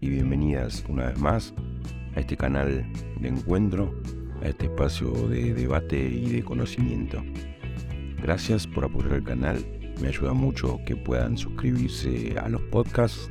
Y 0.00 0.10
bienvenidas 0.10 0.84
una 0.88 1.06
vez 1.06 1.18
más 1.18 1.52
a 2.14 2.20
este 2.20 2.36
canal 2.36 2.86
de 3.18 3.28
encuentro, 3.28 4.00
a 4.40 4.46
este 4.46 4.66
espacio 4.66 5.10
de 5.26 5.54
debate 5.54 5.98
y 6.08 6.30
de 6.30 6.44
conocimiento. 6.44 7.20
Gracias 8.22 8.64
por 8.64 8.84
apoyar 8.84 9.14
el 9.14 9.24
canal, 9.24 9.58
me 10.00 10.06
ayuda 10.06 10.34
mucho 10.34 10.78
que 10.86 10.94
puedan 10.94 11.36
suscribirse 11.36 12.36
a 12.38 12.48
los 12.48 12.60
podcasts, 12.70 13.28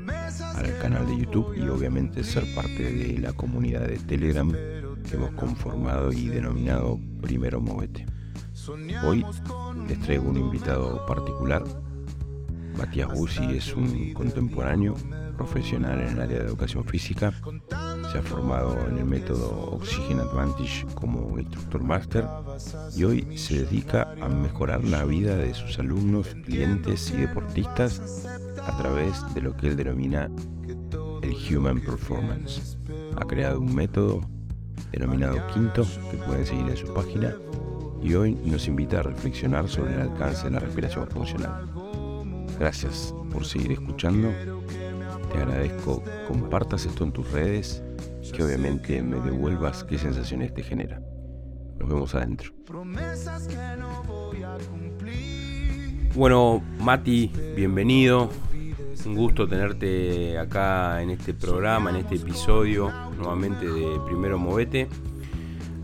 al 0.55 0.77
canal 0.79 1.07
de 1.07 1.19
YouTube 1.19 1.55
y 1.55 1.69
obviamente 1.69 2.21
ser 2.21 2.43
parte 2.53 2.83
de 2.83 3.17
la 3.17 3.31
comunidad 3.31 3.87
de 3.87 3.97
Telegram 3.97 4.51
que 4.51 5.15
hemos 5.15 5.31
conformado 5.35 6.11
y 6.11 6.27
denominado 6.27 6.99
Primero 7.21 7.61
Movete. 7.61 8.05
Hoy 9.05 9.25
les 9.87 9.99
traigo 10.01 10.29
un 10.29 10.35
invitado 10.35 11.05
particular. 11.05 11.63
Matías 12.77 13.07
Bussi 13.13 13.55
es 13.55 13.73
un 13.73 14.11
contemporáneo 14.11 14.95
profesional 15.35 15.99
en 16.01 16.09
el 16.09 16.21
área 16.21 16.39
de 16.39 16.45
educación 16.45 16.85
física. 16.85 17.33
Se 18.11 18.17
ha 18.17 18.21
formado 18.21 18.77
en 18.87 18.97
el 18.97 19.05
método 19.05 19.71
Oxygen 19.71 20.19
Advantage 20.19 20.85
como 20.95 21.39
instructor 21.39 21.83
máster 21.83 22.25
y 22.95 23.03
hoy 23.03 23.37
se 23.37 23.63
dedica 23.63 24.13
a 24.21 24.29
mejorar 24.29 24.83
la 24.83 25.03
vida 25.05 25.35
de 25.35 25.53
sus 25.53 25.77
alumnos, 25.79 26.27
clientes 26.45 27.11
y 27.11 27.17
deportistas 27.17 28.25
a 28.63 28.77
través 28.77 29.21
de 29.33 29.41
lo 29.41 29.55
que 29.55 29.67
él 29.67 29.77
denomina 29.77 30.29
el 31.21 31.57
Human 31.57 31.81
Performance. 31.81 32.77
Ha 33.17 33.25
creado 33.25 33.59
un 33.59 33.73
método 33.73 34.21
denominado 34.91 35.37
Quinto 35.53 35.85
que 36.11 36.17
pueden 36.17 36.45
seguir 36.45 36.69
en 36.69 36.77
su 36.77 36.93
página 36.93 37.35
y 38.01 38.13
hoy 38.13 38.35
nos 38.45 38.67
invita 38.67 38.99
a 38.99 39.03
reflexionar 39.03 39.67
sobre 39.67 39.95
el 39.95 40.01
alcance 40.01 40.45
de 40.45 40.51
la 40.51 40.59
respiración 40.59 41.07
funcional. 41.07 41.67
Gracias 42.59 43.13
por 43.31 43.45
seguir 43.45 43.73
escuchando 43.73 44.31
te 45.35 45.41
agradezco 45.41 46.03
compartas 46.27 46.85
esto 46.85 47.03
en 47.03 47.11
tus 47.11 47.29
redes, 47.31 47.83
que 48.33 48.43
obviamente 48.43 49.01
me 49.01 49.19
devuelvas 49.19 49.83
qué 49.83 49.97
sensaciones 49.97 50.53
te 50.53 50.63
genera. 50.63 51.01
Nos 51.77 51.89
vemos 51.89 52.15
adentro. 52.15 52.51
Bueno, 56.15 56.63
Mati, 56.79 57.31
bienvenido. 57.55 58.29
Un 59.05 59.15
gusto 59.15 59.47
tenerte 59.47 60.39
acá 60.39 61.01
en 61.03 61.11
este 61.11 61.33
programa, 61.33 61.91
en 61.91 61.97
este 61.97 62.15
episodio, 62.15 62.91
nuevamente 63.17 63.65
de 63.65 63.99
Primero 64.07 64.39
Movete. 64.39 64.87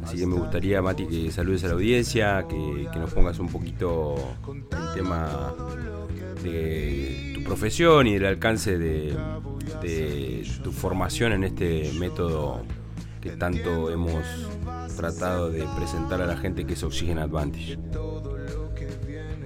Así 0.03 0.17
que 0.17 0.25
me 0.25 0.35
gustaría, 0.35 0.81
Mati, 0.81 1.05
que 1.05 1.31
saludes 1.31 1.63
a 1.65 1.67
la 1.67 1.73
audiencia, 1.73 2.47
que, 2.47 2.87
que 2.91 2.99
nos 2.99 3.13
pongas 3.13 3.37
un 3.37 3.49
poquito 3.49 4.15
el 4.49 4.93
tema 4.95 5.53
de 6.41 7.30
profesión 7.43 8.07
y 8.07 8.13
del 8.13 8.25
alcance 8.25 8.77
de, 8.77 9.15
tu 10.63 10.71
formación 10.71 11.33
en 11.33 11.43
este 11.43 11.91
método 11.99 12.61
que 13.19 13.31
tanto 13.31 13.91
hemos 13.91 14.23
tratado 14.95 15.49
de 15.49 15.65
presentar 15.77 16.21
a 16.21 16.25
la 16.25 16.37
gente 16.37 16.65
que 16.65 16.73
es 16.73 16.83
Oxygen 16.83 17.19
Advantage. 17.19 17.77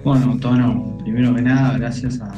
Bueno, 0.04 0.38
Tono, 0.38 0.98
primero 1.02 1.34
que 1.34 1.42
nada, 1.42 1.76
gracias 1.78 2.20
a, 2.20 2.32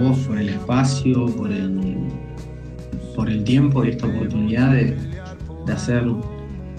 vos 0.00 0.18
por 0.20 0.38
el 0.38 0.48
espacio, 0.48 1.26
por 1.26 1.52
el, 1.52 2.08
por 3.14 3.28
el 3.28 3.44
tiempo 3.44 3.84
y 3.84 3.90
esta 3.90 4.06
oportunidad 4.06 4.72
de, 4.72 4.96
hacer 5.70 6.04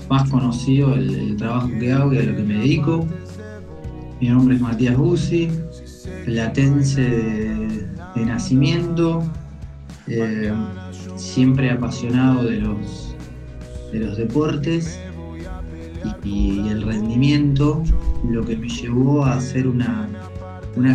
más 0.09 0.29
conocido 0.29 0.95
el, 0.95 1.37
trabajo 1.37 1.69
que 1.79 1.93
hago 1.93 2.13
y 2.13 2.17
a 2.17 2.23
lo 2.23 2.35
que 2.35 2.43
me 2.43 2.55
dedico. 2.55 3.07
Mi 4.19 4.27
nombre 4.29 4.55
es 4.55 4.61
Matías 4.61 4.97
Bussi, 4.97 5.49
platense 6.25 7.01
de, 7.01 8.25
nacimiento, 8.25 9.23
eh, 10.07 10.53
siempre 11.15 11.71
apasionado 11.71 12.43
de 12.43 12.57
los, 12.57 13.15
de 13.91 13.99
los 13.99 14.17
deportes 14.17 14.99
y, 16.23 16.67
el 16.69 16.81
rendimiento, 16.83 17.83
lo 18.29 18.43
que 18.45 18.55
me 18.55 18.67
llevó 18.67 19.25
a 19.25 19.33
hacer 19.33 19.67
una, 19.67 20.07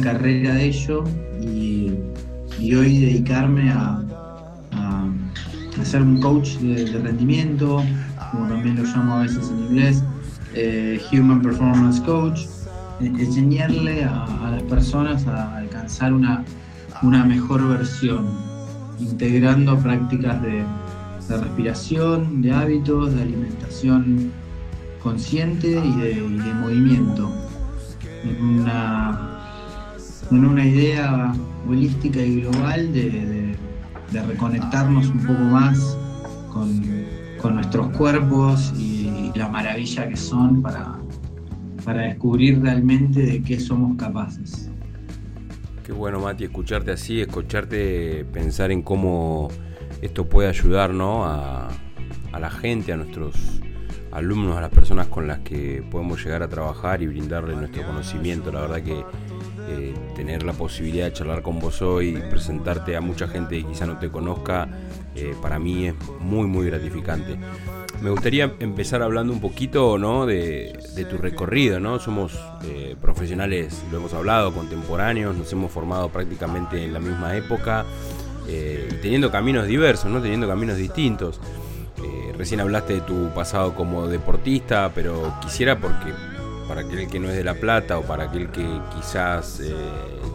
carrera 0.02 0.54
de 0.54 0.66
ello 0.66 1.04
y, 1.40 1.94
hoy 2.74 2.98
dedicarme 2.98 3.70
a, 3.70 4.02
ser 5.84 6.02
un 6.02 6.20
coach 6.20 6.56
de, 6.56 6.98
rendimiento, 6.98 7.80
como 8.32 8.48
también 8.48 8.74
lo 8.74 8.82
llamo 8.82 9.16
a 9.16 9.22
veces 9.22 9.50
en 9.50 9.58
inglés, 9.66 10.02
eh, 10.54 11.00
Human 11.12 11.40
Performance 11.40 12.00
Coach 12.00 12.40
enseñarle 13.00 14.04
a, 14.04 14.50
las 14.50 14.62
personas 14.64 15.26
a 15.26 15.56
alcanzar 15.56 16.12
una, 16.12 16.44
mejor 17.02 17.68
versión, 17.68 18.26
integrando 18.98 19.78
prácticas 19.78 20.40
de, 20.42 20.64
respiración, 21.28 22.40
de 22.40 22.52
hábitos, 22.52 23.14
de 23.14 23.22
alimentación 23.22 24.32
consciente 25.02 25.68
y 25.68 25.96
de, 26.00 26.54
movimiento. 26.54 27.30
En 28.24 28.60
una, 28.60 29.40
en 30.30 30.44
una 30.44 30.66
idea 30.66 31.32
holística 31.68 32.20
y 32.20 32.40
global 32.40 32.92
de, 32.92 33.56
reconectarnos 34.12 35.08
un 35.08 35.18
poco 35.26 35.40
más 35.40 35.98
con, 36.50 36.82
con 37.42 37.56
nuestros 37.56 37.88
cuerpos 37.88 38.72
y 38.78 39.30
la 39.34 39.48
maravilla 39.48 40.08
que 40.08 40.16
son 40.16 40.62
para, 40.62 40.96
para 41.86 42.02
descubrir 42.02 42.60
realmente 42.60 43.20
de 43.20 43.40
qué 43.44 43.60
somos 43.60 43.96
capaces. 43.96 44.68
Qué 45.84 45.92
bueno, 45.92 46.18
Mati, 46.18 46.42
escucharte 46.42 46.90
así, 46.90 47.20
escucharte 47.20 48.24
pensar 48.32 48.72
en 48.72 48.82
cómo 48.82 49.48
esto 50.02 50.28
puede 50.28 50.48
ayudar 50.48 50.90
a, 50.90 51.68
la 52.40 52.50
gente, 52.50 52.92
a 52.92 52.96
nuestros 52.96 53.60
alumnos, 54.10 54.56
a 54.56 54.62
las 54.62 54.70
personas 54.70 55.06
con 55.06 55.28
las 55.28 55.38
que 55.38 55.84
podemos 55.88 56.22
llegar 56.24 56.42
a 56.42 56.48
trabajar 56.48 57.02
y 57.02 57.06
brindarle 57.06 57.54
nuestro 57.54 57.86
conocimiento. 57.86 58.50
La 58.50 58.62
verdad 58.62 58.82
que 58.82 59.04
eh, 59.68 59.94
tener 60.16 60.42
la 60.42 60.54
posibilidad 60.54 61.04
de 61.04 61.12
charlar 61.12 61.42
con 61.42 61.60
vos 61.60 61.82
hoy, 61.82 62.20
presentarte 62.28 62.96
a 62.96 63.00
mucha 63.00 63.28
gente 63.28 63.60
que 63.60 63.64
quizá 63.68 63.86
no 63.86 63.96
te 63.96 64.10
conozca, 64.10 64.68
eh, 65.14 65.36
para 65.40 65.60
mí 65.60 65.86
es 65.86 65.94
muy, 66.18 66.48
muy 66.48 66.66
gratificante. 66.66 67.38
Me 68.02 68.10
gustaría 68.10 68.52
empezar 68.60 69.02
hablando 69.02 69.32
un 69.32 69.40
poquito 69.40 69.98
¿no? 69.98 70.26
de, 70.26 70.78
tu 71.08 71.16
recorrido, 71.16 71.80
¿no? 71.80 71.98
Somos 71.98 72.38
eh, 72.64 72.94
profesionales, 73.00 73.82
lo 73.90 73.98
hemos 73.98 74.12
hablado, 74.12 74.52
contemporáneos, 74.52 75.36
nos 75.36 75.50
hemos 75.52 75.72
formado 75.72 76.10
prácticamente 76.10 76.84
en 76.84 76.92
la 76.92 77.00
misma 77.00 77.36
época 77.36 77.84
eh, 78.48 78.88
teniendo 79.00 79.30
caminos 79.30 79.66
diversos, 79.66 80.10
¿no? 80.10 80.20
Teniendo 80.20 80.46
caminos 80.46 80.76
distintos. 80.76 81.40
Eh, 81.98 82.32
recién 82.36 82.60
hablaste 82.60 82.94
de 82.94 83.00
tu 83.00 83.30
pasado 83.34 83.74
como 83.74 84.06
deportista, 84.08 84.92
pero 84.94 85.34
quisiera 85.40 85.80
porque 85.80 86.12
para 86.68 86.82
aquel 86.82 87.08
que 87.08 87.18
no 87.18 87.30
es 87.30 87.36
de 87.36 87.44
La 87.44 87.54
Plata 87.54 87.98
o 87.98 88.02
para 88.02 88.24
aquel 88.24 88.50
que 88.50 88.66
quizás 88.94 89.62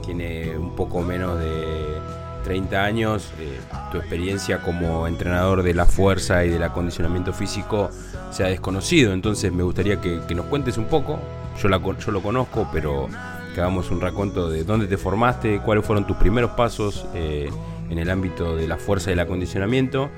tiene 0.03 0.57
un 0.57 0.75
poco 0.75 1.01
menos 1.01 1.38
de 1.39 2.00
30 2.44 2.84
años, 2.84 3.31
eh, 3.40 3.59
tu 3.91 3.97
experiencia 3.97 4.62
como 4.62 5.07
entrenador 5.07 5.63
de 5.63 5.74
la 5.74 5.85
fuerza 5.85 6.46
y 6.46 6.50
del 6.50 6.63
acondicionamiento 6.63 7.34
físico 7.34 7.90
sea 8.31 8.47
desconocido. 8.47 9.13
Entonces 9.13 9.52
me 9.52 9.63
gustaría 9.63 10.00
que, 10.02 10.22
nos 10.35 10.46
cuentes 10.47 10.78
un 10.78 10.85
poco. 10.85 11.19
Yo, 11.62 11.69
la, 11.69 11.80
yo 11.80 12.12
lo 12.12 12.22
conozco, 12.22 12.69
pero 12.72 13.07
que 13.53 13.62
hagamos 13.62 13.91
un 13.91 14.01
raconto 14.01 14.50
de 14.50 14.63
dónde 14.63 14.88
te 14.88 14.97
formaste, 14.97 15.59
cuáles 15.59 15.85
fueron 15.85 16.07
tus 16.07 16.18
primeros 16.18 16.51
pasos 16.51 17.06
eh, 17.13 17.50
en 17.90 18.00
el 18.00 18.09
ámbito 18.09 18.56
de 18.56 18.68
la 18.68 18.77
fuerza 18.77 19.10
y 19.10 19.13
el 19.13 19.19
acondicionamiento. 19.19 20.10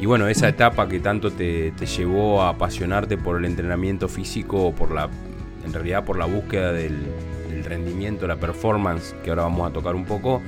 Y 0.00 0.06
bueno, 0.06 0.28
esa 0.28 0.48
etapa 0.48 0.88
que 0.88 1.00
tanto 1.00 1.30
te, 1.30 1.72
llevó 1.72 2.42
a 2.42 2.50
apasionarte 2.50 3.18
por 3.18 3.36
el 3.36 3.44
entrenamiento 3.44 4.08
físico, 4.08 4.72
por 4.72 4.92
la, 4.92 5.08
en 5.64 5.72
realidad 5.72 6.04
por 6.04 6.18
la 6.18 6.24
búsqueda 6.24 6.72
del 6.72 6.94
rendimiento, 7.64 8.26
la 8.26 8.36
performance, 8.36 9.14
que 9.22 9.30
ahora 9.30 9.42
vamos 9.42 9.68
a 9.68 9.72
tocar 9.72 9.94
un 9.94 10.04
poco. 10.04 10.40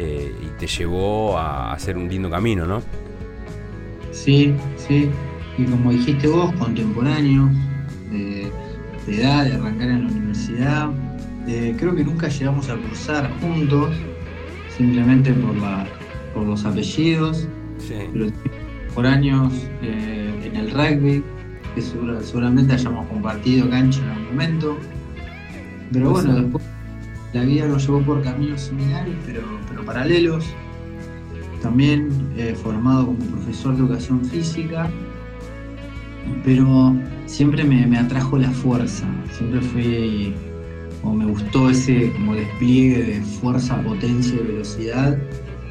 Eh, 0.00 0.32
y 0.40 0.46
te 0.60 0.68
llevó 0.68 1.36
a 1.36 1.72
hacer 1.72 1.98
un 1.98 2.08
lindo 2.08 2.30
camino, 2.30 2.64
¿no? 2.64 2.80
Sí, 4.12 4.54
sí. 4.76 5.10
Y 5.58 5.64
como 5.64 5.90
dijiste 5.90 6.28
vos, 6.28 6.54
contemporáneo, 6.54 7.50
de, 8.08 8.48
edad, 9.08 9.44
de 9.44 9.54
arrancar 9.54 9.88
en 9.88 10.04
la 10.04 10.12
universidad. 10.12 10.90
Eh, 11.48 11.74
creo 11.76 11.96
que 11.96 12.04
nunca 12.04 12.28
llegamos 12.28 12.68
a 12.68 12.76
cursar 12.76 13.28
juntos, 13.40 13.90
simplemente 14.76 15.32
por, 15.32 15.56
la, 15.56 15.84
por 16.32 16.46
los 16.46 16.64
apellidos. 16.64 17.48
Sí. 17.78 17.94
por 18.94 19.04
años 19.04 19.52
eh, 19.82 20.32
en 20.44 20.56
el 20.56 20.70
rugby, 20.70 21.24
que 21.74 21.82
seguramente 21.82 22.74
hayamos 22.74 23.08
compartido 23.08 23.68
cancha 23.68 24.00
en 24.00 24.10
algún 24.10 24.26
momento. 24.26 24.78
Pero 25.92 26.10
bueno, 26.10 26.34
después 26.34 26.62
la 27.32 27.42
vida 27.42 27.66
nos 27.66 27.86
llevó 27.86 28.00
por 28.02 28.22
caminos 28.22 28.62
similares, 28.62 29.14
pero, 29.26 29.42
pero 29.68 29.84
paralelos. 29.84 30.44
También 31.62 32.08
he 32.36 32.54
formado 32.54 33.06
como 33.06 33.18
profesor 33.18 33.74
de 33.74 33.80
educación 33.80 34.24
física, 34.24 34.88
pero 36.44 36.94
siempre 37.26 37.64
me, 37.64 37.98
atrajo 37.98 38.38
la 38.38 38.50
fuerza, 38.50 39.06
siempre 39.32 39.60
fui, 39.60 40.34
o 41.02 41.12
me 41.12 41.26
gustó 41.26 41.70
ese 41.70 42.12
como 42.12 42.34
despliegue 42.34 43.02
de 43.02 43.20
fuerza, 43.22 43.82
potencia 43.82 44.34
y 44.40 44.46
velocidad 44.46 45.18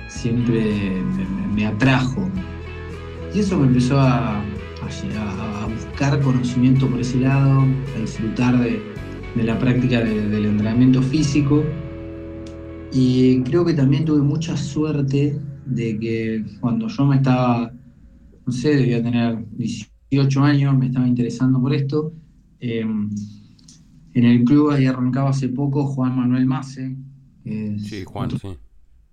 siempre 0.08 1.02
me, 1.54 1.66
atrajo. 1.66 2.28
Y 3.34 3.40
eso 3.40 3.58
me 3.58 3.68
empezó 3.68 4.00
a, 4.00 4.42
buscar 5.74 6.20
conocimiento 6.22 6.88
por 6.88 7.00
ese 7.02 7.18
lado, 7.20 7.66
a 7.96 8.00
disfrutar 8.00 8.58
de, 8.58 8.82
la 9.44 9.60
práctica 9.60 10.04
del 10.04 10.46
entrenamiento 10.46 11.02
físico. 11.02 11.64
Y 12.92 13.42
creo 13.42 13.66
que 13.66 13.74
también 13.74 14.06
tuve 14.06 14.22
mucha 14.22 14.56
suerte 14.56 15.40
de 15.66 16.00
que 16.00 16.46
cuando 16.60 16.88
yo 16.88 17.06
me 17.06 17.18
estaba, 17.18 17.72
no 18.46 18.52
sé, 18.52 18.76
debía 18.76 19.04
tener 19.04 19.46
18 19.52 20.44
años, 20.44 20.78
me 20.78 20.88
estaba 20.88 21.08
interesando 21.08 21.62
por 21.62 21.74
esto. 21.74 22.14
Em, 22.60 23.10
en 24.14 24.26
el 24.26 24.44
club 24.44 24.72
ahí 24.72 24.86
arrancaba 24.86 25.30
hace 25.30 25.50
poco 25.50 25.86
Juan 25.86 26.16
Manuel 26.16 26.46
Mase, 26.46 26.96
sí, 27.44 28.04
Juan, 28.06 28.32
sí. 28.32 28.48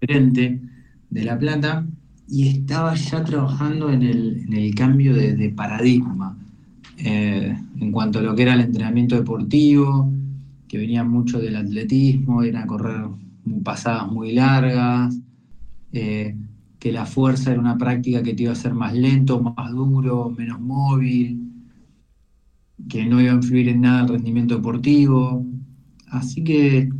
gerente 0.01 0.63
de 1.11 1.25
La 1.25 1.39
Plata, 1.39 1.87
y 2.29 2.49
estaba 2.49 2.95
ya 2.95 3.23
trabajando 3.23 3.91
en 3.91 4.03
el, 4.03 4.75
cambio 4.75 5.15
de, 5.15 5.51
paradigma 5.51 6.39
eh, 6.99 7.57
en 7.81 7.93
cuanto 7.93 8.19
a 8.19 8.23
lo 8.23 8.35
que 8.35 8.43
era 8.43 8.55
el 8.55 8.61
entrenamiento 8.61 9.17
deportivo, 9.17 10.13
que 10.69 10.79
venía 10.79 11.05
mucho 11.05 11.39
del 11.39 11.57
atletismo, 11.57 12.43
era 12.43 12.67
correr 12.67 13.07
pasadas 13.63 14.11
muy 14.11 14.33
largas, 14.33 15.17
eh, 15.93 16.37
que 16.79 16.93
la 16.93 17.07
fuerza 17.07 17.53
era 17.53 17.61
una 17.61 17.79
práctica 17.79 18.23
que 18.23 18.35
te 18.35 18.45
iba 18.45 18.51
a 18.53 18.55
hacer 18.55 18.75
más 18.75 18.95
lento, 18.95 19.41
más 19.41 19.71
duro, 19.73 20.35
menos 20.37 20.61
móvil, 20.61 21.53
que 22.89 23.07
no 23.07 23.21
iba 23.21 23.33
a 23.33 23.37
influir 23.37 23.69
en 23.69 23.83
nada 23.83 24.03
el 24.03 24.09
rendimiento 24.09 24.57
deportivo. 24.57 25.45
Así 26.09 26.45
que 26.45 26.91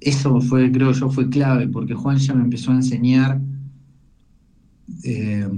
eso 0.00 0.40
fue, 0.40 0.70
creo 0.70 0.92
yo, 0.92 1.10
fue 1.10 1.30
clave, 1.30 1.68
porque 1.68 1.94
Juan 1.94 2.18
ya 2.18 2.34
me 2.34 2.42
empezó 2.42 2.72
a 2.72 2.76
enseñar 2.76 3.40
eh, 5.04 5.48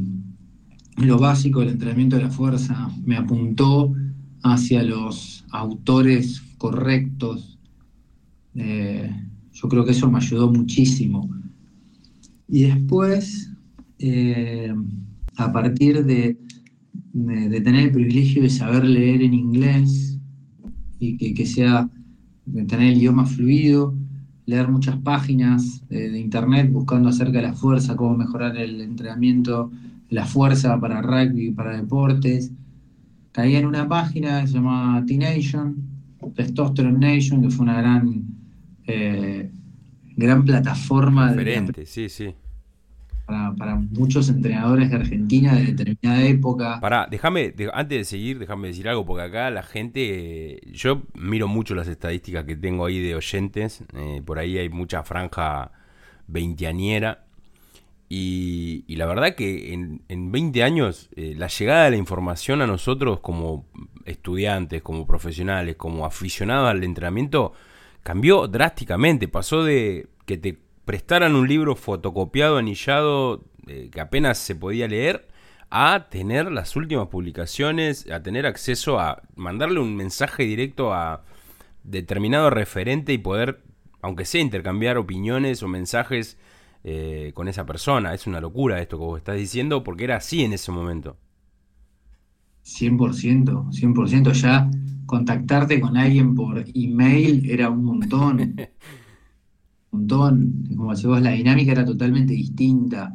lo 0.96 1.19
básico 1.19 1.61
del 1.61 1.70
entrenamiento 1.70 2.17
de 2.17 2.23
la 2.23 2.31
fuerza, 2.31 2.91
me 3.05 3.17
apuntó 3.17 3.93
hacia 4.43 4.82
los 4.82 5.44
autores 5.50 6.43
correctos. 6.58 7.58
Eh, 8.55 9.11
yo 9.52 9.69
creo 9.69 9.85
que 9.85 9.93
eso 9.93 10.11
me 10.11 10.19
ayudó 10.19 10.50
muchísimo. 10.52 11.29
Y 12.49 12.64
después, 12.64 13.50
eh, 13.99 14.73
a 15.37 15.52
partir 15.52 16.05
de, 16.05 16.38
tener 17.12 17.87
el 17.87 17.93
privilegio 17.93 18.43
de 18.43 18.50
saber 18.50 18.85
leer 18.85 19.23
en 19.23 19.35
inglés 19.35 20.19
y 20.99 21.35
que, 21.35 21.46
sea, 21.46 21.88
de 22.44 22.64
tener 22.64 22.93
el 22.93 22.99
idioma 22.99 23.25
fluido, 23.25 23.94
leer 24.46 24.69
muchas 24.69 24.96
páginas 24.99 25.82
de, 25.88 26.19
internet 26.19 26.70
buscando 26.70 27.08
acerca 27.08 27.38
de 27.38 27.43
la 27.43 27.55
fuerza, 27.55 27.96
cómo 27.96 28.17
mejorar 28.17 28.56
el 28.56 28.81
entrenamiento, 28.81 29.70
la 30.15 30.25
fuerza 30.25 30.79
para 30.81 31.03
rugby, 31.03 31.51
para 31.51 31.77
deportes. 31.77 32.53
Caí 33.33 33.57
en 33.57 33.67
una 33.67 33.89
página 33.89 34.41
que 34.41 34.47
se 34.49 34.55
llama 34.55 35.03
T-Nation, 35.07 35.77
Testosterone 36.35 36.99
Nation, 36.99 37.43
que 37.43 37.51
fue 37.51 37.65
una 37.65 37.79
gran, 37.79 38.25
eh, 38.87 39.51
gran 40.17 40.45
plataforma. 40.45 41.33
Diferente, 41.33 41.85
sí, 41.87 42.09
sí 42.09 42.35
para, 43.27 43.77
muchos 43.77 44.29
entrenadores 44.29 44.91
de 44.91 44.97
Argentina 44.97 45.55
de 45.55 45.73
determinada 45.73 46.23
época. 46.25 46.79
Pará, 46.81 47.07
déjame, 47.11 47.55
antes 47.73 47.99
de 47.99 48.05
seguir, 48.05 48.39
déjame 48.39 48.69
decir 48.69 48.89
algo, 48.89 49.05
porque 49.05 49.23
acá 49.23 49.51
la 49.51 49.63
gente, 49.63 50.61
yo 50.73 51.03
miro 51.15 51.49
mucho 51.49 51.75
las 51.75 51.89
estadísticas 51.89 52.45
que 52.45 52.57
tengo 52.57 52.87
ahí 52.87 53.01
de 53.01 53.15
oyentes, 53.15 53.83
eh, 53.95 54.23
por 54.25 54.39
ahí 54.39 54.59
hay 54.59 54.69
mucha 54.69 55.03
franja 55.03 55.73
veinteañera, 56.27 57.25
y, 58.17 58.97
la 58.97 59.07
verdad 59.07 59.35
que 59.35 59.73
en, 59.73 60.03
en 60.09 60.31
20 60.31 60.63
años 60.63 61.09
eh, 61.17 61.35
la 61.37 61.49
llegada 61.49 61.87
de 61.87 61.91
la 61.91 61.97
información 61.97 62.63
a 62.63 62.67
nosotros 62.67 63.19
como 63.21 63.67
estudiantes, 64.05 64.83
como 64.83 65.05
profesionales, 65.05 65.75
como 65.75 66.07
aficionados 66.07 66.71
al 66.71 66.85
entrenamiento, 66.85 67.55
cambió 68.05 68.47
drásticamente, 68.47 69.27
pasó 69.27 69.65
de 69.65 70.07
que 70.27 70.39
te 70.39 70.57
prestaran 70.85 71.35
un 71.35 71.49
libro 71.49 71.75
fotocopiado, 71.75 72.59
anillado, 72.59 73.43
eh, 73.67 73.89
que 73.91 74.01
apenas 74.01 74.39
se 74.39 74.55
podía 74.55 74.87
leer, 74.87 75.27
a 75.71 76.07
tener 76.09 76.53
las 76.53 76.77
últimas 76.77 77.09
publicaciones, 77.09 78.09
a 78.11 78.23
tener 78.23 78.47
acceso 78.47 79.01
a 79.01 79.23
mandarle 79.35 79.81
un 79.81 79.97
mensaje 79.97 80.45
directo 80.45 80.95
a 80.95 81.25
determinado 81.83 82.49
referente 82.51 83.13
y 83.13 83.19
poder, 83.19 83.63
aunque 84.03 84.25
sea 84.25 84.41
intercambiar 84.41 84.99
opiniones 84.99 85.65
o 85.65 85.69
mensajes 85.69 86.39
eh, 86.85 87.33
con 87.35 87.49
esa 87.49 87.65
persona. 87.65 88.13
Es 88.13 88.27
una 88.27 88.41
locura 88.41 88.81
esto 88.81 88.99
que 88.99 89.05
vos 89.05 89.19
estás 89.19 89.37
diciendo 89.37 89.83
porque 89.83 90.05
era 90.05 90.17
así 90.17 90.45
en 90.45 90.53
ese 90.53 90.71
momento. 90.71 91.17
100%, 92.65 93.71
100%. 93.73 94.33
Ya 94.33 94.71
contactarte 95.07 95.81
con 95.81 95.97
alguien 95.97 96.35
por 96.35 96.63
email 96.75 97.51
era 97.51 97.71
un 97.71 97.85
montón. 97.85 98.57
montón, 99.93 100.65
como 100.77 100.91
decís 100.91 101.07
vos, 101.07 101.23
la 101.23 101.31
dinámica 101.31 101.73
era 101.73 101.85
totalmente 101.85 102.35
distinta. 102.35 103.15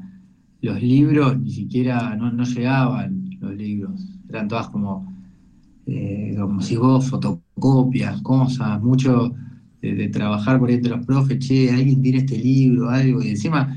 Los 0.62 0.82
libros 0.82 1.40
ni 1.40 1.52
siquiera 1.52 2.16
no, 2.16 2.44
llegaban, 2.44 3.30
los 3.40 3.56
libros, 3.56 4.02
eran 4.28 4.48
todas 4.48 4.70
como, 4.70 5.14
eh, 5.86 6.36
como 6.40 6.62
si 6.62 6.76
vos, 6.76 7.08
fotocopias, 7.10 8.22
cosas, 8.22 8.82
mucho 8.82 9.34
de, 9.82 10.10
trabajar 10.10 10.60
por 10.60 10.70
ahí 10.70 10.76
entre 10.76 10.92
los 10.92 11.06
profes, 11.06 11.40
che, 11.40 11.72
alguien 11.72 12.02
tiene 12.02 12.20
este 12.20 12.38
libro, 12.38 12.90
algo, 12.90 13.24
y 13.24 13.30
encima, 13.30 13.76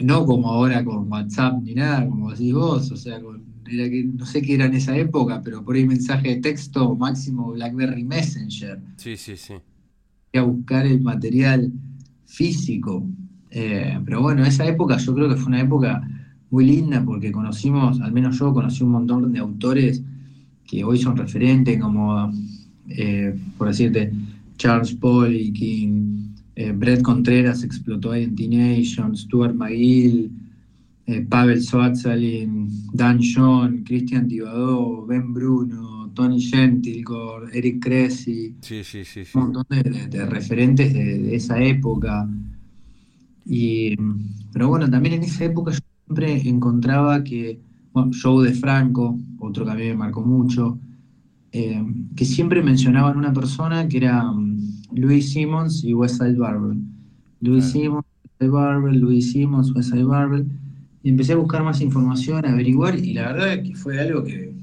no 0.00 0.24
como 0.26 0.50
ahora 0.50 0.84
con 0.84 1.10
WhatsApp 1.10 1.62
ni 1.62 1.74
nada, 1.74 2.06
como 2.06 2.30
decís 2.30 2.52
vos, 2.52 2.90
o 2.90 2.96
sea, 2.96 3.20
era 3.70 3.88
que, 3.88 4.04
no 4.04 4.26
sé 4.26 4.42
qué 4.42 4.54
era 4.54 4.66
en 4.66 4.74
esa 4.74 4.96
época, 4.96 5.40
pero 5.42 5.64
por 5.64 5.76
ahí 5.76 5.86
mensaje 5.86 6.28
de 6.28 6.36
texto, 6.36 6.94
máximo 6.96 7.52
BlackBerry 7.52 8.04
Messenger. 8.04 8.80
Sí, 8.96 9.16
sí, 9.16 9.36
sí. 9.36 9.54
A 10.34 10.42
buscar 10.42 10.86
el 10.86 11.00
material 11.00 11.70
físico. 12.26 13.06
Eh, 13.50 13.98
pero 14.04 14.22
bueno, 14.22 14.44
esa 14.44 14.66
época 14.66 14.96
yo 14.96 15.14
creo 15.14 15.28
que 15.28 15.36
fue 15.36 15.48
una 15.48 15.60
época 15.60 16.02
muy 16.50 16.64
linda 16.64 17.02
porque 17.04 17.30
conocimos, 17.30 18.00
al 18.00 18.12
menos 18.12 18.38
yo 18.38 18.52
conocí 18.52 18.82
un 18.82 18.92
montón 18.92 19.32
de 19.32 19.38
autores 19.38 20.02
que 20.66 20.84
hoy 20.84 20.98
son 20.98 21.16
referentes, 21.16 21.78
como, 21.80 22.32
eh, 22.88 23.34
por 23.58 23.68
decirte, 23.68 24.12
Charles 24.56 24.94
Paul 24.94 25.32
King, 25.52 26.34
eh, 26.54 26.72
Brett 26.72 27.02
Contreras 27.02 27.62
explotó 27.64 28.12
ahí 28.12 28.24
en 28.24 28.34
T-Nation, 28.34 29.16
Stuart 29.16 29.54
McGill, 29.54 30.30
Pavel 31.28 31.60
Swatzalin, 31.60 32.68
Dan 32.92 33.20
John, 33.20 33.82
Christian 33.84 34.28
Tibadó, 34.28 35.04
Ben 35.04 35.34
Bruno, 35.34 36.10
Tony 36.14 36.40
Gentilcore, 36.40 37.56
Eric 37.56 37.82
Cressy, 37.82 38.54
un 39.34 39.40
montón 39.40 39.64
de, 39.68 40.26
referentes 40.26 40.92
de, 40.92 41.34
esa 41.34 41.62
época. 41.62 42.28
Y, 43.44 43.96
pero 44.52 44.68
bueno, 44.68 44.88
también 44.88 45.14
en 45.16 45.24
esa 45.24 45.44
época 45.44 45.72
yo 45.72 45.78
siempre 46.06 46.48
encontraba 46.48 47.24
que, 47.24 47.60
bueno, 47.92 48.12
Joe 48.20 48.48
de 48.48 48.54
Franco, 48.54 49.18
otro 49.38 49.64
que 49.64 49.70
a 49.70 49.74
mí 49.74 49.84
me 49.84 49.96
marcó 49.96 50.22
mucho, 50.22 50.78
eh, 51.52 51.84
que 52.16 52.24
siempre 52.24 52.62
mencionaban 52.62 53.16
una 53.16 53.32
persona 53.32 53.88
que 53.88 53.98
era 53.98 54.30
um, 54.30 54.58
Louis 54.92 55.32
Simmons 55.32 55.84
y 55.84 55.94
Westside 55.94 56.36
Barber. 56.36 56.76
Louis 57.40 57.64
Simmons, 57.64 58.04
Westside 58.24 58.50
Barber, 58.50 58.96
Louis 58.96 59.32
Simmons, 59.32 59.72
Westside 59.74 60.04
Barber. 60.04 60.44
Y 61.02 61.10
empecé 61.10 61.32
a 61.32 61.36
buscar 61.36 61.62
más 61.62 61.80
información, 61.80 62.44
a 62.44 62.52
averiguar, 62.52 62.98
y 62.98 63.12
la 63.12 63.32
verdad 63.32 63.62
que 63.62 63.74
fue 63.74 64.00
algo 64.00 64.22
que 64.24 64.54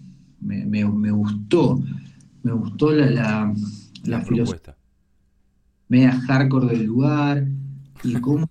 me, 0.41 0.83
gustó, 0.83 1.81
me 2.43 2.53
gustó 2.53 2.91
la, 2.91 3.09
la, 3.09 3.53
la 4.05 4.21
filosofía 4.21 4.75
media 5.89 6.11
hardcore 6.11 6.67
del 6.67 6.85
lugar 6.85 7.45
y 8.03 8.13
cómo 8.21 8.49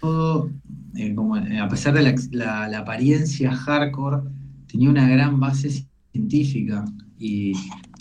todo, 0.00 0.50
eh, 0.96 1.14
como, 1.14 1.36
eh, 1.36 1.58
a 1.58 1.68
pesar 1.68 1.94
de 1.94 2.02
la, 2.32 2.68
la, 2.68 2.78
apariencia 2.78 3.52
hardcore, 3.52 4.22
tenía 4.66 4.90
una 4.90 5.08
gran 5.08 5.38
base 5.38 5.86
científica 6.12 6.84
y, 7.20 7.52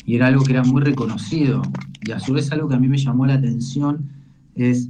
y, 0.06 0.16
era 0.16 0.28
algo 0.28 0.44
que 0.44 0.54
era 0.54 0.64
muy 0.64 0.82
reconocido. 0.82 1.62
Y 2.06 2.12
a 2.12 2.20
su 2.20 2.34
vez 2.34 2.52
algo 2.52 2.70
que 2.70 2.76
a 2.76 2.80
mí 2.80 2.88
me 2.88 2.98
llamó 2.98 3.26
la 3.26 3.36
atención 3.36 4.10
es, 4.56 4.90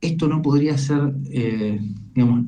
esto 0.00 0.28
no 0.28 0.40
podría 0.40 0.78
ser, 0.78 1.14
eh, 1.30 1.80
digamos, 2.14 2.46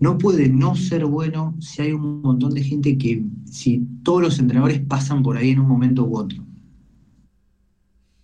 no 0.00 0.18
puede 0.18 0.48
no 0.48 0.74
ser 0.74 1.04
bueno 1.04 1.54
si 1.60 1.82
hay 1.82 1.92
un 1.92 2.22
montón 2.22 2.54
de 2.54 2.62
gente 2.62 2.96
que, 2.96 3.24
si 3.44 3.86
todos 4.02 4.22
los 4.22 4.38
entrenadores 4.38 4.80
pasan 4.80 5.22
por 5.22 5.36
ahí 5.36 5.50
en 5.50 5.60
un 5.60 5.68
momento 5.68 6.04
u 6.04 6.16
otro. 6.16 6.42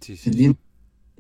Sí, 0.01 0.17
sí. 0.17 0.55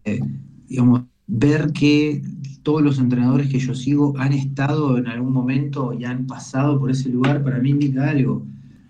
Eh, 0.04 0.20
digamos, 0.68 1.02
ver 1.26 1.72
que 1.72 2.22
todos 2.62 2.82
los 2.82 2.98
entrenadores 2.98 3.48
que 3.48 3.58
yo 3.58 3.74
sigo 3.74 4.14
han 4.18 4.32
estado 4.32 4.96
en 4.98 5.06
algún 5.06 5.32
momento 5.32 5.92
y 5.92 6.04
han 6.04 6.26
pasado 6.26 6.78
por 6.78 6.90
ese 6.90 7.08
lugar, 7.08 7.42
para 7.42 7.58
mí 7.58 7.70
indica 7.70 8.10
algo. 8.10 8.46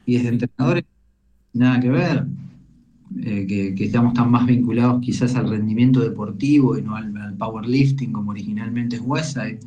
Y 0.07 0.15
desde 0.15 0.29
entrenadores, 0.29 0.85
nada 1.55 1.81
que 1.81 1.89
ver. 1.89 2.27
Eh, 3.23 3.47
que, 3.47 3.85
estamos 3.85 4.13
tan 4.15 4.31
más 4.31 4.45
vinculados 4.47 5.01
quizás 5.01 5.37
al 5.37 5.49
rendimiento 5.49 6.01
deportivo 6.01 6.77
y 6.77 6.83
no 6.83 6.97
al, 6.97 7.17
al 7.17 7.35
powerlifting 7.35 8.13
como 8.13 8.33
originalmente 8.33 8.97
es 8.97 9.03
Westside 9.05 9.61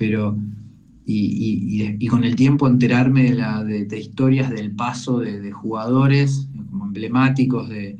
pero 0.00 0.34
y, 1.04 2.06
con 2.06 2.24
el 2.24 2.34
tiempo 2.34 2.66
enterarme 2.66 3.24
de, 3.24 3.34
la, 3.34 3.62
de, 3.62 3.98
historias 3.98 4.48
del 4.48 4.70
paso 4.70 5.18
de, 5.18 5.52
jugadores 5.52 6.48
como 6.70 6.86
emblemáticos 6.86 7.68
de, 7.68 7.98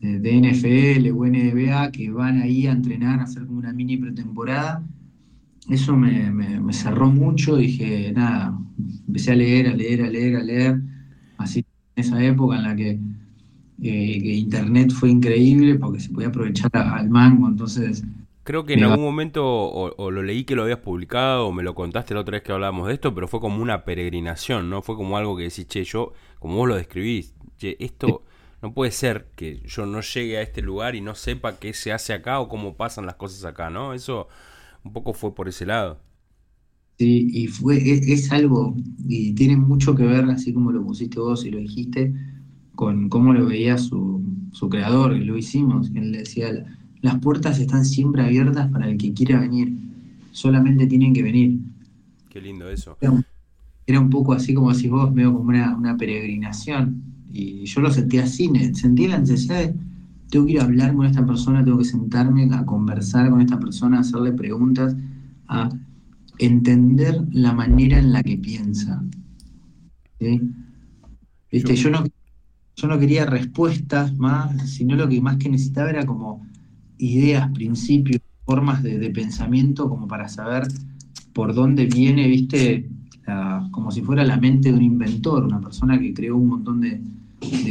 de, 0.00 0.40
NFL 0.40 1.10
o 1.10 1.26
NBA 1.26 1.90
que 1.90 2.10
van 2.10 2.40
ahí 2.40 2.68
a 2.68 2.72
entrenar, 2.72 3.18
a 3.18 3.24
hacer 3.24 3.46
como 3.46 3.58
una 3.58 3.72
mini 3.72 3.96
pretemporada, 3.96 4.86
eso 5.68 5.96
me, 5.96 6.30
me, 6.30 6.72
cerró 6.72 7.10
mucho, 7.10 7.56
dije, 7.56 8.12
nada, 8.14 8.56
empecé 9.08 9.32
a 9.32 9.36
leer, 9.36 9.68
a 9.68 9.74
leer, 9.74 10.02
a 10.02 10.10
leer, 10.10 10.36
a 10.36 10.42
leer, 10.42 10.80
esa 11.96 12.22
época 12.22 12.56
en 12.56 12.62
la 12.62 12.76
que, 12.76 12.98
eh, 13.82 14.34
Internet 14.36 14.92
fue 14.92 15.10
increíble 15.10 15.74
porque 15.76 16.00
se 16.00 16.10
podía 16.10 16.28
aprovechar 16.28 16.70
al 16.74 17.08
mango, 17.10 17.48
entonces 17.48 18.04
Creo 18.44 18.66
que 18.66 18.74
en 18.74 18.84
algún 18.84 19.02
momento 19.02 19.42
o, 19.42 20.10
lo 20.10 20.22
leí 20.22 20.44
que 20.44 20.54
lo 20.54 20.64
habías 20.64 20.80
publicado 20.80 21.46
o 21.46 21.52
me 21.52 21.62
lo 21.62 21.74
contaste 21.74 22.12
la 22.12 22.20
otra 22.20 22.32
vez 22.32 22.42
que 22.42 22.52
hablábamos 22.52 22.88
de 22.88 22.94
esto, 22.94 23.14
pero 23.14 23.26
fue 23.26 23.40
como 23.40 23.62
una 23.62 23.86
peregrinación, 23.86 24.68
¿no? 24.68 24.82
Fue 24.82 24.96
como 24.96 25.16
algo 25.16 25.34
que 25.34 25.44
decís, 25.44 25.66
che, 25.66 25.82
yo, 25.82 26.12
como 26.40 26.56
vos 26.56 26.68
lo 26.68 26.76
describís, 26.76 27.34
che, 27.56 27.78
esto 27.80 28.22
no 28.60 28.74
puede 28.74 28.90
ser 28.90 29.28
que 29.34 29.62
yo 29.64 29.86
no 29.86 30.02
llegue 30.02 30.36
a 30.36 30.42
este 30.42 30.60
lugar 30.60 30.94
y 30.94 31.00
no 31.00 31.14
sepa 31.14 31.58
qué 31.58 31.72
se 31.72 31.90
hace 31.90 32.12
acá 32.12 32.38
o 32.38 32.50
cómo 32.50 32.76
pasan 32.76 33.06
las 33.06 33.14
cosas 33.14 33.46
acá, 33.46 33.70
¿no? 33.70 33.94
Eso 33.94 34.28
un 34.84 34.92
poco 34.92 35.14
fue 35.14 35.34
por 35.34 35.48
ese 35.48 35.64
lado. 35.64 35.98
Sí, 36.98 37.28
y 37.32 37.46
fue, 37.48 37.76
e, 37.76 38.12
es, 38.12 38.30
algo, 38.30 38.76
y 39.06 39.32
tiene 39.32 39.56
mucho 39.56 39.94
que 39.94 40.04
ver, 40.04 40.24
así 40.26 40.52
como 40.52 40.70
lo 40.70 40.84
pusiste 40.84 41.18
vos 41.18 41.44
y 41.44 41.50
lo 41.50 41.58
dijiste, 41.58 42.14
con 42.74 43.08
cómo 43.08 43.32
lo 43.32 43.46
veía 43.46 43.78
su, 43.78 44.22
su 44.52 44.68
creador, 44.68 45.16
lo 45.16 45.36
hicimos, 45.36 45.90
que 45.90 45.98
él 45.98 46.12
decía 46.12 46.64
las 47.04 47.18
puertas 47.18 47.58
están 47.58 47.84
siempre 47.84 48.22
abiertas 48.22 48.70
para 48.70 48.88
el 48.88 48.96
que 48.96 49.12
quiera 49.12 49.38
venir. 49.38 49.76
Solamente 50.32 50.86
tienen 50.86 51.12
que 51.12 51.22
venir. 51.22 51.60
Qué 52.30 52.40
lindo 52.40 52.66
eso. 52.70 52.96
Era 53.86 54.00
un, 54.00 54.08
poco 54.08 54.32
así 54.32 54.54
como 54.54 54.72
si 54.72 54.88
vos, 54.88 55.12
veo 55.12 55.34
como 55.34 55.50
una, 55.50 55.96
peregrinación. 55.98 57.02
Y 57.30 57.66
yo 57.66 57.82
lo 57.82 57.90
sentía 57.90 58.24
así, 58.24 58.50
sentí 58.72 59.06
la 59.06 59.18
necesidad 59.18 59.58
de, 59.58 59.74
tengo 60.30 60.46
que 60.46 60.52
ir 60.52 60.60
a 60.60 60.64
hablar 60.64 60.96
con 60.96 61.04
esta 61.04 61.26
persona, 61.26 61.62
tengo 61.62 61.76
que 61.76 61.84
sentarme 61.84 62.48
a 62.50 62.64
conversar 62.64 63.28
con 63.28 63.42
esta 63.42 63.60
persona, 63.60 63.98
a 63.98 64.00
hacerle 64.00 64.32
preguntas, 64.32 64.96
a 65.46 65.68
entender 66.38 67.24
la 67.32 67.52
manera 67.52 67.98
en 67.98 68.12
la 68.12 68.22
que 68.22 68.36
piensa. 68.36 69.02
¿Viste? 71.50 71.76
Yo, 71.76 71.90
no, 71.90 72.04
yo 72.76 72.88
no 72.88 72.98
quería 72.98 73.26
respuestas 73.26 74.16
más, 74.16 74.70
sino 74.70 74.96
lo 74.96 75.08
que 75.08 75.20
más 75.20 75.36
que 75.36 75.48
necesitaba 75.48 75.90
era 75.90 76.06
como 76.06 76.46
ideas, 76.98 77.50
principios, 77.52 78.20
formas 78.44 78.82
de, 78.82 79.10
pensamiento 79.10 79.88
como 79.88 80.06
para 80.06 80.28
saber 80.28 80.66
por 81.32 81.54
dónde 81.54 81.86
viene, 81.86 82.28
viste, 82.28 82.88
como 83.70 83.90
si 83.90 84.02
fuera 84.02 84.24
la 84.24 84.36
mente 84.36 84.70
de 84.70 84.76
un 84.76 84.82
inventor, 84.82 85.44
una 85.44 85.60
persona 85.60 85.98
que 85.98 86.12
creó 86.12 86.36
un 86.36 86.48
montón 86.48 86.80
de, 86.80 87.00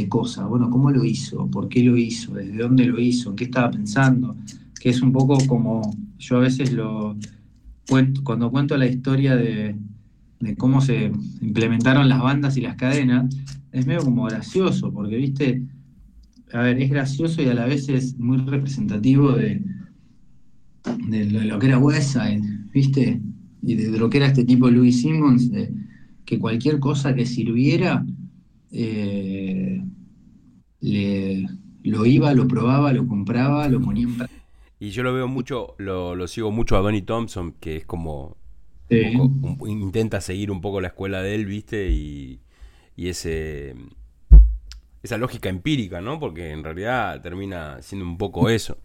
cosas. 0.08 0.48
Bueno, 0.48 0.70
¿cómo 0.70 0.90
lo 0.90 1.04
hizo? 1.04 1.48
¿Por 1.48 1.68
qué 1.68 1.82
lo 1.82 1.96
hizo? 1.96 2.34
¿Desde 2.34 2.58
dónde 2.58 2.84
lo 2.84 3.00
hizo? 3.00 3.34
¿Qué 3.34 3.44
estaba 3.44 3.72
pensando? 3.72 4.36
Que 4.78 4.90
es 4.90 5.02
un 5.02 5.10
poco 5.10 5.36
como 5.48 5.96
yo 6.18 6.36
a 6.36 6.40
veces 6.40 6.72
lo 6.72 7.16
cuando 7.86 8.50
cuento 8.50 8.76
la 8.76 8.86
historia 8.86 9.36
de, 9.36 9.76
de 10.40 10.56
cómo 10.56 10.80
se 10.80 11.10
implementaron 11.40 12.08
las 12.08 12.20
bandas 12.20 12.56
y 12.56 12.60
las 12.60 12.76
cadenas, 12.76 13.34
es 13.72 13.86
medio 13.86 14.02
como 14.04 14.24
gracioso, 14.24 14.92
porque, 14.92 15.16
viste, 15.16 15.62
a 16.52 16.60
ver, 16.60 16.80
es 16.80 16.90
gracioso 16.90 17.42
y 17.42 17.48
a 17.48 17.54
la 17.54 17.66
vez 17.66 17.88
es 17.88 18.16
muy 18.18 18.38
representativo 18.38 19.32
de, 19.32 19.62
lo, 20.84 21.58
que 21.58 21.66
era 21.66 21.78
Westside, 21.78 22.42
¿viste? 22.72 23.20
Y 23.62 23.74
de, 23.74 23.98
lo 23.98 24.08
que 24.08 24.18
era 24.18 24.26
este 24.26 24.44
tipo 24.44 24.70
Louis 24.70 25.00
Simmons, 25.00 25.50
de 25.50 25.72
que 26.24 26.38
cualquier 26.38 26.78
cosa 26.78 27.14
que 27.14 27.26
sirviera, 27.26 28.04
eh, 28.70 29.82
lo 31.82 32.06
iba, 32.06 32.34
lo 32.34 32.46
probaba, 32.46 32.92
lo 32.92 33.06
compraba, 33.06 33.68
lo 33.68 33.80
ponía 33.80 34.04
en 34.04 34.14
práctica. 34.14 34.43
Y 34.78 34.90
yo 34.90 35.02
lo 35.02 35.14
veo 35.14 35.28
mucho, 35.28 35.74
lo, 35.78 36.26
sigo 36.26 36.50
mucho 36.50 36.76
a 36.76 36.80
Donnie 36.80 37.02
Thompson, 37.02 37.52
que 37.60 37.76
es 37.76 37.86
como. 37.86 38.36
intenta 38.90 40.20
seguir 40.20 40.50
un 40.50 40.60
poco 40.60 40.80
la 40.80 40.88
escuela 40.88 41.22
de 41.22 41.34
él, 41.34 41.46
¿viste? 41.46 41.90
Y, 41.90 42.40
y 42.96 43.08
ese 43.08 43.74
esa 45.04 45.18
lógica 45.18 45.50
empírica, 45.50 46.00
¿no? 46.00 46.18
Porque 46.18 46.50
en 46.50 46.64
realidad 46.64 47.20
termina 47.20 47.80
siendo 47.82 48.06
un 48.06 48.16
poco 48.16 48.48
eso, 48.48 48.78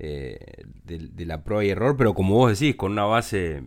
eh, 0.00 0.64
de, 0.82 1.24
la 1.24 1.44
prueba 1.44 1.64
y 1.64 1.70
error, 1.70 1.96
pero 1.96 2.12
como 2.12 2.34
vos 2.34 2.58
decís, 2.58 2.74
con 2.74 2.90
una 2.90 3.04
base 3.04 3.62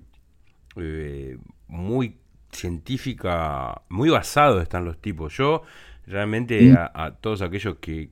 eh, 0.76 1.38
muy 1.70 2.18
científica, 2.52 3.84
muy 3.88 4.10
basado 4.10 4.62
están 4.62 4.84
los 4.84 5.00
tipos. 5.00 5.38
Yo 5.38 5.64
realmente 6.06 6.74
a, 6.74 7.16
todos 7.22 7.42
aquellos 7.42 7.78
que, 7.78 8.10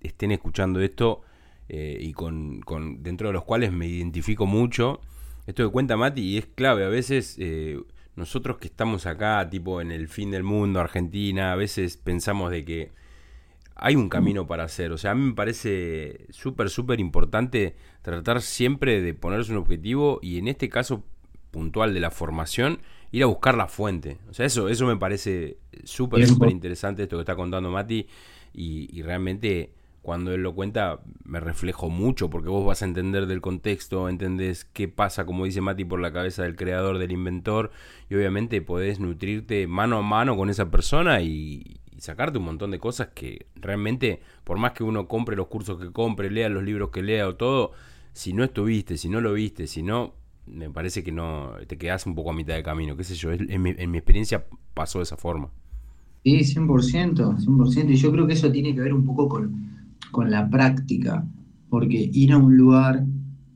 estén 0.00 0.30
escuchando 0.30 0.80
esto 0.80 1.22
eh, 1.70 1.96
y 2.00 2.12
con, 2.12 2.60
con, 2.60 3.02
dentro 3.02 3.28
de 3.28 3.32
los 3.32 3.44
cuales 3.44 3.72
me 3.72 3.86
identifico 3.86 4.44
mucho, 4.44 5.00
esto 5.46 5.64
que 5.64 5.72
cuenta 5.72 5.96
Mati 5.96 6.20
y 6.20 6.38
es 6.38 6.46
clave, 6.46 6.84
a 6.84 6.88
veces 6.88 7.38
nosotros 8.16 8.58
que 8.58 8.66
estamos 8.68 9.06
acá, 9.06 9.48
tipo 9.48 9.80
en 9.80 9.90
el 9.90 10.08
fin 10.08 10.30
del 10.30 10.42
mundo, 10.42 10.80
Argentina, 10.80 11.52
a 11.52 11.56
veces 11.56 11.96
pensamos 11.96 12.50
de 12.50 12.64
que 12.64 12.92
hay 13.74 13.96
un 13.96 14.08
camino 14.08 14.46
para 14.46 14.64
hacer. 14.64 14.92
O 14.92 14.98
sea, 14.98 15.12
a 15.12 15.14
mí 15.14 15.28
me 15.28 15.34
parece 15.34 16.26
súper, 16.30 16.68
súper 16.68 17.00
importante 17.00 17.76
tratar 18.02 18.42
siempre 18.42 19.00
de 19.00 19.14
ponerse 19.14 19.52
un 19.52 19.58
objetivo 19.58 20.18
y 20.22 20.38
en 20.38 20.48
este 20.48 20.68
caso 20.68 21.02
puntual 21.50 21.94
de 21.94 22.00
la 22.00 22.10
formación, 22.10 22.80
ir 23.10 23.22
a 23.22 23.26
buscar 23.26 23.56
la 23.56 23.68
fuente. 23.68 24.18
O 24.28 24.34
sea, 24.34 24.46
eso, 24.46 24.68
eso 24.68 24.86
me 24.86 24.96
parece 24.96 25.56
súper, 25.84 26.26
súper 26.26 26.50
interesante 26.50 27.04
esto 27.04 27.16
que 27.16 27.22
está 27.22 27.36
contando 27.36 27.70
Mati 27.70 28.06
y, 28.52 28.88
y 28.96 29.02
realmente 29.02 29.72
cuando 30.02 30.32
él 30.32 30.42
lo 30.42 30.54
cuenta 30.54 31.00
me 31.24 31.40
reflejo 31.40 31.90
mucho 31.90 32.30
porque 32.30 32.48
vos 32.48 32.64
vas 32.64 32.82
a 32.82 32.86
entender 32.86 33.26
del 33.26 33.40
contexto, 33.40 34.08
entendés 34.08 34.64
qué 34.64 34.88
pasa, 34.88 35.26
como 35.26 35.44
dice 35.44 35.60
Mati, 35.60 35.84
por 35.84 36.00
la 36.00 36.12
cabeza 36.12 36.42
del 36.42 36.56
creador, 36.56 36.98
del 36.98 37.12
inventor 37.12 37.70
y 38.08 38.14
obviamente 38.14 38.62
podés 38.62 38.98
nutrirte 38.98 39.66
mano 39.66 39.98
a 39.98 40.02
mano 40.02 40.36
con 40.36 40.48
esa 40.48 40.70
persona 40.70 41.20
y, 41.22 41.76
sacarte 41.98 42.38
un 42.38 42.46
montón 42.46 42.70
de 42.70 42.78
cosas 42.78 43.08
que 43.14 43.44
realmente, 43.56 44.20
por 44.44 44.56
más 44.56 44.72
que 44.72 44.82
uno 44.82 45.06
compre 45.06 45.36
los 45.36 45.48
cursos 45.48 45.78
que 45.78 45.92
compre, 45.92 46.30
lea 46.30 46.48
los 46.48 46.62
libros 46.62 46.88
que 46.88 47.02
lea 47.02 47.28
o 47.28 47.34
todo, 47.34 47.72
si 48.14 48.32
no 48.32 48.42
estuviste, 48.42 48.96
si 48.96 49.10
no 49.10 49.20
lo 49.20 49.34
viste, 49.34 49.66
si 49.66 49.82
no, 49.82 50.14
me 50.46 50.70
parece 50.70 51.04
que 51.04 51.12
no 51.12 51.52
te 51.66 51.76
quedas 51.76 52.06
un 52.06 52.14
poco 52.14 52.30
a 52.30 52.32
mitad 52.32 52.54
de 52.54 52.62
camino, 52.62 52.96
qué 52.96 53.04
sé 53.04 53.16
yo, 53.16 53.32
en 53.32 53.60
mi, 53.60 53.74
en 53.76 53.90
mi 53.90 53.98
experiencia 53.98 54.46
pasó 54.72 55.00
de 55.00 55.02
esa 55.02 55.18
forma. 55.18 55.50
Sí, 56.24 56.38
100%, 56.38 57.36
100%, 57.36 57.90
y 57.90 57.96
yo 57.96 58.10
creo 58.10 58.26
que 58.26 58.32
eso 58.32 58.50
tiene 58.50 58.74
que 58.74 58.80
ver 58.80 58.94
un 58.94 59.04
poco 59.04 59.28
con 59.28 59.79
con 60.10 60.30
la 60.30 60.48
práctica, 60.48 61.26
porque 61.68 62.10
ir 62.12 62.32
a 62.32 62.38
un 62.38 62.56
lugar, 62.56 63.04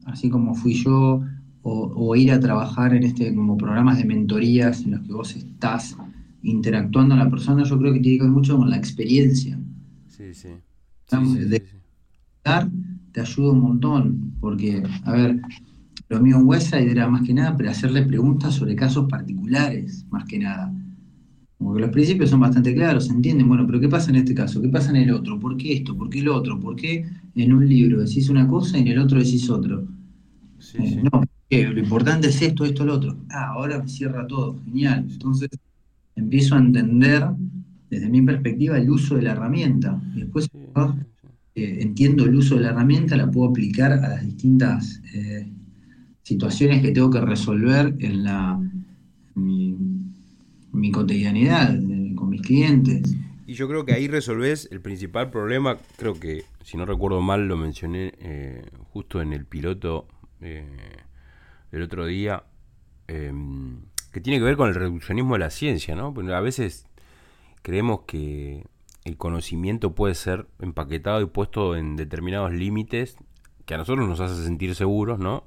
así 0.07 0.31
como 0.31 0.55
fui 0.55 0.75
yo, 0.75 1.23
o, 1.67 2.15
ir 2.15 2.31
a 2.31 2.41
trabajar 2.41 2.95
en 2.95 3.05
este 3.05 3.35
como 3.35 3.57
programas 3.57 3.97
de 3.97 4.05
mentorías 4.05 4.83
en 4.83 4.93
los 4.93 5.01
que 5.01 5.13
vos 5.15 5.35
estás 5.35 5.97
interactuando 6.43 7.15
con 7.15 7.25
la 7.25 7.31
persona, 7.31 7.65
yo 7.65 7.79
creo 7.79 7.93
que 7.95 8.01
tiene 8.01 8.19
que 8.19 8.25
ver 8.25 8.33
mucho 8.33 8.59
con 8.59 8.69
la 8.69 8.77
experiencia. 8.77 9.59
Sí, 10.09 10.35
sí. 10.35 10.49
te 13.13 13.21
ayuda 13.21 13.53
un 13.53 13.61
montón, 13.61 14.35
porque, 14.41 14.83
a 15.05 15.13
ver, 15.13 15.41
lo 16.09 16.21
mío 16.21 16.37
en 16.37 16.47
Westside 16.47 16.91
era 16.91 17.09
más 17.09 17.23
que 17.23 17.33
nada 17.33 17.57
para 17.57 17.71
hacerle 17.71 18.03
preguntas 18.03 18.55
sobre 18.55 18.77
casos 18.77 19.09
particulares, 19.09 20.05
más 20.11 20.25
que 20.25 20.39
nada. 20.39 20.73
Como 21.65 21.77
que 21.77 21.81
los 21.81 21.91
principios 21.93 22.29
son 22.29 22.41
bastante 22.41 22.75
claros, 22.75 23.07
se 23.07 23.13
entienden, 23.15 23.49
bueno, 23.49 23.67
pero 23.67 23.81
¿qué 23.81 23.89
pasa 23.89 24.11
en 24.11 24.17
este 24.17 24.35
caso? 24.35 24.61
¿Qué 24.61 24.69
pasa 24.69 24.91
en 24.91 24.97
el 24.97 25.11
otro? 25.11 25.41
¿Por 25.41 25.57
qué 25.57 25.73
esto? 25.73 25.97
¿Por 25.97 26.11
qué 26.11 26.19
el 26.19 26.29
otro? 26.29 26.61
¿Por 26.61 26.77
qué 26.77 27.07
en 27.35 27.53
un 27.55 27.67
libro 27.67 28.01
decís 28.01 28.29
una 28.29 28.47
cosa 28.47 28.77
y 28.77 28.83
en 28.83 28.89
el 28.89 28.99
otro 28.99 29.19
decís 29.19 29.49
otro? 29.49 29.89
Eh, 30.75 31.03
no, 31.11 31.25
lo 31.51 31.81
importante 31.81 32.29
es 32.29 32.43
esto, 32.43 32.67
esto, 32.67 32.85
lo 32.85 32.97
otro. 32.97 33.17
Ah, 33.31 33.53
ahora 33.55 33.79
me 33.79 33.89
cierra 33.89 34.27
todo, 34.27 34.61
genial. 34.67 35.07
Entonces 35.11 35.49
empiezo 36.15 36.55
a 36.55 36.59
entender 36.59 37.31
desde 37.89 38.11
mi 38.11 38.21
perspectiva 38.21 38.77
el 38.77 38.91
uso 38.91 39.17
de 39.17 39.23
la 39.23 39.33
herramienta. 39.33 39.99
Y 40.15 40.21
después 40.21 40.51
eh, 41.55 41.79
entiendo 41.81 42.27
el 42.27 42.35
uso 42.35 42.57
de 42.57 42.61
la 42.61 42.73
herramienta, 42.73 43.17
la 43.17 43.31
puedo 43.31 43.49
aplicar 43.49 43.91
a 43.91 44.07
las 44.07 44.23
distintas 44.23 45.01
eh, 45.15 45.51
situaciones 46.25 46.83
que 46.83 46.93
tengo 46.93 47.09
que 47.09 47.23
resolver 47.23 47.97
en 48.01 48.23
la 48.23 48.61
mi 49.35 49.75
cotidianidad 50.93 51.75
con 52.15 52.31
mis 52.31 52.43
clientes. 52.43 53.17
Y 53.47 53.55
yo 53.55 53.69
creo 53.69 53.85
que 53.85 53.93
ahí 53.93 54.09
resolvés 54.09 54.69
el 54.71 54.81
principal 54.81 55.31
problema, 55.31 55.77
creo 55.97 56.19
que, 56.19 56.45
si 56.63 56.77
no 56.77 56.87
recuerdo 56.87 57.21
mal, 57.21 57.47
lo 57.47 57.57
mencioné 57.57 58.15
eh, 58.19 58.65
justo 58.93 59.21
en 59.21 59.33
el 59.33 59.45
piloto 59.45 60.09
eh, 60.41 60.67
el 61.73 61.83
otro 61.83 62.07
día, 62.07 62.45
em, 63.07 63.83
que 64.13 64.21
tiene 64.21 64.39
que 64.39 64.45
ver 64.45 64.57
con 64.57 64.69
el 64.69 64.75
reduccionismo 64.75 65.35
de 65.35 65.41
la 65.41 65.51
ciencia, 65.51 65.95
¿no? 65.95 66.15
A 66.35 66.41
veces 66.41 66.87
creemos 67.63 68.03
que 68.07 68.65
el 69.05 69.17
conocimiento 69.19 69.95
puede 69.95 70.15
ser 70.15 70.47
empaquetado 70.61 71.21
y 71.21 71.27
puesto 71.27 71.77
en 71.77 71.97
determinados 71.97 72.53
límites 72.53 73.17
que 73.67 73.75
a 73.75 73.79
nosotros 73.79 74.09
nos 74.09 74.21
hace 74.21 74.43
sentir 74.43 74.75
seguros, 74.75 75.19
¿no? 75.19 75.45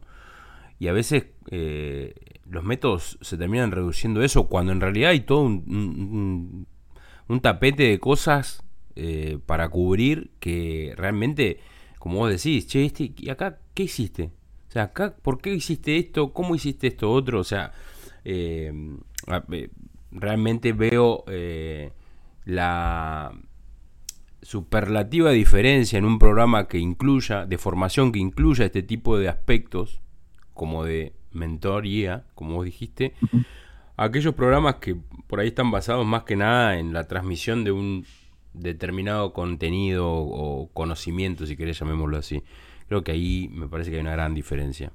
Y 0.80 0.88
a 0.88 0.94
veces 0.94 1.28
eh, 1.50 2.14
los 2.50 2.64
métodos 2.64 3.18
se 3.22 3.38
terminan 3.38 3.72
reduciendo 3.72 4.24
eso 4.24 4.48
cuando 4.48 4.72
en 4.72 4.82
realidad 4.82 5.12
hay 5.12 5.22
todo 5.22 5.42
un, 5.42 6.68
tapete 7.42 7.84
de 7.84 8.00
cosas 8.00 8.64
eh, 8.96 9.38
para 9.46 9.70
cubrir 9.70 10.32
que 10.40 10.94
realmente, 10.98 11.60
como 12.00 12.20
vos 12.20 12.30
decís, 12.30 12.68
che, 12.68 12.86
este, 12.86 13.14
¿y 13.18 13.30
acá 13.30 13.60
qué 13.74 13.84
hiciste? 13.84 14.32
O 14.70 14.72
sea, 14.72 14.84
acá, 14.84 15.16
¿por 15.22 15.40
qué 15.40 15.54
hiciste 15.54 15.98
esto? 15.98 16.34
¿Cómo 16.34 16.56
hiciste 16.56 16.88
esto 16.88 17.12
otro? 17.12 17.40
O 17.40 17.44
sea, 17.44 17.74
eh, 18.24 18.72
realmente 20.12 20.74
veo 20.74 21.26
la 22.46 23.34
superlativa 24.42 25.32
diferencia 25.32 26.00
en 26.00 26.06
un 26.06 26.20
programa 26.20 26.70
que 26.70 26.78
incluya, 26.78 27.46
de 27.46 27.58
formación 27.58 28.14
que 28.14 28.20
incluya 28.20 28.66
este 28.66 28.84
tipo 28.84 29.18
de 29.18 29.28
aspectos, 29.28 30.00
como 30.54 30.86
de 30.86 31.17
mentoría, 31.32 32.24
como 32.36 32.56
vos 32.56 32.66
dijiste, 32.66 33.14
aquellos 33.96 34.34
programas 34.36 34.76
que 34.76 34.96
por 35.28 35.40
ahí 35.40 35.50
están 35.50 35.72
basados 35.72 36.06
más 36.06 36.24
que 36.24 36.36
nada 36.36 36.78
en 36.80 36.94
la 36.94 37.08
transmisión 37.08 37.64
de 37.64 37.72
un 37.72 38.06
determinado 38.54 39.34
contenido 39.34 40.08
o 40.10 40.70
conocimiento, 40.74 41.46
si 41.46 41.56
querés 41.56 41.80
llamémoslo 41.80 42.18
así. 42.18 42.42
Creo 42.88 43.04
que 43.04 43.12
ahí 43.12 43.50
me 43.54 43.68
parece 43.68 43.90
que 43.90 43.98
hay 43.98 44.02
una 44.02 44.14
gran 44.14 44.34
diferencia. 44.34 44.92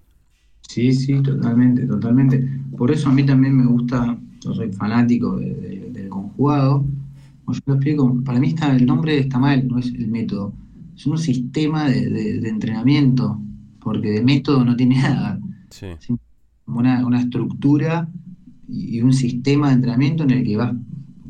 Sí, 0.62 0.92
sí, 0.92 1.20
totalmente, 1.22 1.86
totalmente. 1.86 2.48
Por 2.76 2.90
eso 2.90 3.10
a 3.10 3.12
mí 3.12 3.24
también 3.24 3.56
me 3.56 3.66
gusta, 3.66 4.18
yo 4.40 4.54
soy 4.54 4.72
fanático 4.72 5.36
del 5.36 6.08
conjugado, 6.08 6.84
yo 7.48 7.60
lo 7.66 7.74
explico, 7.74 8.22
para 8.24 8.40
mí 8.40 8.48
está, 8.48 8.74
el 8.74 8.86
nombre 8.86 9.18
está 9.18 9.38
mal, 9.38 9.66
no 9.68 9.78
es 9.78 9.86
el 9.88 10.08
método. 10.08 10.52
Es 10.96 11.06
un 11.06 11.18
sistema 11.18 11.88
de, 11.88 12.48
entrenamiento, 12.48 13.40
porque 13.80 14.10
de 14.10 14.22
método 14.22 14.64
no 14.64 14.76
tiene 14.76 14.96
nada. 15.02 15.38
Sí. 15.72 15.86
Una, 16.66 17.04
una, 17.04 17.20
estructura 17.20 18.08
y 18.68 19.00
un 19.00 19.12
sistema 19.12 19.68
de 19.68 19.74
entrenamiento 19.74 20.22
en 20.22 20.30
el 20.30 20.44
que 20.44 20.56
va, 20.56 20.76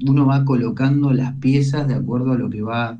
uno 0.07 0.27
va 0.27 0.45
colocando 0.45 1.13
las 1.13 1.35
piezas 1.37 1.89
de 1.89 1.95
acuerdo 1.95 2.33
a 2.33 2.37
lo 2.37 2.51
que 2.51 2.63
va, 2.63 2.99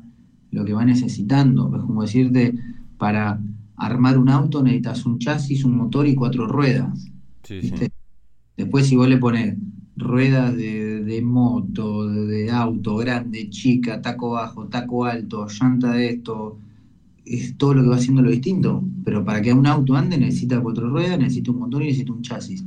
lo 0.51 0.65
que 0.65 0.73
va 0.73 0.85
necesitando. 0.85 1.75
Es 1.75 1.83
como 1.83 2.01
decirte, 2.01 2.55
para 2.97 3.39
armar 3.75 4.17
un 4.17 4.29
auto 4.29 4.63
necesitas 4.63 5.05
un 5.05 5.19
chasis, 5.19 5.65
un 5.65 5.77
motor 5.77 6.07
y 6.07 6.15
cuatro 6.15 6.47
ruedas. 6.47 7.11
Después 8.55 8.87
si 8.87 8.95
vos 8.95 9.07
le 9.07 9.17
pones 9.17 9.57
ruedas 9.95 10.55
de, 10.55 11.21
moto, 11.23 12.07
de, 12.07 12.51
auto, 12.51 12.97
grande, 12.97 13.49
chica, 13.49 14.01
taco 14.01 14.31
bajo, 14.31 14.67
taco 14.67 15.05
alto, 15.05 15.47
llanta 15.47 15.93
de 15.93 16.09
esto, 16.09 16.57
es 17.25 17.57
todo 17.57 17.73
lo 17.73 17.83
que 17.83 17.89
va 17.89 17.95
haciendo 17.95 18.21
lo 18.21 18.29
distinto. 18.29 18.83
Pero 19.03 19.23
para 19.23 19.41
que 19.41 19.53
un 19.53 19.67
auto 19.67 19.95
ande 19.95 20.17
necesita 20.17 20.61
cuatro 20.61 20.89
ruedas, 20.89 21.17
necesita 21.17 21.51
un 21.51 21.59
motor 21.59 21.83
y 21.83 21.87
necesita 21.87 22.13
un 22.13 22.21
chasis. 22.21 22.65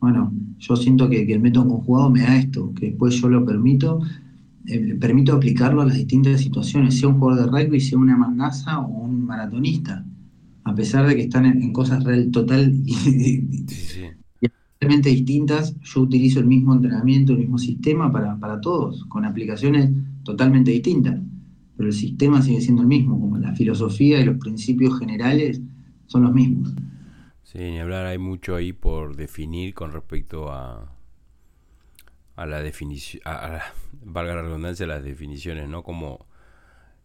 Bueno, 0.00 0.32
yo 0.58 0.76
siento 0.76 1.08
que, 1.08 1.22
el 1.22 1.40
método 1.40 1.68
conjugado 1.68 2.10
me 2.10 2.22
da 2.22 2.36
esto, 2.36 2.72
que 2.74 2.86
después 2.86 3.14
yo 3.20 3.28
lo 3.28 3.44
permito, 3.44 4.00
eh, 4.66 4.96
permito 5.00 5.32
aplicarlo 5.32 5.82
a 5.82 5.86
las 5.86 5.96
distintas 5.96 6.40
situaciones, 6.40 6.98
sea 6.98 7.08
un 7.08 7.18
jugador 7.18 7.52
de 7.52 7.64
rugby, 7.64 7.80
sea 7.80 7.98
una 7.98 8.16
mandaza 8.16 8.80
o 8.80 9.04
un 9.04 9.24
maratonista, 9.24 10.04
a 10.64 10.74
pesar 10.74 11.06
de 11.06 11.16
que 11.16 11.22
están 11.22 11.46
en, 11.46 11.72
cosas 11.72 12.02
real 12.04 12.30
total 12.30 12.72
y, 12.84 13.42
distintas, 15.04 15.76
yo 15.80 16.00
utilizo 16.00 16.40
el 16.40 16.46
mismo 16.46 16.74
entrenamiento, 16.74 17.32
el 17.32 17.38
mismo 17.38 17.58
sistema 17.58 18.10
para, 18.10 18.36
para 18.36 18.60
todos, 18.60 19.04
con 19.04 19.24
aplicaciones 19.24 19.90
totalmente 20.24 20.70
distintas. 20.72 21.20
Pero 21.82 21.90
el 21.90 21.98
sistema 21.98 22.40
sigue 22.40 22.60
siendo 22.60 22.82
el 22.82 22.86
mismo, 22.86 23.20
como 23.20 23.38
la 23.38 23.56
filosofía 23.56 24.20
y 24.20 24.24
los 24.24 24.38
principios 24.38 24.96
generales 25.00 25.60
son 26.06 26.22
los 26.22 26.32
mismos. 26.32 26.72
Sí, 27.42 27.58
ni 27.58 27.80
hablar, 27.80 28.06
hay 28.06 28.18
mucho 28.18 28.54
ahí 28.54 28.72
por 28.72 29.16
definir 29.16 29.74
con 29.74 29.90
respecto 29.90 30.52
a, 30.52 30.92
a 32.36 32.46
la 32.46 32.62
definición, 32.62 33.20
a, 33.26 33.62
valga 34.00 34.36
la 34.36 34.42
redundancia, 34.42 34.86
las 34.86 35.02
definiciones, 35.02 35.68
¿no? 35.68 35.82
Como 35.82 36.24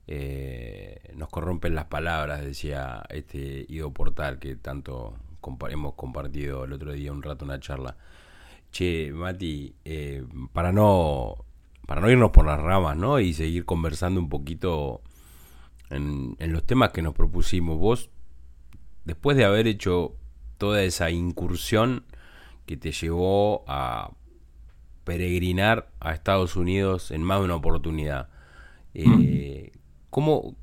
eh, 0.06 1.12
nos 1.16 1.30
corrompen 1.30 1.74
las 1.74 1.86
palabras, 1.86 2.46
decía 2.46 3.04
este 3.10 3.66
Ido 3.68 3.92
Portal, 3.92 4.38
que 4.38 4.58
tanto 4.58 5.16
hemos 5.72 5.96
compartido 5.96 6.66
el 6.66 6.74
otro 6.74 6.94
día 6.94 7.12
un 7.12 7.24
rato 7.24 7.46
una 7.46 7.60
charla. 7.60 7.98
Che, 8.70 9.12
Mati, 9.12 9.74
eh, 9.84 10.24
para 10.54 10.72
no 10.72 11.47
para 11.88 12.02
no 12.02 12.12
irnos 12.12 12.32
por 12.32 12.46
las 12.46 12.60
ramas, 12.60 12.96
¿no? 12.98 13.20
Y 13.20 13.34
seguir 13.34 13.66
conversando 13.66 14.20
un 14.20 14.30
poquito 14.30 15.02
en, 15.90 16.36
los 16.40 16.64
temas 16.66 16.92
que 16.92 17.02
nos 17.02 17.16
propusimos. 17.16 17.80
Vos, 17.80 18.12
después 19.06 19.36
de 19.38 19.46
haber 19.46 19.66
hecho 19.68 20.16
toda 20.60 20.84
esa 20.84 21.10
incursión 21.10 22.04
que 22.66 22.76
te 22.76 22.92
llevó 22.92 23.64
a 23.68 24.12
peregrinar 25.06 25.90
a 26.02 26.12
Estados 26.12 26.58
Unidos 26.58 27.10
en 27.10 27.24
más 27.24 27.40
de 27.40 27.46
una 27.46 27.56
oportunidad, 27.56 28.30
eh, 28.94 29.72
mm. 29.74 29.78
¿cómo, 30.10 30.58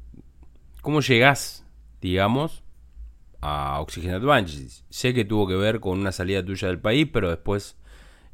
¿cómo 0.83 1.01
llegás, 1.01 1.65
digamos, 2.03 2.63
a 3.41 3.81
Oxygen 3.81 4.13
Advantage. 4.13 4.85
Sé 4.91 5.15
que 5.15 5.25
tuvo 5.25 5.47
que 5.47 5.55
ver 5.55 5.81
con 5.81 5.99
una 5.99 6.13
salida 6.13 6.45
tuya 6.45 6.69
del 6.69 6.81
país, 6.81 7.09
pero 7.11 7.31
después 7.31 7.77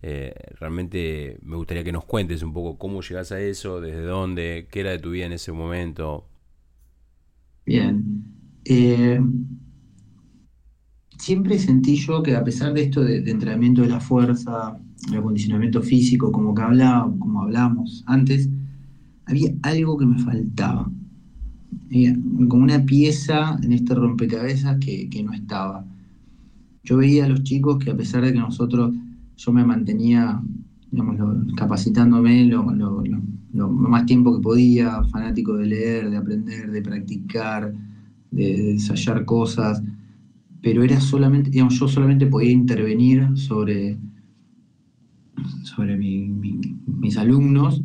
eh, 0.02 0.34
realmente 0.58 1.38
me 1.42 1.56
gustaría 1.56 1.84
que 1.84 1.92
nos 1.92 2.04
cuentes 2.04 2.42
un 2.42 2.52
poco 2.52 2.78
cómo 2.78 3.02
llegas 3.02 3.32
a 3.32 3.40
eso, 3.40 3.80
desde 3.80 4.02
dónde, 4.02 4.68
qué 4.70 4.80
era 4.80 4.90
de 4.90 4.98
tu 4.98 5.10
vida 5.10 5.26
en 5.26 5.32
ese 5.32 5.52
momento. 5.52 6.26
Bien. 7.66 8.24
Eh, 8.64 9.20
siempre 11.18 11.58
sentí 11.58 11.96
yo 11.96 12.22
que 12.22 12.34
a 12.34 12.44
pesar 12.44 12.72
de 12.72 12.82
esto 12.82 13.02
de, 13.02 13.18
entrenamiento 13.30 13.82
de 13.82 13.88
la 13.88 14.00
fuerza, 14.00 14.78
el 15.08 15.18
acondicionamiento 15.18 15.82
físico, 15.82 16.32
como 16.32 16.54
que 16.54 16.62
hablaba, 16.62 17.12
como 17.18 17.42
hablamos 17.42 18.04
antes, 18.06 18.48
había 19.26 19.52
algo 19.62 19.96
que 19.96 20.06
me 20.06 20.18
faltaba 20.18 20.90
como 22.48 22.64
una 22.64 22.84
pieza 22.84 23.58
en 23.62 23.72
este 23.72 23.94
rompecabezas 23.94 24.78
que, 24.78 25.22
no 25.24 25.32
estaba. 25.32 25.84
Yo 26.84 26.98
veía 26.98 27.24
a 27.24 27.28
los 27.28 27.42
chicos 27.42 27.78
que 27.78 27.90
a 27.90 27.96
pesar 27.96 28.24
de 28.24 28.32
que 28.32 28.38
nosotros, 28.38 28.94
yo 29.40 29.52
me 29.52 29.64
mantenía, 29.64 30.38
digamos, 30.90 31.16
capacitándome 31.56 32.44
lo, 32.44 32.62
más 33.70 34.04
tiempo 34.04 34.36
que 34.36 34.42
podía, 34.42 35.02
fanático 35.04 35.56
de 35.56 35.66
leer, 35.66 36.10
de 36.10 36.16
aprender, 36.18 36.70
de 36.70 36.82
practicar, 36.82 37.72
de, 38.30 38.72
ensayar 38.72 39.24
cosas, 39.24 39.82
pero 40.60 40.82
era 40.82 41.00
solamente, 41.00 41.48
digamos, 41.48 41.78
yo 41.80 41.88
solamente 41.88 42.26
podía 42.26 42.50
intervenir 42.50 43.28
sobre, 43.34 43.98
sobre 45.62 45.96
mis 45.96 47.16
alumnos 47.16 47.82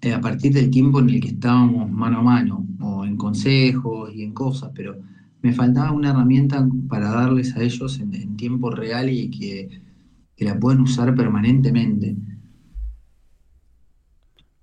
eh, 0.00 0.12
a 0.12 0.20
partir 0.20 0.52
del 0.52 0.70
tiempo 0.70 0.98
en 0.98 1.10
el 1.10 1.20
que 1.20 1.28
estábamos 1.28 1.88
mano 1.92 2.18
a 2.18 2.22
mano, 2.22 2.66
o 2.80 3.04
en 3.04 3.16
consejos 3.16 4.12
y 4.12 4.22
en 4.22 4.32
cosas, 4.32 4.72
pero 4.74 4.96
me 5.42 5.52
faltaba 5.52 5.92
una 5.92 6.10
herramienta 6.10 6.68
para 6.88 7.10
darles 7.10 7.56
a 7.56 7.62
ellos 7.62 8.00
en, 8.00 8.36
tiempo 8.36 8.70
real 8.70 9.08
y 9.08 9.30
que, 9.30 9.80
la 10.44 10.58
puedan 10.58 10.80
usar 10.80 11.14
permanentemente. 11.14 12.16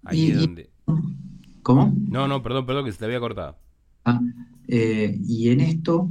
Ahí 0.03 0.31
es 0.31 0.39
donde... 0.39 0.69
¿Cómo? 1.63 1.95
No, 2.09 2.27
no, 2.27 2.43
perdón, 2.43 2.65
perdón, 2.65 2.85
que 2.85 2.91
se 2.91 2.99
te 2.99 3.05
había 3.05 3.19
cortado. 3.19 3.57
Ah, 4.03 4.21
eh, 4.67 5.17
y 5.25 5.49
en 5.49 5.61
esto, 5.61 6.09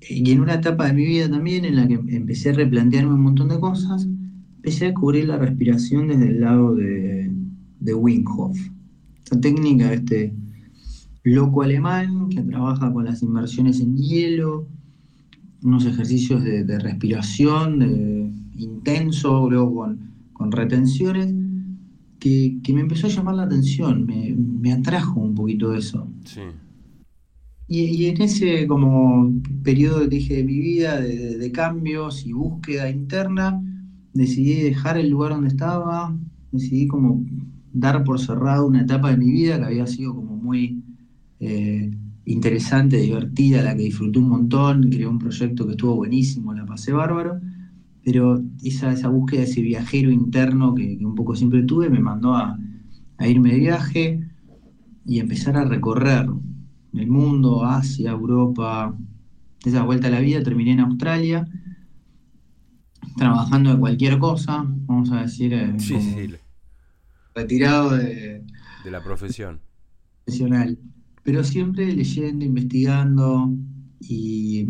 y 0.00 0.30
en 0.30 0.40
una 0.40 0.54
etapa 0.54 0.86
de 0.86 0.92
mi 0.92 1.06
vida 1.06 1.30
también 1.30 1.64
en 1.64 1.76
la 1.76 1.88
que 1.88 1.94
empecé 1.94 2.50
a 2.50 2.54
replantearme 2.54 3.14
un 3.14 3.22
montón 3.22 3.48
de 3.48 3.58
cosas, 3.58 4.06
empecé 4.56 4.88
a 4.88 4.94
cubrir 4.94 5.26
la 5.26 5.38
respiración 5.38 6.08
desde 6.08 6.28
el 6.28 6.40
lado 6.40 6.74
de, 6.74 7.32
de 7.80 7.94
Wim 7.94 8.24
Hof. 8.26 8.58
Esta 9.24 9.40
técnica, 9.40 9.92
este 9.92 10.34
loco 11.22 11.62
alemán 11.62 12.28
que 12.28 12.42
trabaja 12.42 12.92
con 12.92 13.04
las 13.04 13.22
inmersiones 13.22 13.80
en 13.80 13.96
hielo, 13.96 14.68
unos 15.62 15.86
ejercicios 15.86 16.42
de, 16.42 16.78
respiración 16.78 17.78
de, 17.78 18.30
intenso, 18.56 19.48
luego 19.48 19.74
con, 19.74 20.10
con 20.32 20.52
retenciones, 20.52 21.34
que, 22.18 22.60
me 22.72 22.80
empezó 22.80 23.06
a 23.06 23.10
llamar 23.10 23.34
la 23.34 23.42
atención, 23.44 24.06
me, 24.06 24.72
atrajo 24.72 25.20
un 25.20 25.34
poquito 25.34 25.74
eso. 25.74 26.06
Y, 27.66 28.06
en 28.06 28.20
ese 28.20 28.66
como 28.66 29.32
periodo 29.62 30.06
dije, 30.06 30.36
de 30.36 30.44
mi 30.44 30.58
vida 30.58 31.00
de, 31.00 31.38
de, 31.38 31.52
cambios 31.52 32.26
y 32.26 32.32
búsqueda 32.32 32.90
interna, 32.90 33.62
decidí 34.12 34.60
dejar 34.62 34.98
el 34.98 35.08
lugar 35.08 35.32
donde 35.32 35.48
estaba, 35.48 36.14
decidí 36.52 36.86
como 36.88 37.24
dar 37.72 38.02
por 38.04 38.18
cerrado 38.18 38.66
una 38.66 38.82
etapa 38.82 39.10
de 39.10 39.16
mi 39.16 39.30
vida 39.30 39.58
que 39.58 39.64
había 39.66 39.86
sido 39.86 40.14
como 40.14 40.36
muy 40.36 40.82
eh, 41.38 41.90
interesante, 42.30 42.96
divertida, 42.96 43.62
la 43.62 43.76
que 43.76 43.82
disfruté 43.82 44.18
un 44.18 44.28
montón, 44.28 44.90
creé 44.90 45.06
un 45.06 45.18
proyecto 45.18 45.66
que 45.66 45.72
estuvo 45.72 45.96
buenísimo, 45.96 46.54
la 46.54 46.64
pasé 46.64 46.92
bárbaro, 46.92 47.40
pero 48.04 48.42
esa, 48.62 48.92
esa 48.92 49.08
búsqueda, 49.08 49.42
ese 49.42 49.60
viajero 49.60 50.10
interno 50.10 50.74
que, 50.74 50.98
un 51.00 51.14
poco 51.14 51.34
siempre 51.34 51.62
tuve, 51.62 51.90
me 51.90 52.00
mandó 52.00 52.34
a, 52.34 52.58
irme 53.20 53.52
de 53.52 53.58
viaje 53.58 54.20
y 55.04 55.18
empezar 55.18 55.56
a 55.56 55.64
recorrer 55.64 56.26
el 56.94 57.06
mundo, 57.08 57.64
Asia, 57.64 58.12
Europa. 58.12 58.96
Esa 59.62 59.82
vuelta 59.82 60.08
a 60.08 60.10
la 60.10 60.20
vida 60.20 60.42
terminé 60.42 60.72
en 60.72 60.80
Australia, 60.80 61.46
trabajando 63.18 63.74
de 63.74 63.78
cualquier 63.78 64.18
cosa, 64.18 64.64
vamos 64.66 65.12
a 65.12 65.20
decir, 65.20 65.52
eh, 65.52 65.76
retirado 67.34 67.90
de, 67.90 68.42
de 68.84 68.90
la 68.90 69.02
profesión. 69.04 69.60
Profesional, 70.24 70.78
pero 71.22 71.44
siempre 71.44 71.92
leyendo, 71.92 72.44
investigando 72.44 73.52
y, 74.00 74.66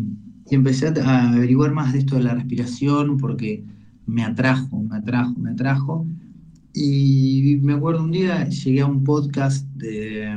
empecé 0.51 0.89
a 0.89 1.33
averiguar 1.33 1.73
más 1.73 1.93
de 1.93 2.01
esto 2.01 2.17
de 2.17 2.25
la 2.25 2.35
respiración 2.35 3.19
porque 3.19 3.63
me 4.07 4.25
atrajo, 4.25 4.83
me 4.83 4.97
atrajo, 4.97 5.33
me 5.39 5.51
atrajo. 5.51 6.07
Y 6.75 7.61
me 7.63 7.75
acuerdo 7.75 8.03
un 8.03 8.11
día, 8.11 8.49
llegué 8.49 8.81
a 8.81 8.87
un 8.87 9.05
podcast 9.05 9.65
de, 9.77 10.37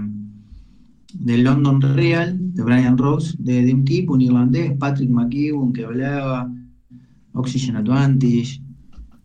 de 1.16 1.38
London 1.40 1.82
Real, 1.82 2.38
de 2.54 2.62
Brian 2.62 2.96
Rose, 2.96 3.36
de, 3.40 3.66
de 3.66 3.74
un 3.74 3.86
tipo, 3.86 4.14
un 4.14 4.22
irlandés, 4.22 4.78
Patrick 4.78 5.10
McKeown, 5.10 5.74
que 5.74 5.84
hablaba 5.84 6.52
Oxygen 7.34 7.78
Advantage. 7.78 8.62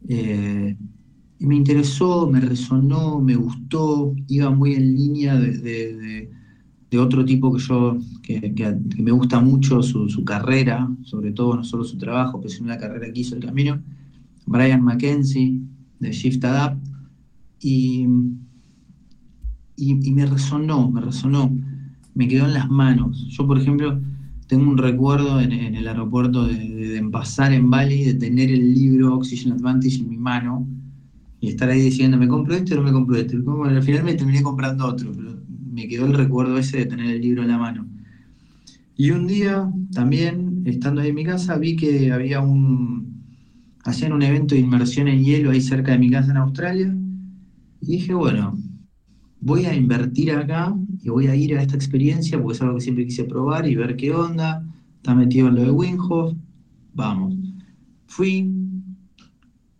Eh, 0.09 0.77
y 1.39 1.47
me 1.47 1.57
interesó, 1.57 2.29
me 2.29 2.41
resonó, 2.41 3.21
me 3.21 3.37
gustó, 3.37 4.15
iba 4.27 4.51
muy 4.51 4.75
en 4.75 4.95
línea 4.95 5.37
de, 5.37 6.31
otro 6.97 7.25
tipo 7.25 7.53
que 7.53 7.61
yo, 7.61 7.99
que, 8.23 8.79
me 8.99 9.11
gusta 9.11 9.41
mucho 9.41 9.83
su, 9.83 10.25
carrera, 10.25 10.89
sobre 11.03 11.33
todo 11.33 11.57
no 11.57 11.65
solo 11.65 11.85
su 11.85 11.99
trabajo, 11.99 12.41
pero 12.41 12.49
sino 12.49 12.69
la 12.69 12.79
carrera 12.79 13.13
que 13.13 13.21
hizo 13.21 13.35
el 13.35 13.45
camino, 13.45 13.83
Brian 14.47 14.83
McKenzie, 14.83 15.61
de 16.01 16.13
Shift 16.13 16.43
Adapt, 16.45 16.83
y, 17.61 18.07
y, 19.77 20.13
me 20.13 20.25
resonó, 20.25 20.91
me 20.91 21.01
resonó, 21.03 21.55
me 22.15 22.29
quedó 22.29 22.47
en 22.47 22.55
las 22.55 22.71
manos. 22.71 23.27
Yo, 23.29 23.47
por 23.47 23.59
ejemplo, 23.59 24.01
tengo 24.47 24.71
un 24.71 24.79
recuerdo 24.79 25.41
en, 25.41 25.53
el 25.53 25.87
aeropuerto 25.87 26.47
de, 26.47 26.55
de, 26.55 27.03
pasar 27.11 27.53
en 27.53 27.69
Bali, 27.69 28.05
de 28.05 28.15
tener 28.15 28.51
el 28.51 28.75
libro 28.75 29.15
Oxygen 29.17 29.53
Advantage 29.53 30.01
en 30.01 30.09
mi 30.09 30.17
mano 30.17 30.67
y 31.41 31.49
estar 31.49 31.69
ahí 31.69 31.81
diciendo, 31.81 32.17
me 32.17 32.29
compro 32.29 32.55
este 32.55 32.75
o 32.75 32.79
no 32.79 32.83
me 32.83 32.93
compro 32.93 33.17
este. 33.17 33.37
al 33.37 33.83
final 33.83 34.05
me 34.05 34.15
terminé 34.15 34.43
comprando 34.43 34.87
otro, 34.87 35.13
pero 35.15 35.38
me 35.79 35.87
quedó 35.87 36.07
el 36.07 36.15
recuerdo 36.15 36.59
ese 36.59 36.79
de 36.79 36.87
tener 36.87 37.07
el 37.07 37.21
libro 37.21 37.43
en 37.43 37.49
la 37.49 37.59
mano. 37.59 37.87
Y 38.97 39.13
un 39.13 39.29
día 39.29 39.71
también, 39.93 40.63
estando 40.65 41.01
ahí 41.01 41.11
en 41.11 41.15
mi 41.15 41.25
casa, 41.25 41.57
vi 41.57 41.77
que 41.77 42.11
había 42.11 42.41
un. 42.41 43.23
hacían 43.85 44.13
un 44.13 44.23
evento 44.23 44.57
de 44.57 44.61
inmersión 44.61 45.07
en 45.07 45.23
hielo 45.23 45.53
ahí 45.53 45.61
cerca 45.61 45.93
de 45.93 45.99
mi 45.99 46.11
casa 46.11 46.33
en 46.33 46.39
Australia. 46.39 46.93
Y 47.81 47.87
dije, 47.87 48.13
bueno, 48.13 48.59
voy 49.41 49.67
a 49.67 49.75
invertir 49.77 50.33
acá 50.33 50.75
y 51.01 51.11
voy 51.11 51.29
a 51.29 51.37
ir 51.37 51.57
a 51.57 51.63
esta 51.63 51.77
experiencia 51.77 52.43
porque 52.43 52.57
es 52.57 52.63
algo 52.63 52.75
que 52.75 52.81
siempre 52.81 53.07
quise 53.07 53.23
probar 53.23 53.69
y 53.69 53.77
ver 53.77 53.95
qué 53.95 54.13
onda. 54.13 54.67
Está 54.97 55.15
metido 55.15 55.47
en 55.47 55.55
lo 55.55 55.63
de 55.63 55.71
Winghoff. 55.71 56.35
Vamos. 56.93 57.37
Fui, 58.07 58.51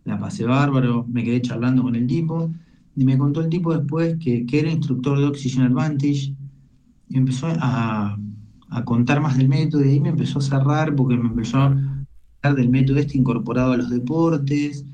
la 0.05 0.17
pasé 0.17 0.45
bárbaro, 0.45 1.05
me 1.09 1.25
quedé 1.25 1.43
charlando 1.43 1.83
con 1.83 1.97
el 1.97 2.07
tipo 2.07 2.53
y 2.99 3.05
me 3.05 3.17
contó 3.17 3.43
el 3.43 3.49
tipo 3.49 3.73
después 3.73 4.17
que, 4.19 4.45
era 4.51 4.73
instructor 4.73 5.19
de 5.19 5.27
Oxygen 5.27 5.63
Advantage 5.63 6.35
y 7.09 7.17
empezó 7.17 7.47
a, 7.49 8.19
contar 8.85 9.21
más 9.21 9.37
del 9.37 9.49
método 9.49 9.85
y 9.85 9.91
ahí 9.91 10.01
me 10.01 10.09
empezó 10.09 10.41
a 10.41 10.43
cerrar 10.43 10.95
porque 10.95 11.17
me 11.17 11.29
empezó 11.29 11.59
a 11.59 11.67
hablar 11.67 12.57
del 12.57 12.69
método 12.69 12.99
este 12.99 13.17
incorporado 13.17 13.73
a 13.73 13.77
los 13.77 13.89
deportes, 13.89 14.85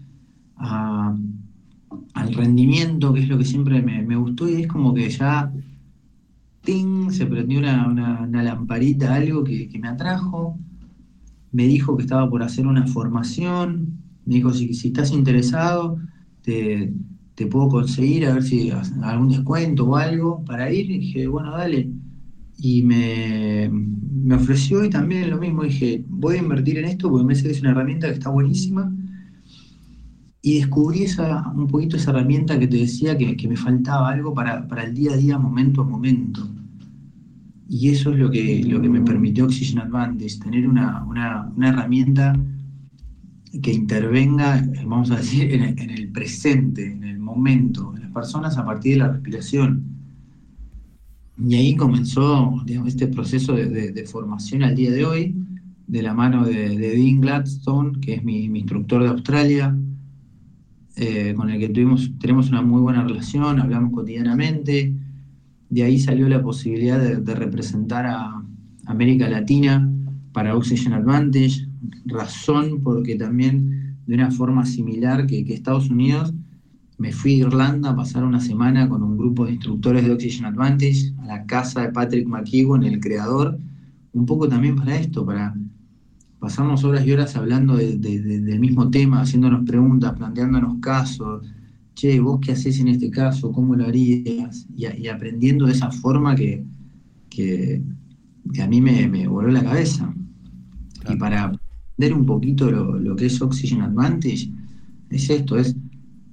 al 0.57 2.35
rendimiento, 2.35 3.12
que 3.14 3.21
es 3.21 3.29
lo 3.29 3.38
que 3.38 3.45
siempre 3.47 3.81
me, 3.81 4.17
gustó 4.17 4.49
y 4.49 4.62
es 4.62 4.67
como 4.69 4.93
que 4.93 5.09
ya 5.09 5.51
se 6.62 7.27
prendió 7.27 7.59
una, 7.59 8.27
lamparita, 8.31 9.14
algo 9.14 9.45
que, 9.45 9.71
me 9.81 9.88
atrajo. 9.88 10.59
Me 11.53 11.67
dijo 11.67 11.97
que 11.97 12.03
estaba 12.03 12.29
por 12.29 12.43
hacer 12.43 12.67
una 12.67 12.87
formación. 12.87 13.99
Me 14.27 14.37
dijo, 14.37 14.53
si, 14.53 14.75
si 14.75 14.88
estás 14.88 15.11
interesado, 15.11 15.99
te, 16.43 16.93
puedo 17.47 17.68
conseguir 17.68 18.27
a 18.27 18.35
ver 18.35 18.42
si 18.42 18.70
algún 19.03 19.29
descuento 19.29 19.87
o 19.87 19.97
algo 19.97 20.44
para 20.44 20.73
ir. 20.73 20.88
Dije, 20.88 21.27
bueno, 21.27 21.53
dale. 21.53 21.90
Y 22.57 22.83
me, 22.83 23.70
me 23.70 24.37
ofreció 24.37 24.85
y 24.85 24.90
también 24.90 25.31
lo 25.31 25.38
mismo. 25.38 25.64
Dije, 25.64 26.05
voy 26.09 26.37
a 26.37 26.38
invertir 26.38 26.79
en 26.79 26.87
esto 26.87 27.11
porque 27.11 27.25
me 27.25 27.29
parece 27.29 27.49
que 27.49 27.55
es 27.55 27.61
una 27.61 27.73
herramienta 27.73 28.07
que 28.07 28.14
está 28.14 28.31
buenísima 28.31 28.92
y 30.47 30.59
descubrí 30.59 31.05
esa, 31.05 31.49
un 31.57 31.66
poquito 31.68 31.97
esa 31.97 32.11
herramienta 32.11 32.59
que 32.59 32.68
te 32.68 32.77
decía 32.77 33.16
que, 33.16 33.49
me 33.49 33.57
faltaba 33.57 34.11
algo 34.11 34.35
para, 34.35 34.66
el 34.85 34.94
día 34.94 35.12
a 35.12 35.16
día, 35.16 35.38
momento 35.38 35.81
a 35.81 35.85
momento. 35.85 36.47
Y 37.66 37.88
eso 37.88 38.12
es 38.12 38.18
lo 38.18 38.31
que, 38.31 38.62
lo 38.62 38.79
que 38.83 38.90
me 38.90 39.01
permitió 39.01 39.47
Oxygen 39.47 39.79
Advantage, 39.79 40.40
tener 40.40 40.68
una, 40.68 41.51
herramienta 41.62 42.38
que 43.62 43.73
intervenga, 43.73 44.64
vamos 44.85 45.11
a 45.11 45.17
decir, 45.17 45.53
en 45.53 45.90
el, 45.90 46.09
presente, 46.11 46.93
en 46.93 47.05
el 47.05 47.19
momento, 47.19 47.93
en 47.95 48.03
las 48.03 48.11
personas 48.12 48.57
a 48.59 48.64
partir 48.64 48.95
de 48.95 48.99
la 49.01 49.09
respiración. 49.12 49.85
Y 51.38 51.55
ahí 51.55 51.77
comenzó 51.77 52.62
este 52.87 53.09
proceso 53.09 53.55
de, 53.55 54.07
formación 54.07 54.62
al 54.62 54.75
día 54.75 54.90
de 54.90 55.05
hoy, 55.05 55.35
de 55.87 56.03
la 56.03 56.14
mano 56.14 56.45
de, 56.45 56.79
Dean 56.79 57.21
Gladstone, 57.21 58.01
que 58.01 58.14
es 58.14 58.25
mi, 58.25 58.45
instructor 58.45 59.03
de 59.03 59.09
Australia, 59.09 59.77
eh, 60.97 61.35
con 61.37 61.51
el 61.51 61.59
que 61.59 61.69
tuvimos, 61.69 62.12
tenemos 62.21 62.51
una 62.51 62.62
muy 62.62 62.81
buena 62.81 63.03
relación, 63.03 63.61
hablamos 63.61 63.93
cotidianamente. 63.93 64.95
De 65.69 65.83
ahí 65.83 65.99
salió 65.99 66.29
la 66.29 66.40
posibilidad 66.40 67.01
de, 67.01 67.35
representar 67.35 68.07
a 68.07 68.43
América 68.87 69.29
Latina 69.29 69.90
para 70.33 70.57
Oxygen 70.57 70.93
Advantage, 70.93 71.67
razón 72.07 72.81
porque 72.83 73.16
también 73.16 73.97
de 74.07 74.14
una 74.14 74.31
forma 74.31 74.66
similar 74.66 75.27
que, 75.27 75.40
Estados 75.49 75.90
Unidos, 75.90 76.35
me 76.99 77.12
fui 77.12 77.35
a 77.35 77.47
Irlanda 77.47 77.90
a 77.90 77.97
pasar 77.97 78.25
una 78.25 78.40
semana 78.40 78.88
con 78.88 79.03
un 79.03 79.16
grupo 79.16 79.47
de 79.47 79.53
instructores 79.53 80.05
de 80.05 80.12
Oxygen 80.12 80.47
Advantage 80.47 81.12
a 81.23 81.27
la 81.27 81.47
casa 81.47 81.83
de 81.83 81.88
Patrick 81.88 82.27
McKeown, 82.27 82.85
el 82.85 83.01
creador, 83.01 83.59
un 84.12 84.27
poco 84.27 84.49
también 84.49 84.77
para 84.77 84.97
esto, 84.97 85.27
para 85.27 85.55
pasamos 86.44 86.85
horas 86.85 87.07
y 87.07 87.12
horas 87.12 87.35
hablando 87.37 87.77
del 87.79 88.61
mismo 88.61 88.90
tema, 88.90 89.23
haciéndonos 89.23 89.64
preguntas, 89.64 90.12
planteándonos 90.12 90.79
casos. 90.79 91.42
Che, 91.94 92.20
vos 92.20 92.38
qué 92.42 92.53
haces 92.53 92.81
en 92.81 92.88
este 92.88 93.11
caso, 93.11 93.51
cómo 93.51 93.75
lo 93.75 93.87
harías, 93.87 94.66
y, 94.77 95.07
aprendiendo 95.09 95.64
de 95.64 95.73
esa 95.73 95.90
forma 95.90 96.35
que, 96.35 96.62
a 98.61 98.66
mí 98.66 98.81
me, 98.83 99.27
voló 99.27 99.49
la 99.49 99.64
cabeza. 99.64 100.12
Y 101.09 101.16
para 101.16 101.51
aprender 101.94 102.18
un 102.18 102.26
poquito 102.26 102.70
lo, 102.70 103.16
que 103.16 103.26
es 103.26 103.40
Oxygen 103.40 103.83
Advantage, 103.83 104.50
es 105.11 105.30
esto, 105.30 105.57
es 105.57 105.76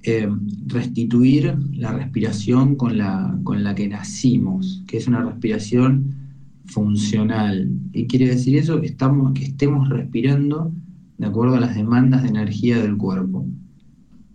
eh, 0.02 0.28
restituir 0.66 1.56
la 1.72 1.92
respiración 1.92 2.74
con 2.74 2.98
la, 2.98 3.38
con 3.44 3.62
la 3.62 3.74
que 3.74 3.86
nacimos, 3.86 4.82
que 4.88 4.96
es 4.96 5.06
una 5.06 5.22
respiración 5.22 6.16
funcional. 6.64 7.70
¿Y 7.92 8.06
quiere 8.06 8.26
decir 8.26 8.56
eso? 8.56 8.80
Que, 8.80 8.88
estamos, 8.88 9.32
que 9.34 9.44
estemos 9.44 9.88
respirando 9.88 10.72
de 11.18 11.26
acuerdo 11.26 11.54
a 11.54 11.60
las 11.60 11.76
demandas 11.76 12.22
de 12.22 12.30
energía 12.30 12.82
del 12.82 12.96
cuerpo. 12.96 13.46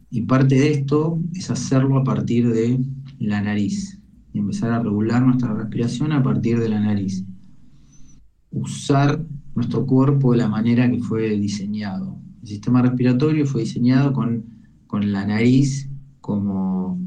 Y 0.09 0.21
parte 0.21 0.55
de 0.55 0.71
esto 0.71 1.19
es 1.33 1.49
hacerlo 1.51 1.97
a 1.97 2.03
partir 2.05 2.47
de 2.47 2.79
la 3.19 3.41
nariz. 3.41 3.99
Y 4.31 4.39
empezar 4.39 4.71
a 4.71 4.81
regular 4.81 5.21
nuestra 5.25 5.53
respiración 5.53 6.13
a 6.13 6.23
partir 6.23 6.59
de 6.59 6.69
la 6.69 6.79
nariz. 6.79 7.25
Usar 8.51 9.25
nuestro 9.57 9.87
cuerpo 9.87 10.33
de 10.33 10.37
la 10.37 10.47
manera 10.47 10.89
que 10.89 10.99
fue 10.99 11.35
diseñado. 11.35 12.15
El 12.43 12.47
sistema 12.47 12.83
respiratorio 12.83 13.43
fue 13.47 13.61
diseñado 13.61 14.13
con, 14.13 14.45
con 14.85 15.11
la 15.11 15.25
nariz 15.25 15.89
como, 16.21 16.99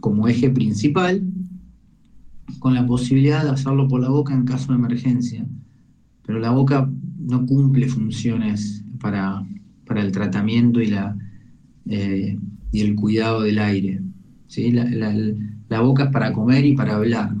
como 0.00 0.26
eje 0.26 0.50
principal 0.50 1.22
con 2.58 2.74
la 2.74 2.84
posibilidad 2.84 3.44
de 3.44 3.50
hacerlo 3.50 3.86
por 3.86 4.00
la 4.00 4.08
boca 4.08 4.34
en 4.34 4.44
caso 4.44 4.72
de 4.72 4.78
emergencia. 4.78 5.46
Pero 6.26 6.40
la 6.40 6.50
boca 6.50 6.90
no 7.16 7.46
cumple 7.46 7.86
funciones 7.86 8.84
para, 9.00 9.46
el 9.94 10.10
tratamiento 10.10 10.80
y, 10.80 10.88
la, 10.88 11.16
eh, 11.86 12.36
y 12.72 12.80
el 12.80 12.96
cuidado 12.96 13.42
del 13.42 13.60
aire. 13.60 14.02
¿sí? 14.48 14.72
La, 14.72 15.80
boca 15.80 16.06
es 16.06 16.10
para 16.10 16.32
comer 16.32 16.64
y 16.64 16.74
para 16.74 16.96
hablar. 16.96 17.36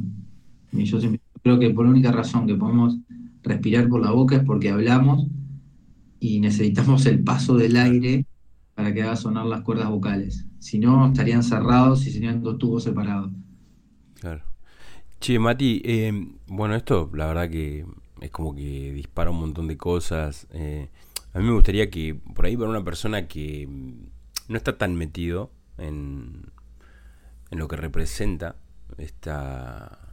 Yo 0.70 1.00
creo 1.42 1.58
que 1.58 1.70
por 1.70 1.86
la 1.86 1.90
única 1.90 2.12
razón 2.12 2.46
que 2.46 2.54
podemos 2.54 2.98
respirar 3.42 3.88
por 3.88 4.00
la 4.00 4.10
boca 4.10 4.36
es 4.36 4.44
porque 4.44 4.70
hablamos 4.70 5.26
y 6.20 6.40
necesitamos 6.40 7.06
el 7.06 7.22
paso 7.22 7.56
del 7.56 7.76
aire 7.76 8.26
para 8.74 8.92
que 8.92 9.02
haga 9.02 9.16
sonar 9.16 9.46
las 9.46 9.62
cuerdas 9.62 9.88
vocales. 9.88 10.46
Si 10.58 10.78
no, 10.78 11.06
estarían 11.06 11.42
cerrados 11.42 12.06
y 12.06 12.10
serían 12.10 12.42
dos 12.42 12.58
tubos 12.58 12.84
separados. 12.84 13.32
Claro. 14.20 14.42
Che, 15.20 15.38
Mati, 15.38 15.82
em, 15.84 16.36
bueno, 16.46 16.74
esto 16.74 17.10
la 17.14 17.26
verdad 17.26 17.50
que 17.50 17.84
es 18.20 18.30
como 18.30 18.54
que 18.54 18.92
dispara 18.92 19.30
un 19.30 19.40
montón 19.40 19.68
de 19.68 19.76
cosas. 19.76 20.46
Eh, 20.52 20.88
a 21.32 21.38
mí 21.38 21.44
me 21.44 21.52
gustaría 21.52 21.90
que 21.90 22.14
por 22.14 22.46
ahí 22.46 22.56
para 22.56 22.70
una 22.70 22.84
persona 22.84 23.26
que 23.26 23.66
mm, 23.66 24.52
no 24.52 24.56
está 24.56 24.78
tan 24.78 24.96
metido 24.96 25.50
en, 25.76 26.50
en 27.50 27.58
lo 27.58 27.68
que 27.68 27.76
representa 27.76 28.56
esta, 28.96 30.07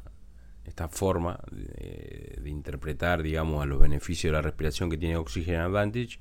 esta 0.65 0.87
forma 0.87 1.39
de, 1.51 2.41
interpretar, 2.45 3.23
digamos, 3.23 3.61
a 3.61 3.65
los 3.65 3.79
beneficios 3.79 4.31
de 4.31 4.33
la 4.33 4.41
respiración 4.41 4.89
que 4.89 4.97
tiene 4.97 5.17
Oxygen 5.17 5.55
Advantage, 5.55 6.19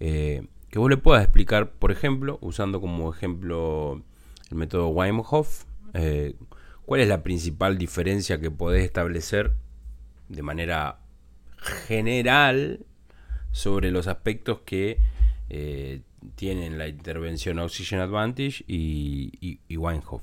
eh, 0.00 0.46
que 0.68 0.78
vos 0.78 0.90
le 0.90 0.96
puedas 0.96 1.22
explicar, 1.22 1.72
por 1.72 1.92
ejemplo, 1.92 2.38
usando 2.40 2.80
como 2.80 3.12
ejemplo 3.12 4.02
el 4.50 4.56
método 4.56 4.88
Wim 4.88 5.22
eh, 5.94 6.34
cuál 6.84 7.00
es 7.00 7.08
la 7.08 7.22
principal 7.22 7.78
diferencia 7.78 8.40
que 8.40 8.50
podés 8.50 8.84
establecer 8.84 9.52
de 10.28 10.42
manera 10.42 11.00
general 11.86 12.84
sobre 13.52 13.90
los 13.90 14.06
aspectos 14.06 14.60
que 14.60 14.98
eh, 15.48 16.02
tienen 16.34 16.78
la 16.78 16.88
intervención 16.88 17.58
Oxygen 17.58 18.00
Advantage 18.00 18.64
y, 18.66 19.32
y, 19.40 19.60
y 19.68 19.76
Weinhof. 19.76 20.22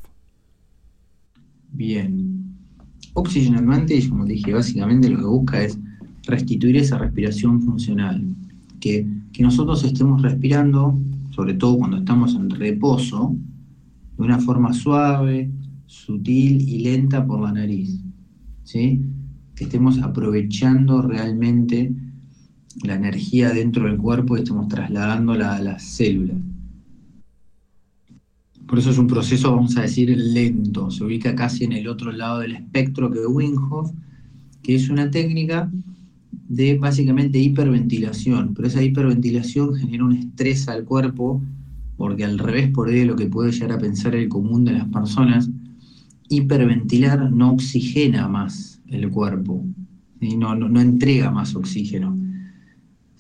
Bien. 1.70 2.63
Oxygen 3.14 3.56
Advantage, 3.56 4.10
como 4.10 4.26
dije, 4.26 4.54
básicamente 4.54 5.10
lo 5.10 5.20
que 5.20 5.26
busca 5.26 5.64
es 5.64 5.78
restituir 6.24 6.78
esa 6.78 6.98
respiración 6.98 7.62
funcional. 7.62 8.24
Que, 8.80 9.08
que 9.32 9.44
nosotros 9.44 9.84
estemos 9.84 10.22
respirando, 10.22 11.00
sobre 11.32 11.54
todo 11.54 11.78
cuando 11.78 11.98
estamos 11.98 12.36
en 12.36 12.50
reposo, 12.50 13.36
de 14.18 14.24
una 14.24 14.40
forma 14.40 14.74
suave, 14.74 15.50
sutil 15.86 16.62
y 16.68 16.80
lenta 16.80 17.26
por 17.26 17.42
la 17.42 17.52
nariz. 17.52 18.00
¿sí? 18.64 19.02
Que 19.56 19.66
estemos 19.66 20.00
aprovechando 20.02 21.02
realmente 21.02 21.94
la 22.84 22.96
energía 22.96 23.52
dentro 23.52 23.86
del 23.86 23.98
cuerpo 23.98 24.36
y 24.36 24.42
estemos 24.42 24.68
trasladándola 24.68 25.56
a 25.56 25.62
las 25.62 25.84
células. 25.84 26.38
Por 28.74 28.80
eso 28.80 28.90
es 28.90 28.98
un 28.98 29.06
proceso, 29.06 29.56
vamos 29.56 29.78
a 29.78 29.84
decir, 29.84 30.10
lento. 30.18 30.90
Se 30.90 31.04
ubica 31.04 31.36
casi 31.36 31.66
en 31.66 31.74
el 31.74 31.88
otro 31.88 32.12
lado 32.12 32.40
del 32.40 32.54
espectro 32.54 33.12
que 33.12 33.24
Winghoff, 33.24 33.92
que 34.64 34.74
es 34.74 34.90
una 34.90 35.12
técnica 35.12 35.72
de 36.32 36.80
básicamente 36.80 37.38
hiperventilación. 37.38 38.56
Pero 38.56 38.68
esa 38.68 38.82
hiperventilación 38.82 39.76
genera 39.76 40.06
un 40.06 40.14
estrés 40.14 40.68
al 40.68 40.86
cuerpo, 40.86 41.40
porque 41.98 42.26
al 42.26 42.40
revés 42.40 42.72
por 42.72 42.90
ahí 42.90 43.02
de 43.02 43.06
lo 43.06 43.16
que 43.16 43.28
puede 43.28 43.52
llegar 43.52 43.74
a 43.74 43.78
pensar 43.78 44.16
el 44.16 44.28
común 44.28 44.66
de 44.66 44.72
las 44.72 44.88
personas, 44.88 45.52
hiperventilar 46.30 47.32
no 47.32 47.52
oxigena 47.52 48.28
más 48.28 48.82
el 48.88 49.08
cuerpo, 49.12 49.64
y 50.20 50.36
no, 50.36 50.56
no 50.56 50.82
entrega 50.82 51.30
más 51.30 51.56
oxígeno 51.56 52.18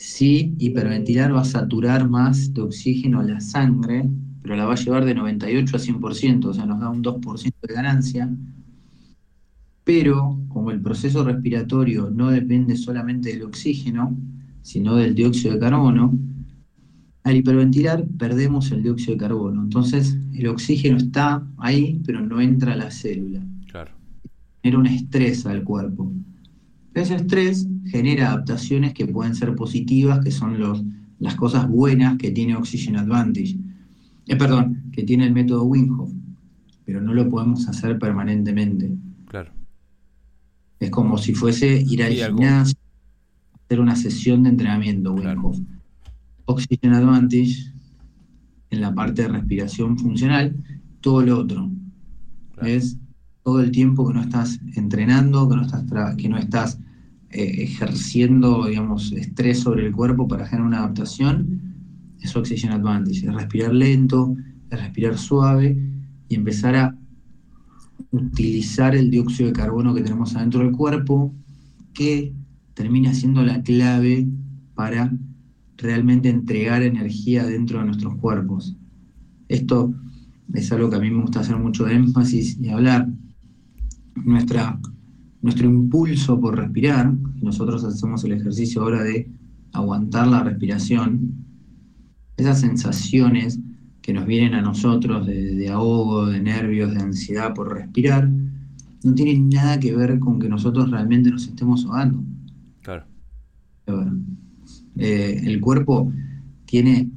Sí, 0.05 0.53
hiperventilar 0.57 1.33
va 1.33 1.41
a 1.41 1.45
saturar 1.45 2.09
más 2.09 2.53
de 2.53 2.61
oxígeno 2.61 3.21
la 3.21 3.39
sangre, 3.39 4.09
pero 4.43 4.57
la 4.57 4.65
va 4.65 4.73
a 4.73 4.77
llevar 4.77 5.05
de 5.05 5.15
98 5.15 5.75
a 5.75 5.79
100%, 5.79 6.45
o 6.45 6.53
sea, 6.53 6.65
nos 6.65 6.81
da 6.81 6.89
un 6.89 7.01
2% 7.01 7.53
de 7.65 7.73
ganancia. 7.73 8.29
Pero 9.85 10.37
como 10.49 10.69
el 10.71 10.81
proceso 10.81 11.23
respiratorio 11.23 12.11
no 12.13 12.29
depende 12.29 12.75
solamente 12.75 13.29
del 13.29 13.43
oxígeno, 13.43 14.15
sino 14.61 14.95
del 14.97 15.15
dióxido 15.15 15.53
de 15.53 15.59
carbono, 15.59 16.19
al 17.23 17.37
hiperventilar 17.37 18.05
perdemos 18.17 18.69
el 18.71 18.83
dióxido 18.83 19.13
de 19.13 19.19
carbono. 19.19 19.63
Entonces 19.63 20.17
el 20.33 20.47
oxígeno 20.47 20.97
está 20.97 21.47
ahí, 21.57 22.01
pero 22.05 22.19
no 22.19 22.41
entra 22.41 22.73
a 22.73 22.77
la 22.77 22.91
célula. 22.91 23.41
Claro. 23.71 23.91
Genera 24.61 24.79
un 24.79 24.87
estrés 24.87 25.45
al 25.45 25.63
cuerpo. 25.63 26.11
Ese 26.93 27.15
estrés 27.15 27.67
genera 27.85 28.27
adaptaciones 28.27 28.93
que 28.93 29.07
pueden 29.07 29.35
ser 29.35 29.55
positivas, 29.55 30.19
que 30.23 30.31
son 30.31 30.59
los, 30.59 30.83
las 31.19 31.35
cosas 31.35 31.67
buenas 31.67 32.17
que 32.17 32.31
tiene 32.31 32.55
Oxygen 32.55 32.97
Advantage. 32.97 33.57
Eh, 34.27 34.35
perdón, 34.35 34.83
que 34.91 35.03
tiene 35.03 35.25
el 35.25 35.33
método 35.33 35.63
Winghoff, 35.63 36.11
pero 36.85 37.01
no 37.01 37.13
lo 37.13 37.29
podemos 37.29 37.67
hacer 37.67 37.99
permanentemente. 37.99 38.91
Claro. 39.27 39.51
Es 40.79 40.89
como 40.89 41.17
si 41.17 41.33
fuese 41.33 41.81
ir 41.81 42.03
al 42.03 42.13
gimnasio, 42.13 42.77
hacer 43.65 43.79
una 43.79 43.95
sesión 43.95 44.43
de 44.43 44.49
entrenamiento 44.49 45.13
Winghoff. 45.13 45.59
Oxygen 46.45 46.93
Advantage, 46.93 47.73
en 48.69 48.81
la 48.81 48.93
parte 48.93 49.23
de 49.23 49.29
respiración 49.29 49.97
funcional, 49.97 50.55
todo 51.01 51.21
lo 51.21 51.39
otro. 51.39 51.69
Es 52.61 52.97
todo 53.43 53.61
el 53.61 53.71
tiempo 53.71 54.07
que 54.07 54.13
no 54.13 54.21
estás 54.21 54.59
entrenando, 54.75 55.47
que 55.49 55.55
no 55.55 55.61
estás, 55.63 56.15
que 56.15 56.29
no 56.29 56.37
estás 56.37 56.79
eh, 57.29 57.63
ejerciendo, 57.63 58.67
digamos, 58.67 59.11
estrés 59.11 59.59
sobre 59.59 59.85
el 59.85 59.93
cuerpo 59.93 60.27
para 60.27 60.45
generar 60.45 60.67
una 60.67 60.79
adaptación, 60.79 61.62
es 62.23 62.35
Oxygen 62.35 62.71
Advantage, 62.71 63.27
es 63.27 63.33
respirar 63.33 63.73
lento, 63.73 64.35
es 64.69 64.79
respirar 64.79 65.17
suave 65.17 65.77
y 66.29 66.35
empezar 66.35 66.75
a 66.75 66.97
utilizar 68.11 68.95
el 68.95 69.11
dióxido 69.11 69.47
de 69.47 69.53
carbono 69.53 69.93
que 69.93 70.01
tenemos 70.01 70.35
adentro 70.35 70.61
del 70.61 70.71
cuerpo, 70.71 71.33
que 71.93 72.33
termina 72.73 73.13
siendo 73.13 73.43
la 73.43 73.61
clave 73.61 74.27
para 74.73 75.11
realmente 75.77 76.29
entregar 76.29 76.81
energía 76.81 77.45
dentro 77.45 77.79
de 77.79 77.85
nuestros 77.85 78.15
cuerpos. 78.15 78.75
Esto 79.49 79.93
es 80.53 80.71
algo 80.71 80.89
que 80.89 80.95
a 80.95 80.99
mí 80.99 81.11
me 81.11 81.21
gusta 81.21 81.41
hacer 81.41 81.57
mucho 81.57 81.87
énfasis 81.87 82.57
y 82.59 82.69
hablar, 82.69 83.09
nuestra, 84.15 84.79
nuestro 85.41 85.67
impulso 85.67 86.39
por 86.39 86.57
respirar, 86.57 87.13
nosotros 87.41 87.83
hacemos 87.83 88.23
el 88.23 88.33
ejercicio 88.33 88.81
ahora 88.81 89.03
de 89.03 89.29
aguantar 89.73 90.27
la 90.27 90.43
respiración, 90.43 91.43
esas 92.37 92.61
sensaciones 92.61 93.59
que 94.01 94.13
nos 94.13 94.25
vienen 94.25 94.53
a 94.53 94.61
nosotros 94.61 95.25
de, 95.25 95.69
ahogo, 95.69 96.27
de 96.27 96.41
nervios, 96.41 96.93
de 96.93 97.01
ansiedad 97.01 97.53
por 97.53 97.73
respirar, 97.73 98.29
no 99.03 99.13
tienen 99.13 99.49
nada 99.49 99.79
que 99.79 99.95
ver 99.95 100.19
con 100.19 100.39
que 100.39 100.49
nosotros 100.49 100.91
realmente 100.91 101.31
nos 101.31 101.47
estemos 101.47 101.85
ahogando. 101.85 102.23
Claro. 102.81 103.05
Eh, 104.97 105.41
el 105.43 105.59
cuerpo 105.61 106.11
tiene, 106.65 107.09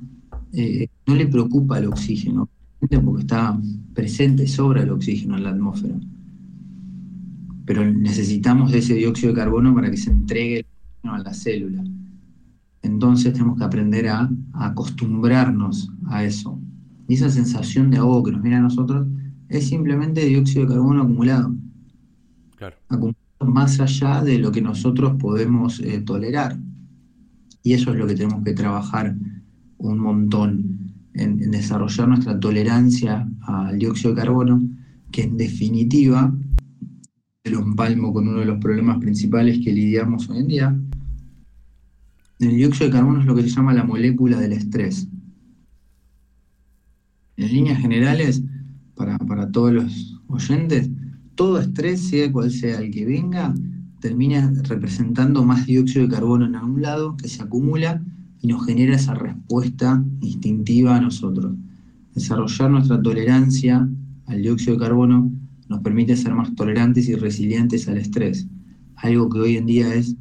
eh, 0.52 0.88
no 1.06 1.14
le 1.14 1.26
preocupa 1.26 1.78
el 1.78 1.86
oxígeno, 1.86 2.48
porque 2.78 3.22
está 3.22 3.58
presente, 3.94 4.46
sobra 4.46 4.82
el 4.82 4.90
oxígeno 4.90 5.36
en 5.36 5.44
la 5.44 5.50
atmósfera 5.50 5.96
pero 7.66 7.84
necesitamos 7.84 8.70
de 8.70 8.78
ese 8.78 8.94
dióxido 8.94 9.32
de 9.32 9.40
carbono 9.40 9.74
para 9.74 9.90
que 9.90 9.96
se 9.96 10.10
entregue 10.10 10.64
a 11.02 11.18
la 11.18 11.34
célula. 11.34 11.82
Entonces 12.82 13.32
tenemos 13.32 13.58
que 13.58 13.64
aprender 13.64 14.08
a, 14.08 14.30
acostumbrarnos 14.54 15.90
a 16.06 16.24
eso. 16.24 16.58
Y 17.08 17.14
esa 17.14 17.30
sensación 17.30 17.90
de 17.90 17.98
ahogo 17.98 18.24
que 18.24 18.32
nos 18.32 18.42
viene 18.42 18.56
a 18.56 18.60
nosotros 18.60 19.06
es 19.48 19.68
simplemente 19.68 20.24
dióxido 20.24 20.66
de 20.66 20.74
carbono 20.74 21.02
acumulado. 21.02 21.54
Claro. 22.56 22.76
Acumulado 22.88 23.16
más 23.44 23.80
allá 23.80 24.22
de 24.22 24.38
lo 24.38 24.50
que 24.50 24.62
nosotros 24.62 25.16
podemos 25.18 25.80
eh, 25.80 26.00
tolerar. 26.00 26.58
Y 27.62 27.72
eso 27.72 27.92
es 27.92 27.98
lo 27.98 28.06
que 28.06 28.14
tenemos 28.14 28.42
que 28.44 28.52
trabajar 28.52 29.16
un 29.78 29.98
montón, 29.98 30.94
en, 31.14 31.42
en 31.42 31.50
desarrollar 31.50 32.08
nuestra 32.08 32.38
tolerancia 32.38 33.28
al 33.42 33.78
dióxido 33.78 34.14
de 34.14 34.20
carbono, 34.20 34.62
que 35.10 35.24
en 35.24 35.36
definitiva 35.36 36.32
lo 37.50 37.60
empalmo 37.60 38.12
con 38.12 38.28
uno 38.28 38.40
de 38.40 38.46
los 38.46 38.58
problemas 38.58 38.98
principales 38.98 39.60
que 39.62 39.72
lidiamos 39.72 40.28
hoy 40.28 40.38
en 40.38 40.46
día. 40.46 40.80
El 42.38 42.54
dióxido 42.54 42.86
de 42.86 42.92
carbono 42.92 43.20
es 43.20 43.26
lo 43.26 43.34
que 43.34 43.42
se 43.42 43.48
llama 43.48 43.72
la 43.72 43.84
molécula 43.84 44.38
del 44.38 44.52
estrés. 44.52 45.08
En 47.38 47.48
líneas 47.48 47.80
generales, 47.80 48.42
para, 48.94 49.50
todos 49.50 49.72
los 49.72 50.20
oyentes, 50.28 50.90
todo 51.34 51.58
estrés, 51.58 52.00
sea 52.08 52.30
cual 52.30 52.50
sea 52.50 52.80
el 52.80 52.90
que 52.90 53.06
venga, 53.06 53.54
termina 54.00 54.52
representando 54.64 55.44
más 55.44 55.66
dióxido 55.66 56.06
de 56.06 56.14
carbono 56.14 56.44
en 56.44 56.56
algún 56.56 56.82
lado 56.82 57.16
que 57.16 57.28
se 57.28 57.42
acumula 57.42 58.02
y 58.42 58.48
nos 58.48 58.66
genera 58.66 58.96
esa 58.96 59.14
respuesta 59.14 60.04
instintiva 60.20 60.96
a 60.96 61.00
nosotros. 61.00 61.54
Desarrollar 62.14 62.70
nuestra 62.70 63.00
tolerancia 63.00 63.88
al 64.26 64.42
dióxido 64.42 64.74
de 64.74 64.80
carbono 64.80 65.30
nos 65.68 65.80
permite 65.80 66.16
ser 66.16 66.34
más 66.34 66.54
tolerantes 66.54 67.08
y 67.08 67.14
resilientes 67.14 67.88
al 67.88 67.96
estrés, 67.96 68.46
algo 68.96 69.28
que 69.30 69.38
hoy 69.38 69.56
en 69.56 69.66
día 69.66 69.94
es 69.94 70.16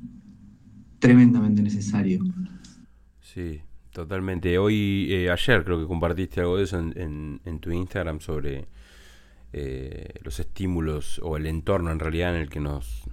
tremendamente 0.99 1.61
necesario. 1.61 2.23
Sí, 3.21 3.61
totalmente. 3.91 4.57
Hoy, 4.57 5.07
eh, 5.11 5.31
ayer 5.31 5.63
creo 5.63 5.79
que 5.79 5.87
compartiste 5.87 6.41
algo 6.41 6.57
de 6.57 6.63
eso 6.63 6.79
en, 6.79 7.59
tu 7.59 7.71
Instagram 7.71 8.19
sobre 8.19 8.65
eh, 9.53 10.13
los 10.23 10.39
estímulos 10.39 11.19
o 11.23 11.37
el 11.37 11.45
entorno 11.47 11.91
en 11.91 11.99
realidad 11.99 12.35
en 12.35 12.41
el 12.41 12.49
que 12.49 12.59
nos 12.59 13.03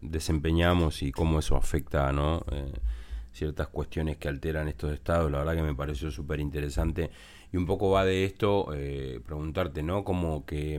desempeñamos 0.00 1.02
y 1.02 1.12
cómo 1.12 1.38
eso 1.38 1.56
afecta 1.56 2.10
¿no? 2.12 2.44
Eh, 2.52 2.72
ciertas 3.32 3.68
cuestiones 3.68 4.16
que 4.16 4.28
alteran 4.28 4.68
estos 4.68 4.92
estados. 4.92 5.30
La 5.30 5.38
verdad 5.38 5.54
que 5.54 5.62
me 5.62 5.74
pareció 5.74 6.10
súper 6.10 6.40
interesante. 6.40 7.10
Y 7.52 7.56
un 7.56 7.66
poco 7.66 7.90
va 7.90 8.04
de 8.04 8.24
esto, 8.24 8.68
preguntarte, 9.26 9.82
¿no? 9.82 10.04
Como 10.04 10.46
que 10.46 10.78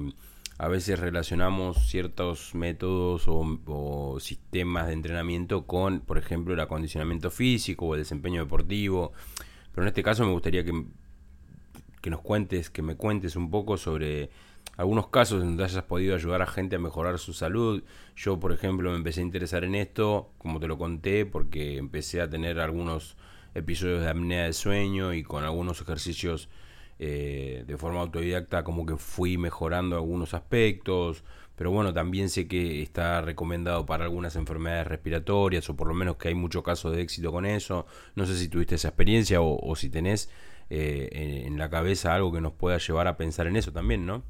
a 0.61 0.67
veces 0.67 0.99
relacionamos 0.99 1.89
ciertos 1.89 2.53
métodos 2.53 3.23
o, 3.25 4.17
sistemas 4.19 4.85
de 4.85 4.93
entrenamiento 4.93 5.65
con, 5.65 6.01
por 6.01 6.19
ejemplo, 6.19 6.53
el 6.53 6.59
acondicionamiento 6.59 7.31
físico 7.31 7.87
o 7.87 7.95
el 7.95 8.01
desempeño 8.01 8.43
deportivo. 8.43 9.11
Pero 9.71 9.85
en 9.85 9.87
este 9.87 10.03
caso 10.03 10.23
me 10.23 10.31
gustaría 10.31 10.63
que, 10.63 10.85
que 11.99 12.11
nos 12.11 12.21
cuentes, 12.21 12.69
que 12.69 12.83
me 12.83 12.95
cuentes 12.95 13.35
un 13.35 13.49
poco 13.49 13.75
sobre 13.75 14.29
algunos 14.77 15.07
casos 15.07 15.41
donde 15.41 15.63
hayas 15.63 15.83
podido 15.85 16.13
ayudar 16.13 16.43
a 16.43 16.45
gente 16.45 16.75
a 16.75 16.79
mejorar 16.79 17.17
su 17.17 17.33
salud. 17.33 17.83
Yo, 18.15 18.39
por 18.39 18.51
ejemplo, 18.51 18.91
me 18.91 18.97
empecé 18.97 19.21
a 19.21 19.23
interesar 19.23 19.63
en 19.63 19.73
esto, 19.73 20.31
como 20.37 20.59
te 20.59 20.67
lo 20.67 20.77
conté, 20.77 21.25
porque 21.25 21.77
empecé 21.77 22.21
a 22.21 22.29
tener 22.29 22.59
algunos 22.59 23.17
episodios 23.55 24.01
de 24.01 24.09
apnea 24.09 24.43
de 24.43 24.53
sueño 24.53 25.15
y 25.15 25.23
con 25.23 25.43
algunos 25.43 25.81
ejercicios 25.81 26.49
eh, 27.03 27.63
de 27.65 27.77
forma 27.77 27.99
autodidacta 27.99 28.63
como 28.63 28.85
que 28.85 28.95
fui 28.95 29.35
mejorando 29.35 29.95
algunos 29.95 30.35
aspectos, 30.35 31.23
pero 31.55 31.71
bueno, 31.71 31.95
también 31.95 32.29
sé 32.29 32.47
que 32.47 32.83
está 32.83 33.21
recomendado 33.21 33.87
para 33.87 34.03
algunas 34.03 34.35
enfermedades 34.35 34.85
respiratorias 34.85 35.67
o 35.67 35.75
por 35.75 35.87
lo 35.87 35.95
menos 35.95 36.17
que 36.17 36.27
hay 36.27 36.35
muchos 36.35 36.61
casos 36.61 36.95
de 36.95 37.01
éxito 37.01 37.31
con 37.31 37.47
eso. 37.47 37.87
No 38.15 38.27
sé 38.27 38.37
si 38.37 38.49
tuviste 38.49 38.75
esa 38.75 38.89
experiencia 38.89 39.41
o, 39.41 39.75
si 39.75 39.89
tenés 39.89 40.29
eh, 40.69 41.43
en, 41.47 41.57
la 41.57 41.71
cabeza 41.71 42.13
algo 42.13 42.31
que 42.31 42.39
nos 42.39 42.53
pueda 42.53 42.77
llevar 42.77 43.07
a 43.07 43.17
pensar 43.17 43.47
en 43.47 43.55
eso 43.55 43.71
también, 43.71 44.05
¿no? 44.05 44.21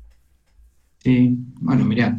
Sí, 0.99 1.35
bueno, 1.59 1.83
mira, 1.83 2.17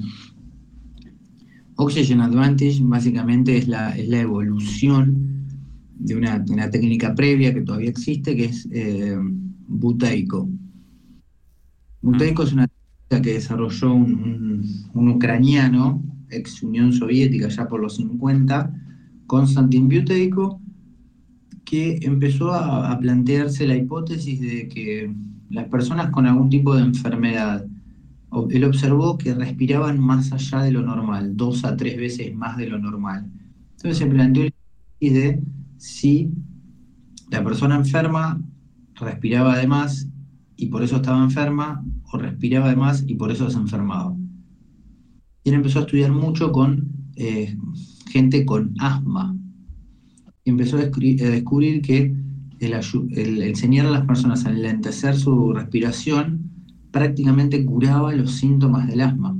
Oxygen 1.77 2.21
Advantage 2.21 2.81
básicamente 2.83 3.57
es 3.57 3.69
la, 3.69 3.97
es 3.97 4.07
la 4.07 4.21
evolución 4.21 5.47
de 5.95 6.15
una, 6.15 6.71
técnica 6.71 7.15
previa 7.15 7.55
que 7.55 7.63
todavía 7.63 7.89
existe, 7.89 8.37
que 8.37 8.45
es 8.45 8.69
eh, 8.71 9.17
buteico. 9.79 10.49
Buteico 12.01 12.43
es 12.43 12.53
una 12.53 12.69
técnica 12.69 13.23
que 13.23 13.35
desarrolló 13.35 13.95
un, 13.95 14.65
ucraniano, 14.95 16.03
ex 16.31 16.63
Unión 16.63 16.93
Soviética 16.93 17.49
ya 17.49 17.69
por 17.69 17.81
los 17.81 17.97
50, 17.97 18.73
Konstantin 19.27 19.89
Buteyko, 19.89 20.61
que 21.65 21.99
empezó 22.03 22.53
a 22.53 22.99
plantearse 22.99 23.67
la 23.67 23.77
hipótesis 23.77 24.41
de 24.41 24.69
que 24.69 25.15
las 25.51 25.69
personas 25.69 26.11
con 26.11 26.27
algún 26.27 26.51
tipo 26.51 26.75
de 26.75 26.83
enfermedad 26.83 27.67
él 28.51 28.65
observó 28.65 29.19
que 29.19 29.35
respiraban 29.35 30.01
más 30.01 30.33
allá 30.33 30.63
de 30.63 30.73
lo 30.73 30.83
normal, 30.83 31.37
dos 31.37 31.65
a 31.65 31.77
tres 31.77 31.97
veces 31.97 32.35
más 32.35 32.57
de 32.57 32.67
lo 32.67 32.79
normal. 32.79 33.31
Entonces 33.73 33.99
se 33.99 34.07
planteó 34.07 34.45
el 34.45 34.53
de 35.01 35.43
si 35.77 36.31
la 37.31 37.45
persona 37.45 37.77
enferma 37.77 38.41
respiraba 38.97 39.59
de 39.59 39.67
más 39.67 40.09
y 40.57 40.67
por 40.67 40.83
eso 40.83 40.97
estaba 40.97 41.23
enferma, 41.23 41.85
o 42.13 42.19
respiraba 42.19 42.69
de 42.69 42.77
más 42.77 43.05
y 43.07 43.15
por 43.15 43.33
eso 43.33 43.51
se 43.51 43.59
enfermaba. 43.59 44.15
Y 45.45 45.49
él 45.49 45.57
empezó 45.57 45.81
a 45.81 45.83
estudiar 45.83 46.13
mucho 46.13 46.53
con 46.53 46.89
eh, 47.17 47.57
gente 48.11 48.45
con 48.45 48.75
asma. 48.79 49.37
Y 50.45 50.51
empezó 50.51 50.77
a, 50.77 50.81
descubrir 50.81 51.83
que 51.83 52.15
el, 52.61 53.43
enseñar 53.43 53.87
a 53.87 53.91
las 53.91 54.07
personas 54.07 54.45
a 54.45 54.51
enlentecer 54.51 55.17
su 55.17 55.53
respiración 55.53 56.51
prácticamente 56.91 57.65
curaba 57.65 58.15
los 58.15 58.33
síntomas 58.33 58.87
del 58.87 59.01
asma. 59.01 59.37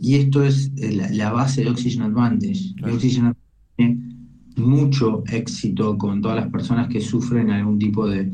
Y 0.00 0.16
esto 0.16 0.42
es 0.42 0.72
eh, 0.76 1.08
la, 1.12 1.30
base 1.30 1.62
de 1.62 1.70
Oxygen 1.70 2.02
Advantage. 2.02 2.74
Oxygen 2.82 3.26
Advantage 3.26 4.13
mucho 4.56 5.24
éxito 5.26 5.98
con 5.98 6.20
todas 6.20 6.36
las 6.36 6.48
personas 6.48 6.88
que 6.88 7.00
sufren 7.00 7.50
algún 7.50 7.78
tipo 7.78 8.06
de, 8.06 8.30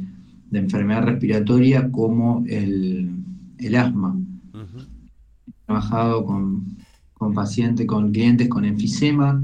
enfermedad 0.53 1.05
respiratoria 1.05 1.91
como 1.91 2.45
el, 2.49 3.11
asma. 3.77 4.19
He 4.53 5.53
trabajado 5.67 6.25
con, 6.25 6.77
pacientes, 7.35 7.87
con 7.87 8.11
clientes 8.11 8.49
con 8.49 8.65
enfisema 8.65 9.43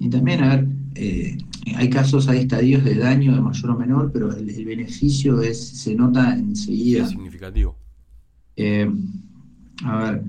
y 0.00 0.08
también, 0.08 0.42
a 0.42 0.56
ver, 0.56 0.68
eh, 0.96 1.38
hay 1.76 1.90
casos, 1.90 2.28
hay 2.28 2.40
estadios 2.40 2.82
de 2.84 2.96
daño 2.96 3.34
de 3.34 3.40
mayor 3.40 3.70
o 3.70 3.78
menor, 3.78 4.10
pero 4.12 4.34
el, 4.34 4.48
el 4.48 4.64
beneficio 4.64 5.40
es, 5.42 5.68
se 5.68 5.94
nota 5.94 6.34
enseguida. 6.34 7.04
Es 7.04 7.10
significativo. 7.10 7.76
Eh, 8.56 8.90
a 9.84 9.96
ver, 9.98 10.24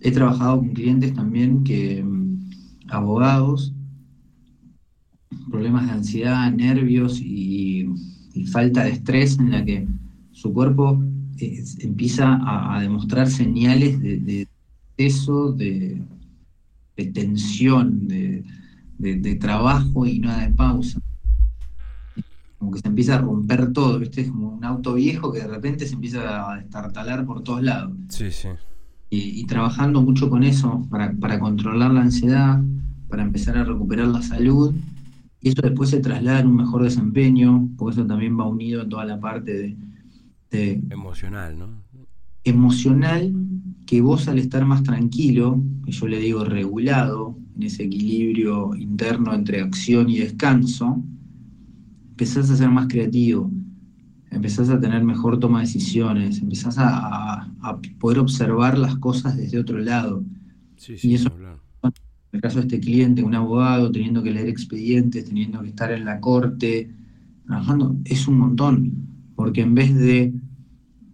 he 0.00 0.10
trabajado 0.10 0.58
con 0.58 0.70
clientes 0.70 1.14
también 1.14 1.64
que, 1.64 2.02
mm, 2.02 2.50
abogados, 2.88 3.72
problemas 5.50 5.86
de 5.86 5.92
ansiedad, 5.92 6.52
nervios 6.52 7.20
y, 7.20 7.88
falta 8.50 8.84
de 8.84 8.90
estrés 8.90 9.38
en 9.38 9.50
la 9.50 9.64
que 9.64 9.86
su 10.32 10.52
cuerpo 10.52 11.02
eh, 11.38 11.62
empieza 11.80 12.38
a, 12.42 12.80
demostrar 12.80 13.30
señales 13.30 14.00
de, 14.00 14.18
de 14.18 14.48
eso, 14.96 15.52
de, 15.52 16.02
tensión, 17.12 18.08
de, 18.08 18.44
de, 18.98 19.34
trabajo 19.36 20.06
y 20.06 20.18
nada 20.18 20.46
de 20.46 20.54
pausa 20.54 21.00
como 22.62 22.70
que 22.70 22.78
se 22.78 22.86
empieza 22.86 23.16
a 23.16 23.18
romper 23.18 23.72
todo, 23.72 23.98
¿viste? 23.98 24.20
Es 24.20 24.30
como 24.30 24.50
un 24.50 24.64
auto 24.64 24.94
viejo 24.94 25.32
que 25.32 25.40
de 25.40 25.48
repente 25.48 25.84
se 25.84 25.94
empieza 25.94 26.48
a 26.48 26.58
destartalar 26.58 27.26
por 27.26 27.42
todos 27.42 27.60
lados. 27.60 27.90
Sí, 28.08 28.30
sí. 28.30 28.50
Y, 29.10 29.44
trabajando 29.46 30.00
mucho 30.00 30.30
con 30.30 30.44
eso 30.44 30.86
para, 30.88 31.40
controlar 31.40 31.90
la 31.90 32.02
ansiedad, 32.02 32.62
para 33.08 33.24
empezar 33.24 33.58
a 33.58 33.64
recuperar 33.64 34.06
la 34.06 34.22
salud, 34.22 34.72
y 35.42 35.48
eso 35.48 35.62
después 35.62 35.90
se 35.90 36.00
traslada 36.00 36.40
en 36.40 36.46
un 36.46 36.56
mejor 36.56 36.84
desempeño, 36.84 37.68
porque 37.76 37.98
eso 37.98 38.06
también 38.06 38.38
va 38.38 38.46
unido 38.46 38.82
a 38.82 38.88
toda 38.88 39.04
la 39.04 39.18
parte 39.18 39.76
de... 40.50 40.82
emocional, 40.90 41.58
¿no? 41.58 41.82
Emocional, 42.44 43.32
que 43.86 44.00
vos 44.00 44.28
al 44.28 44.38
estar 44.38 44.64
más 44.64 44.84
tranquilo, 44.84 45.60
que 45.84 45.90
yo 45.90 46.06
le 46.06 46.18
digo 46.18 46.44
regulado, 46.44 47.36
en 47.56 47.64
ese 47.64 47.84
equilibrio 47.84 48.74
interno 48.76 49.34
entre 49.34 49.60
acción 49.60 50.08
y 50.08 50.18
descanso, 50.18 51.02
empezás 52.10 52.48
a 52.50 52.56
ser 52.56 52.70
más 52.70 52.86
creativo, 52.86 53.50
empezás 54.30 54.68
a 54.70 54.80
tener 54.80 55.02
mejor 55.02 55.40
toma 55.40 55.58
de 55.58 55.66
decisiones, 55.66 56.40
empezás 56.40 56.76
a, 56.78 57.48
poder 57.98 58.20
observar 58.20 58.78
las 58.78 58.96
cosas 58.96 59.36
desde 59.36 59.58
otro 59.58 59.78
lado. 59.78 60.24
y 61.02 61.14
eso, 61.14 61.28
en 61.28 61.61
el 62.32 62.40
caso 62.40 62.58
de 62.58 62.62
este 62.62 62.80
cliente, 62.80 63.22
un 63.22 63.34
abogado, 63.34 63.92
teniendo 63.92 64.22
que 64.22 64.32
leer 64.32 64.48
expedientes, 64.48 65.26
teniendo 65.26 65.60
que 65.62 65.68
estar 65.68 65.92
en 65.92 66.04
la 66.04 66.18
corte, 66.20 66.90
trabajando, 67.46 67.96
es 68.04 68.26
un 68.26 68.38
montón, 68.38 68.92
porque 69.36 69.60
en 69.60 69.74
vez 69.74 69.94
de, 69.94 70.32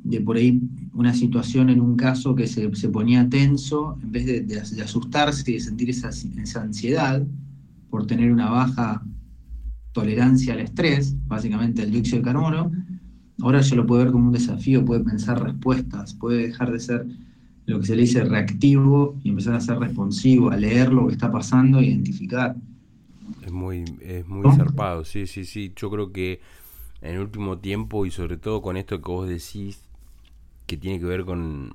de 0.04 0.20
por 0.20 0.36
ahí 0.36 0.60
una 0.92 1.12
situación 1.12 1.70
en 1.70 1.80
un 1.80 1.96
caso 1.96 2.34
que 2.34 2.46
se, 2.46 2.68
ponía 2.88 3.28
tenso, 3.28 3.98
en 4.02 4.12
vez 4.12 4.26
de, 4.26 4.82
asustarse 4.82 5.50
y 5.50 5.54
de 5.54 5.60
sentir 5.60 5.90
esa, 5.90 6.08
esa 6.08 6.62
ansiedad 6.62 7.24
por 7.90 8.06
tener 8.06 8.32
una 8.32 8.50
baja 8.50 9.02
tolerancia 9.92 10.54
al 10.54 10.60
estrés, 10.60 11.16
básicamente 11.26 11.82
el 11.82 11.90
dióxido 11.90 12.18
de 12.18 12.24
carbono, 12.24 12.70
ahora 13.40 13.60
ya 13.60 13.76
lo 13.76 13.86
puede 13.86 14.04
ver 14.04 14.12
como 14.12 14.26
un 14.26 14.32
desafío, 14.32 14.84
puede 14.84 15.02
pensar 15.02 15.42
respuestas, 15.42 16.14
puede 16.14 16.48
dejar 16.48 16.72
de 16.72 16.80
ser 16.80 17.06
lo 17.68 17.80
que 17.80 17.86
se 17.86 17.96
le 17.96 18.02
dice 18.02 18.24
reactivo 18.24 19.18
y 19.22 19.28
empezar 19.28 19.54
a 19.54 19.60
ser 19.60 19.78
responsivo, 19.78 20.50
a 20.50 20.56
leer 20.56 20.90
lo 20.90 21.06
que 21.06 21.12
está 21.12 21.30
pasando, 21.30 21.82
identificar. 21.82 22.56
Es 23.44 23.52
muy, 23.52 23.84
es 24.00 24.26
muy 24.26 24.50
zarpado, 24.56 25.04
sí, 25.04 25.26
sí, 25.26 25.44
sí. 25.44 25.72
Yo 25.76 25.90
creo 25.90 26.10
que 26.10 26.40
en 27.02 27.16
el 27.16 27.20
último 27.20 27.58
tiempo 27.58 28.06
y 28.06 28.10
sobre 28.10 28.38
todo 28.38 28.62
con 28.62 28.78
esto 28.78 29.02
que 29.02 29.10
vos 29.10 29.28
decís, 29.28 29.82
que 30.66 30.78
tiene 30.78 30.98
que 30.98 31.04
ver 31.04 31.26
con 31.26 31.74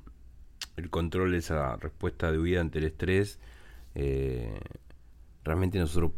el 0.76 0.90
control 0.90 1.30
de 1.30 1.38
esa 1.38 1.76
respuesta 1.76 2.32
de 2.32 2.40
huida 2.40 2.60
ante 2.60 2.80
el 2.80 2.86
estrés, 2.86 3.38
eh, 3.94 4.58
realmente 5.44 5.78
nosotros 5.78 6.10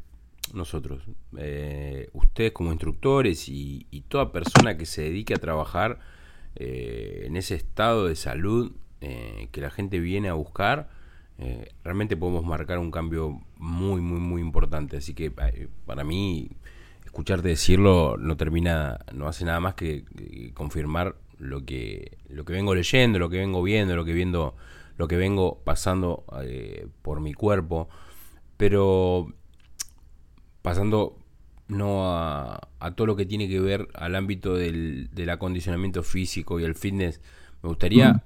nosotros, 0.54 1.02
eh, 1.36 2.08
ustedes 2.12 2.52
como 2.52 2.70
instructores 2.70 3.48
y, 3.48 3.84
toda 4.08 4.30
persona 4.30 4.78
que 4.78 4.86
se 4.86 5.02
dedique 5.02 5.34
a 5.34 5.38
trabajar 5.38 5.98
eh, 6.54 7.24
en 7.26 7.36
ese 7.36 7.56
estado 7.56 8.06
de 8.06 8.14
salud 8.14 8.72
eh, 9.00 9.48
que 9.52 9.60
la 9.60 9.70
gente 9.70 10.00
viene 10.00 10.28
a 10.28 10.34
buscar, 10.34 10.88
realmente 11.84 12.16
podemos 12.16 12.46
marcar 12.46 12.78
un 12.78 12.90
cambio 12.90 13.42
muy, 13.58 14.00
muy, 14.00 14.20
muy 14.20 14.40
importante. 14.40 14.96
Así 14.96 15.12
que 15.14 15.30
para 15.30 16.04
mí, 16.04 16.50
escucharte 17.04 17.48
decirlo 17.48 18.16
no 18.18 18.36
termina, 18.36 19.00
no 19.12 19.28
hace 19.28 19.44
nada 19.44 19.60
más 19.60 19.74
que, 19.74 20.04
confirmar 20.54 21.16
lo 21.38 21.64
que, 21.66 22.16
lo 22.28 22.44
que 22.46 22.54
vengo 22.54 22.74
leyendo, 22.74 23.18
lo 23.18 23.28
que 23.28 23.38
vengo 23.38 23.62
viendo, 23.62 23.96
lo 23.96 24.06
que 24.06 24.14
viendo, 24.14 24.56
lo 24.96 25.08
que 25.08 25.16
vengo 25.16 25.60
pasando 25.62 26.24
por 27.02 27.20
mi 27.20 27.34
cuerpo. 27.34 27.88
Pero 28.56 29.28
pasando 30.62 31.18
no 31.68 32.16
a, 32.16 32.60
todo 32.94 33.06
lo 33.06 33.16
que 33.16 33.26
tiene 33.26 33.48
que 33.48 33.60
ver 33.60 33.88
al 33.94 34.14
ámbito 34.14 34.54
del, 34.54 35.08
acondicionamiento 35.30 36.02
físico 36.02 36.60
y 36.60 36.64
el 36.64 36.74
fitness, 36.74 37.20
me 37.62 37.68
gustaría 37.68 38.14
mm. 38.14 38.20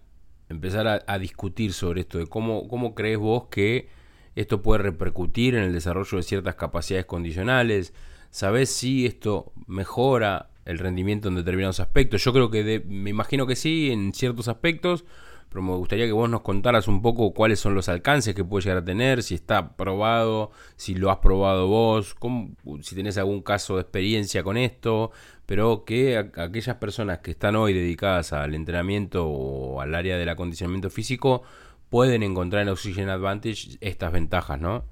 Empezar 0.50 1.04
a, 1.06 1.18
discutir 1.18 1.72
sobre 1.72 2.02
esto, 2.02 2.18
de 2.18 2.26
cómo, 2.26 2.68
cómo 2.68 2.94
crees 2.94 3.18
vos 3.18 3.44
que 3.50 3.88
esto 4.34 4.62
puede 4.62 4.82
repercutir 4.82 5.54
en 5.54 5.62
el 5.62 5.72
desarrollo 5.72 6.16
de 6.16 6.24
ciertas 6.24 6.56
capacidades 6.56 7.06
condicionales, 7.06 7.94
¿sabés 8.30 8.70
si 8.70 9.06
esto 9.06 9.52
mejora 9.66 10.50
el 10.64 10.78
rendimiento 10.78 11.28
en 11.28 11.36
determinados 11.36 11.80
aspectos? 11.80 12.22
Yo 12.24 12.32
creo 12.32 12.50
que 12.50 12.82
me 12.86 13.10
imagino 13.10 13.46
que 13.46 13.56
sí, 13.56 13.90
en 13.92 14.12
ciertos 14.12 14.48
aspectos, 14.48 15.04
pero 15.50 15.62
me 15.62 15.74
gustaría 15.74 16.06
que 16.06 16.12
vos 16.12 16.30
nos 16.30 16.40
contaras 16.40 16.88
un 16.88 17.02
poco 17.02 17.34
cuáles 17.34 17.60
son 17.60 17.74
los 17.74 17.88
alcances 17.88 18.34
que 18.34 18.44
puede 18.44 18.64
llegar 18.64 18.78
a 18.78 18.84
tener, 18.84 19.22
si 19.22 19.34
está 19.34 19.76
probado, 19.76 20.52
si 20.76 20.94
lo 20.94 21.10
has 21.10 21.18
probado 21.18 21.66
vos, 21.66 22.16
si 22.82 22.94
tenés 22.94 23.18
algún 23.18 23.42
caso 23.42 23.74
de 23.74 23.82
experiencia 23.82 24.42
con 24.42 24.56
esto, 24.56 25.10
pero 25.46 25.84
que 25.84 26.16
aquellas 26.16 26.76
personas 26.76 27.18
que 27.18 27.32
están 27.32 27.56
hoy 27.56 27.74
dedicadas 27.74 28.32
al 28.32 28.54
entrenamiento 28.54 29.26
o 29.26 29.80
al 29.80 29.94
área 29.94 30.16
del 30.16 30.28
acondicionamiento 30.28 30.88
físico 30.88 31.42
pueden 31.88 32.22
encontrar 32.22 32.62
en 32.62 32.68
Oxygen 32.68 33.08
Advantage 33.08 33.76
estas 33.80 34.12
ventajas, 34.12 34.60
¿no? 34.60 34.84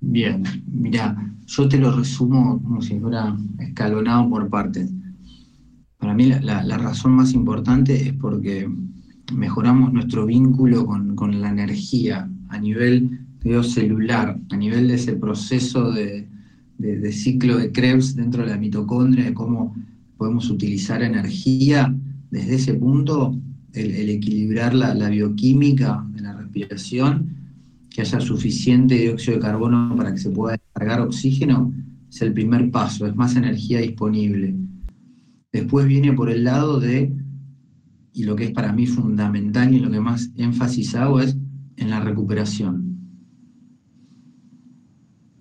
Bien, 0.00 0.42
mira, 0.66 1.16
yo 1.46 1.68
te 1.68 1.78
lo 1.78 1.90
resumo 1.90 2.60
como 2.62 2.80
si 2.80 2.98
fuera 2.98 3.36
escalonado 3.58 4.28
por 4.28 4.48
partes. 4.48 4.90
Para 5.98 6.14
mí 6.14 6.26
la, 6.26 6.78
razón 6.78 7.12
más 7.12 7.32
importante 7.32 8.08
es 8.08 8.12
porque 8.14 8.70
mejoramos 9.32 9.92
nuestro 9.92 10.26
vínculo 10.26 10.86
con, 10.86 11.40
la 11.40 11.50
energía 11.50 12.28
a 12.48 12.58
nivel 12.58 13.26
celular, 13.62 14.38
a 14.50 14.56
nivel 14.56 14.88
de 14.88 14.94
ese 14.94 15.14
proceso 15.14 15.92
de, 15.92 16.28
ciclo 17.12 17.58
de 17.58 17.72
Krebs 17.72 18.16
dentro 18.16 18.42
de 18.42 18.50
la 18.50 18.58
mitocondria, 18.58 19.24
de 19.24 19.34
cómo 19.34 19.74
podemos 20.16 20.50
utilizar 20.50 21.02
energía. 21.02 21.94
Desde 22.30 22.56
ese 22.56 22.74
punto, 22.74 23.36
el, 23.72 24.10
equilibrar 24.10 24.74
la, 24.74 24.94
la, 24.94 25.08
bioquímica 25.08 26.04
de 26.12 26.22
la 26.22 26.34
respiración, 26.34 27.34
que 27.90 28.02
haya 28.02 28.20
suficiente 28.20 28.96
dióxido 28.96 29.36
de 29.36 29.42
carbono 29.42 29.94
para 29.96 30.12
que 30.12 30.18
se 30.18 30.30
pueda 30.30 30.56
descargar 30.56 31.00
oxígeno, 31.00 31.72
es 32.10 32.20
el 32.22 32.32
primer 32.32 32.70
paso, 32.70 33.06
es 33.06 33.14
más 33.14 33.36
energía 33.36 33.80
disponible. 33.80 34.54
Después 35.52 35.86
viene 35.86 36.12
por 36.12 36.30
el 36.30 36.44
lado 36.44 36.80
de, 36.80 37.12
y 38.16 38.24
lo 38.24 38.34
que 38.34 38.44
es 38.44 38.50
para 38.50 38.72
mí 38.72 38.86
fundamental 38.86 39.74
y 39.74 39.78
lo 39.78 39.90
que 39.90 40.00
más 40.00 40.30
énfasis 40.36 40.94
hago 40.94 41.20
es 41.20 41.36
en 41.76 41.90
la 41.90 42.00
recuperación. 42.00 42.96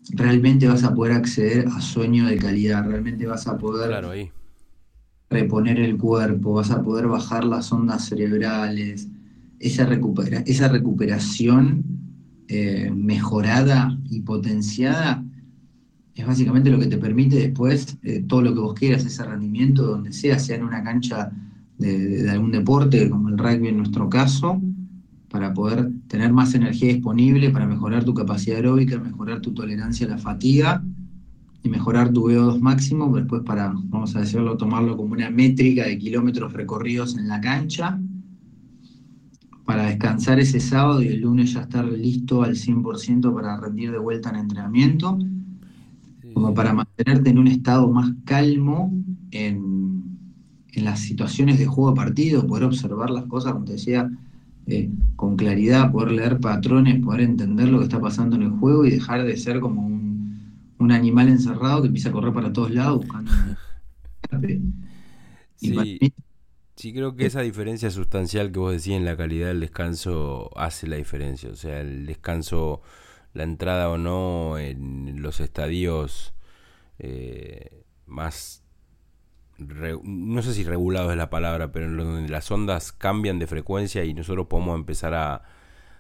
Realmente 0.09 0.67
vas 0.67 0.84
a 0.84 0.93
poder 0.93 1.13
acceder 1.13 1.69
a 1.69 1.80
sueño 1.80 2.28
de 2.28 2.36
calidad, 2.36 2.86
realmente 2.86 3.26
vas 3.26 3.47
a 3.47 3.57
poder 3.57 3.89
reponer 5.30 5.80
el 5.80 5.97
cuerpo, 5.97 6.53
vas 6.53 6.69
a 6.69 6.84
poder 6.84 7.07
bajar 7.07 7.45
las 7.45 7.71
ondas 7.71 8.09
cerebrales, 8.09 9.07
esa, 9.57 9.88
esa 10.45 10.67
recuperación 10.67 11.82
eh, 12.49 12.91
mejorada 12.93 13.97
y 14.09 14.19
potenciada 14.19 15.23
es 16.13 16.28
básicamente 16.28 16.69
lo 16.69 16.80
que 16.80 16.88
te 16.88 16.97
permite 16.97 17.38
después 17.38 17.97
eh, 18.03 18.23
todo 18.28 18.41
lo 18.41 18.53
que 18.53 18.59
vos 18.59 18.73
quieras, 18.73 19.05
ese 19.05 19.23
rendimiento 19.23 19.84
donde 19.84 20.11
sea, 20.11 20.39
sea 20.39 20.57
en 20.57 20.63
una 20.63 20.84
cancha 20.84 21.32
de, 21.78 22.30
algún 22.30 22.51
deporte, 22.51 23.09
como 23.09 23.30
el 23.30 23.38
rugby 23.38 23.69
en 23.69 23.78
nuestro 23.78 24.09
caso, 24.09 24.61
para 25.30 25.53
poder 25.53 25.91
tener 26.07 26.32
más 26.32 26.53
energía 26.55 26.93
disponible, 26.93 27.49
para 27.49 27.65
mejorar 27.65 28.03
tu 28.03 28.13
capacidad 28.13 28.57
aeróbica, 28.57 28.97
mejorar 28.99 29.41
tu 29.41 29.53
tolerancia 29.53 30.07
a 30.07 30.11
la 30.11 30.17
fatiga 30.17 30.84
y 31.63 31.69
mejorar 31.69 32.13
tu 32.13 32.30
VO2 32.30 32.59
máximo, 32.59 33.13
después 33.15 33.41
para, 33.43 33.73
vamos 33.76 34.15
a 34.15 34.21
decirlo, 34.21 34.55
tomarlo 34.55 34.95
como 34.95 35.13
una 35.13 35.30
métrica 35.30 35.86
de 35.86 35.97
kilómetros 35.97 36.53
recorridos 36.53 37.17
en 37.17 37.28
la 37.28 37.41
cancha, 37.41 37.99
para 39.65 39.88
descansar 39.88 40.39
ese 40.39 40.59
sábado 40.59 41.01
y 41.01 41.07
el 41.07 41.21
lunes 41.21 41.53
ya 41.53 41.61
estar 41.61 41.86
listo 41.86 42.43
al 42.43 42.55
100% 42.55 43.34
para 43.34 43.59
rendir 43.59 43.91
de 43.91 43.97
vuelta 43.97 44.30
en 44.30 44.36
entrenamiento. 44.36 45.17
Como 46.36 46.53
para 46.53 46.73
mantenerte 46.73 47.32
en 47.32 47.39
un 47.39 47.47
estado 47.47 47.89
más 47.89 48.11
calmo 48.26 48.93
en, 49.32 49.94
las 50.82 50.99
situaciones 50.99 51.59
de 51.59 51.65
juego 51.65 51.89
a 51.89 51.95
partido, 51.95 52.45
poder 52.45 52.65
observar 52.65 53.09
las 53.09 53.26
cosas, 53.26 53.53
como 53.53 53.65
te 53.65 53.73
decía, 53.73 54.09
eh, 54.67 54.89
con 55.15 55.38
claridad, 55.38 55.91
poder 55.91 56.11
leer 56.11 56.39
patrones, 56.39 57.03
poder 57.03 57.21
entender 57.21 57.69
lo 57.69 57.80
que 57.80 57.86
está 57.86 57.99
pasando 57.99 58.36
en 58.36 58.43
el 58.43 58.51
juego 58.51 58.86
y 58.86 58.91
dejar 58.91 59.23
de 59.23 59.38
ser 59.38 59.59
como 59.59 59.86
un, 59.86 60.26
animal 60.91 61.30
encerrado 61.30 61.82
que 61.82 61.88
empieza 61.88 62.09
a 62.09 62.11
correr 62.11 62.32
para 62.32 62.53
todos 62.53 62.69
lados 62.71 62.97
buscando... 62.97 63.32
sí, 65.55 65.99
sí, 66.76 66.93
creo 66.93 67.15
que 67.15 67.26
esa 67.26 67.41
diferencia 67.41 67.89
sustancial 67.89 68.51
que 68.51 68.59
vos 68.59 68.71
decís 68.71 68.89
en 68.89 69.03
la 69.03 69.17
calidad 69.17 69.47
del 69.47 69.61
descanso 69.61 70.51
hace 70.55 70.86
la 70.88 70.97
diferencia. 70.97 71.49
O 71.49 71.55
sea, 71.55 71.82
el 71.82 72.05
descanso 72.05 72.82
la 73.34 73.43
entrada 73.43 73.89
o 73.89 73.97
no 73.97 74.57
en 74.57 75.21
los 75.21 75.39
estadios 75.39 76.34
eh, 76.99 77.84
más 78.05 78.64
no 79.58 80.41
sé 80.41 80.53
si 80.53 80.64
regulados 80.64 81.12
es 81.12 81.18
la 81.18 81.30
palabra, 81.30 81.72
pero 81.72 81.86
en 81.86 81.97
donde 81.97 82.30
las 82.30 82.49
ondas 82.51 82.91
cambian 82.91 83.39
de 83.39 83.47
frecuencia 83.47 84.03
y 84.03 84.14
nosotros 84.14 84.47
podemos 84.47 84.76
empezar 84.76 85.14
a, 85.14 85.43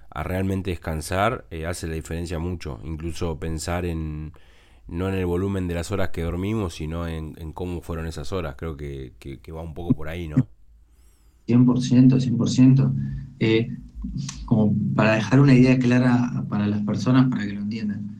a 0.09 0.23
realmente 0.23 0.71
descansar, 0.71 1.45
eh, 1.51 1.65
hace 1.65 1.87
la 1.87 1.95
diferencia 1.95 2.39
mucho. 2.39 2.79
Incluso 2.83 3.39
pensar 3.39 3.85
en 3.85 4.33
no 4.87 5.09
en 5.09 5.15
el 5.15 5.25
volumen 5.25 5.67
de 5.67 5.73
las 5.73 5.91
horas 5.91 6.09
que 6.09 6.21
dormimos, 6.21 6.75
sino 6.75 7.07
en, 7.07 7.33
cómo 7.53 7.81
fueron 7.81 8.07
esas 8.07 8.31
horas. 8.31 8.55
Creo 8.57 8.77
que, 8.77 9.13
que, 9.19 9.51
va 9.51 9.61
un 9.61 9.73
poco 9.73 9.93
por 9.93 10.09
ahí, 10.09 10.27
¿no? 10.27 10.35
100%, 11.47 12.19
100%. 12.19 12.93
Eh, 13.39 13.69
como 14.45 14.75
para 14.95 15.15
dejar 15.15 15.39
una 15.39 15.53
idea 15.53 15.77
clara 15.79 16.45
para 16.47 16.67
las 16.67 16.81
personas, 16.81 17.27
para 17.29 17.45
que 17.45 17.53
lo 17.53 17.61
entiendan. 17.61 18.15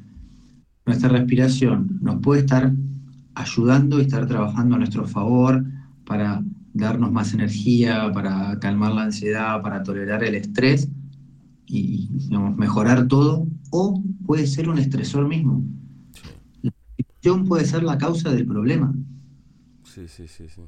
Nuestra 0.86 1.10
respiración 1.10 2.00
nos 2.02 2.22
puede 2.22 2.42
estar 2.42 2.72
ayudando 3.36 4.00
y 4.00 4.04
estar 4.04 4.26
trabajando 4.28 4.76
a 4.76 4.80
nuestro 4.80 5.06
favor 5.06 5.64
para 6.06 6.44
darnos 6.74 7.12
más 7.12 7.34
energía, 7.34 8.12
para 8.14 8.58
calmar 8.60 8.94
la 8.94 9.04
ansiedad, 9.04 9.62
para 9.62 9.84
tolerar 9.84 10.24
el 10.24 10.36
estrés 10.36 10.90
y 11.68 12.10
mejorar 12.58 13.08
todo, 13.08 13.48
o 13.72 14.04
puede 14.26 14.46
ser 14.48 14.70
un 14.70 14.78
estresor 14.78 15.28
mismo. 15.28 15.64
La 16.62 16.72
respiración 16.98 17.46
puede 17.46 17.66
ser 17.66 17.84
la 17.84 17.98
causa 17.98 18.32
del 18.32 18.46
problema. 18.46 18.94
Sí, 19.84 20.08
sí, 20.08 20.28
sí, 20.28 20.46
sí. 20.50 20.62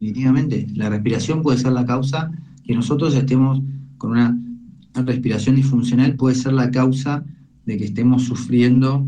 Definitivamente, 0.00 0.66
la 0.74 0.90
respiración 0.90 1.42
puede 1.42 1.58
ser 1.58 1.72
la 1.72 1.86
causa 1.86 2.30
que 2.64 2.74
nosotros 2.74 3.14
estemos 3.14 3.62
con 3.98 4.12
una 4.12 4.36
respiración 4.94 5.56
disfuncional 5.56 6.16
puede 6.16 6.34
ser 6.34 6.52
la 6.52 6.70
causa 6.70 7.24
de 7.64 7.78
que 7.78 7.84
estemos 7.84 8.24
sufriendo 8.24 9.06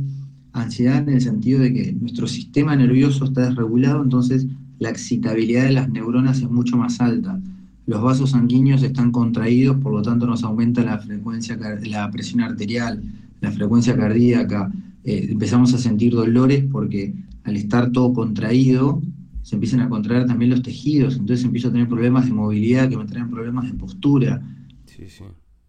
ansiedad 0.55 1.07
en 1.07 1.15
el 1.15 1.21
sentido 1.21 1.61
de 1.61 1.73
que 1.75 1.93
nuestro 1.93 2.27
sistema 2.27 2.75
nervioso 2.77 3.25
está 3.27 3.49
desregulado, 3.49 4.03
entonces 4.03 4.47
la 4.79 4.89
excitabilidad 4.89 5.65
de 5.65 5.73
las 5.73 5.91
neuronas 5.91 6.39
es 6.39 6.51
mucho 6.51 6.77
más 6.77 7.01
alta. 7.01 7.39
Los 7.87 8.01
vasos 8.01 8.31
sanguíneos 8.31 8.83
están 8.83 9.11
contraídos, 9.11 9.77
por 9.79 9.93
lo 9.93 10.01
tanto 10.01 10.27
nos 10.27 10.43
aumenta 10.45 10.83
la 10.83 10.99
frecuencia, 10.99 11.59
la 11.83 12.11
presión 12.11 12.41
arterial, 12.41 13.03
la 13.41 13.51
frecuencia 13.51 13.97
cardíaca. 13.97 14.73
Eh, 15.05 15.29
empezamos 15.31 15.75
a 15.75 15.79
sentir 15.79 16.15
dolores 16.15 16.65
porque 16.71 17.15
al 17.43 17.57
estar 17.57 17.91
todo 17.91 18.15
contraído, 18.15 19.03
se 19.43 19.57
empiezan 19.57 19.81
a 19.81 19.89
contraer 19.91 20.27
también 20.27 20.51
los 20.53 20.63
tejidos, 20.63 21.17
entonces 21.17 21.45
empiezo 21.45 21.69
a 21.69 21.73
tener 21.73 21.87
problemas 21.87 22.25
de 22.25 22.33
movilidad 22.33 22.89
que 22.89 22.97
me 22.97 23.05
traen 23.05 23.29
problemas 23.29 23.67
de 23.67 23.75
postura. 23.75 24.41
Sí, 24.87 25.03
sí. 25.09 25.25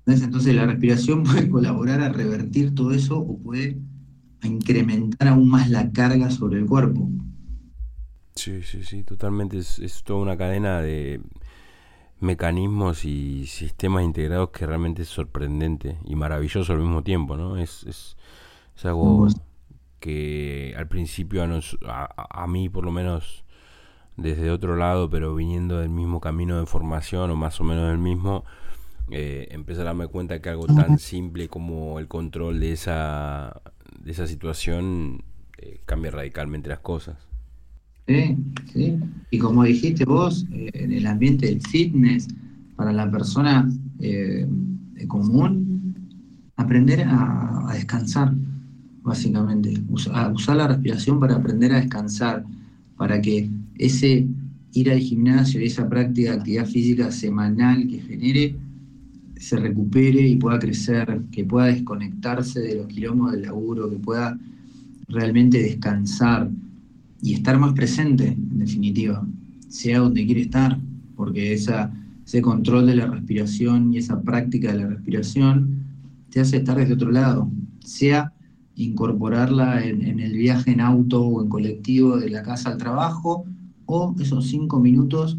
Entonces 0.05 0.55
la 0.55 0.65
respiración 0.65 1.23
puede 1.25 1.49
colaborar 1.49 2.01
a 2.01 2.09
revertir 2.09 2.73
todo 2.75 2.91
eso 2.91 3.17
o 3.17 3.37
puede 3.39 3.77
incrementar 4.47 5.27
aún 5.27 5.49
más 5.49 5.69
la 5.69 5.91
carga 5.91 6.29
sobre 6.29 6.59
el 6.59 6.65
cuerpo. 6.65 7.09
Sí, 8.35 8.63
sí, 8.63 8.83
sí, 8.83 9.03
totalmente. 9.03 9.57
Es, 9.57 10.03
toda 10.03 10.19
una 10.19 10.37
cadena 10.37 10.81
de 10.81 11.21
mecanismos 12.19 13.05
y 13.05 13.45
sistemas 13.47 14.03
integrados 14.03 14.49
que 14.49 14.65
realmente 14.65 15.03
es 15.03 15.09
sorprendente 15.09 15.97
y 16.05 16.15
maravilloso 16.15 16.73
al 16.73 16.79
mismo 16.79 17.03
tiempo, 17.03 17.37
¿no? 17.37 17.57
Es, 17.57 17.83
es, 17.83 18.17
algo 18.83 19.27
que 19.99 20.75
al 20.77 20.87
principio 20.87 21.43
a, 21.43 22.43
a 22.43 22.47
mí 22.47 22.69
por 22.69 22.83
lo 22.83 22.91
menos 22.91 23.45
desde 24.17 24.51
otro 24.51 24.75
lado, 24.75 25.09
pero 25.09 25.35
viniendo 25.35 25.79
del 25.79 25.89
mismo 25.89 26.21
camino 26.21 26.59
de 26.59 26.65
formación 26.65 27.31
o 27.31 27.35
más 27.35 27.59
o 27.59 27.63
menos 27.63 27.89
del 27.89 27.97
mismo, 27.97 28.45
eh, 29.11 29.47
empezar 29.51 29.83
a 29.83 29.85
darme 29.87 30.07
cuenta 30.07 30.41
que 30.41 30.49
algo 30.49 30.67
tan 30.67 30.97
simple 30.99 31.47
como 31.47 31.99
el 31.99 32.07
control 32.07 32.59
de 32.59 32.71
esa, 32.71 33.61
de 34.05 34.11
esa 34.11 34.27
situación 34.27 35.23
eh, 35.57 35.79
cambia 35.85 36.11
radicalmente 36.11 36.69
las 36.69 36.79
cosas. 36.79 37.17
Sí, 38.07 38.37
sí. 38.71 38.99
Y 39.31 39.39
como 39.39 39.63
dijiste 39.63 40.05
vos, 40.05 40.45
eh, 40.53 40.69
en 40.75 40.93
el 40.93 41.07
ambiente 41.07 41.47
del 41.47 41.59
fitness, 41.61 42.27
para 42.75 42.93
la 42.93 43.09
persona 43.09 43.67
eh, 43.99 44.47
común, 45.07 45.95
aprender 46.55 47.03
a, 47.07 47.71
descansar, 47.73 48.33
básicamente. 49.01 49.73
usar 49.89 50.55
la 50.55 50.67
respiración 50.67 51.19
para 51.19 51.35
aprender 51.35 51.73
a 51.73 51.81
descansar, 51.81 52.45
para 52.95 53.19
que 53.19 53.49
ese 53.77 54.27
ir 54.73 54.91
al 54.91 54.99
gimnasio 54.99 55.61
y 55.61 55.65
esa 55.65 55.89
práctica 55.89 56.31
de 56.31 56.37
actividad 56.37 56.65
física 56.65 57.11
semanal 57.11 57.87
que 57.87 57.99
genere 57.99 58.55
se 59.37 59.57
recupere 59.57 60.27
y 60.27 60.35
pueda 60.37 60.59
crecer, 60.59 61.21
que 61.31 61.43
pueda 61.43 61.67
desconectarse 61.67 62.59
de 62.61 62.75
los 62.75 62.87
quilombos 62.87 63.31
del 63.31 63.43
laburo, 63.43 63.89
que 63.89 63.97
pueda 63.97 64.37
realmente 65.07 65.61
descansar 65.61 66.49
y 67.21 67.33
estar 67.33 67.57
más 67.59 67.73
presente, 67.73 68.27
en 68.27 68.57
definitiva, 68.57 69.25
sea 69.67 69.99
donde 69.99 70.25
quiere 70.25 70.41
estar, 70.41 70.79
porque 71.15 71.53
esa, 71.53 71.91
ese 72.25 72.41
control 72.41 72.87
de 72.87 72.95
la 72.95 73.07
respiración 73.07 73.93
y 73.93 73.97
esa 73.97 74.21
práctica 74.21 74.71
de 74.71 74.79
la 74.79 74.87
respiración 74.87 75.83
te 76.29 76.39
hace 76.39 76.57
estar 76.57 76.77
desde 76.77 76.93
otro 76.93 77.11
lado, 77.11 77.49
sea 77.79 78.33
incorporarla 78.75 79.85
en, 79.85 80.01
en 80.01 80.19
el 80.19 80.33
viaje 80.33 80.71
en 80.71 80.81
auto 80.81 81.23
o 81.23 81.41
en 81.41 81.49
colectivo 81.49 82.17
de 82.17 82.29
la 82.29 82.43
casa 82.43 82.71
al 82.71 82.77
trabajo, 82.77 83.45
o 83.85 84.15
esos 84.19 84.47
cinco 84.47 84.79
minutos 84.79 85.37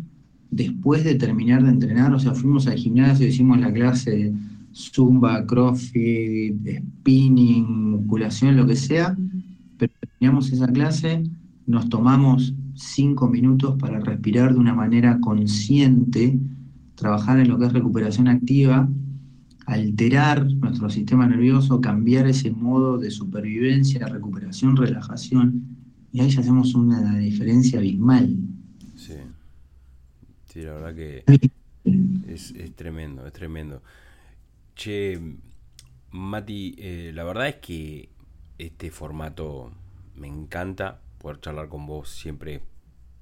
después 0.50 1.04
de 1.04 1.14
terminar 1.14 1.62
de 1.64 1.70
entrenar, 1.70 2.12
o 2.14 2.18
sea, 2.18 2.34
fuimos 2.34 2.66
al 2.66 2.76
gimnasio, 2.76 3.26
hicimos 3.26 3.60
la 3.60 3.72
clase 3.72 4.32
zumba, 4.76 5.46
crossfit, 5.46 6.54
spinning, 7.00 7.90
musculación, 7.92 8.56
lo 8.56 8.66
que 8.66 8.76
sea, 8.76 9.16
pero 9.78 9.92
terminamos 10.00 10.52
esa 10.52 10.68
clase, 10.68 11.22
nos 11.66 11.88
tomamos 11.88 12.54
cinco 12.74 13.28
minutos 13.28 13.76
para 13.78 14.00
respirar 14.00 14.52
de 14.52 14.60
una 14.60 14.74
manera 14.74 15.18
consciente, 15.20 16.38
trabajar 16.94 17.40
en 17.40 17.48
lo 17.48 17.58
que 17.58 17.66
es 17.66 17.72
recuperación 17.72 18.28
activa, 18.28 18.88
alterar 19.66 20.46
nuestro 20.46 20.88
sistema 20.90 21.26
nervioso, 21.26 21.80
cambiar 21.80 22.26
ese 22.26 22.50
modo 22.50 22.98
de 22.98 23.10
supervivencia, 23.10 24.06
recuperación, 24.06 24.76
relajación, 24.76 25.64
y 26.12 26.20
ahí 26.20 26.30
ya 26.30 26.40
hacemos 26.40 26.74
una 26.74 27.18
diferencia 27.18 27.78
abismal. 27.78 28.36
Sí, 30.56 30.62
la 30.62 30.72
verdad 30.72 30.94
que 30.94 31.22
es, 32.32 32.54
tremendo, 32.76 33.26
es 33.26 33.32
tremendo. 33.34 33.82
Che, 34.74 35.20
Mati, 36.12 36.74
eh, 36.78 37.10
la 37.12 37.24
verdad 37.24 37.48
es 37.48 37.56
que 37.56 38.08
este 38.56 38.90
formato 38.90 39.70
me 40.14 40.28
encanta, 40.28 41.02
poder 41.18 41.40
charlar 41.40 41.68
con 41.68 41.84
vos 41.84 42.08
siempre 42.08 42.62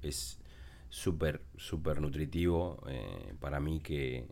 es 0.01 0.39
súper, 0.87 1.41
súper 1.57 1.99
nutritivo 1.99 2.81
eh, 2.87 3.33
para 3.41 3.59
mí 3.59 3.81
que 3.81 4.29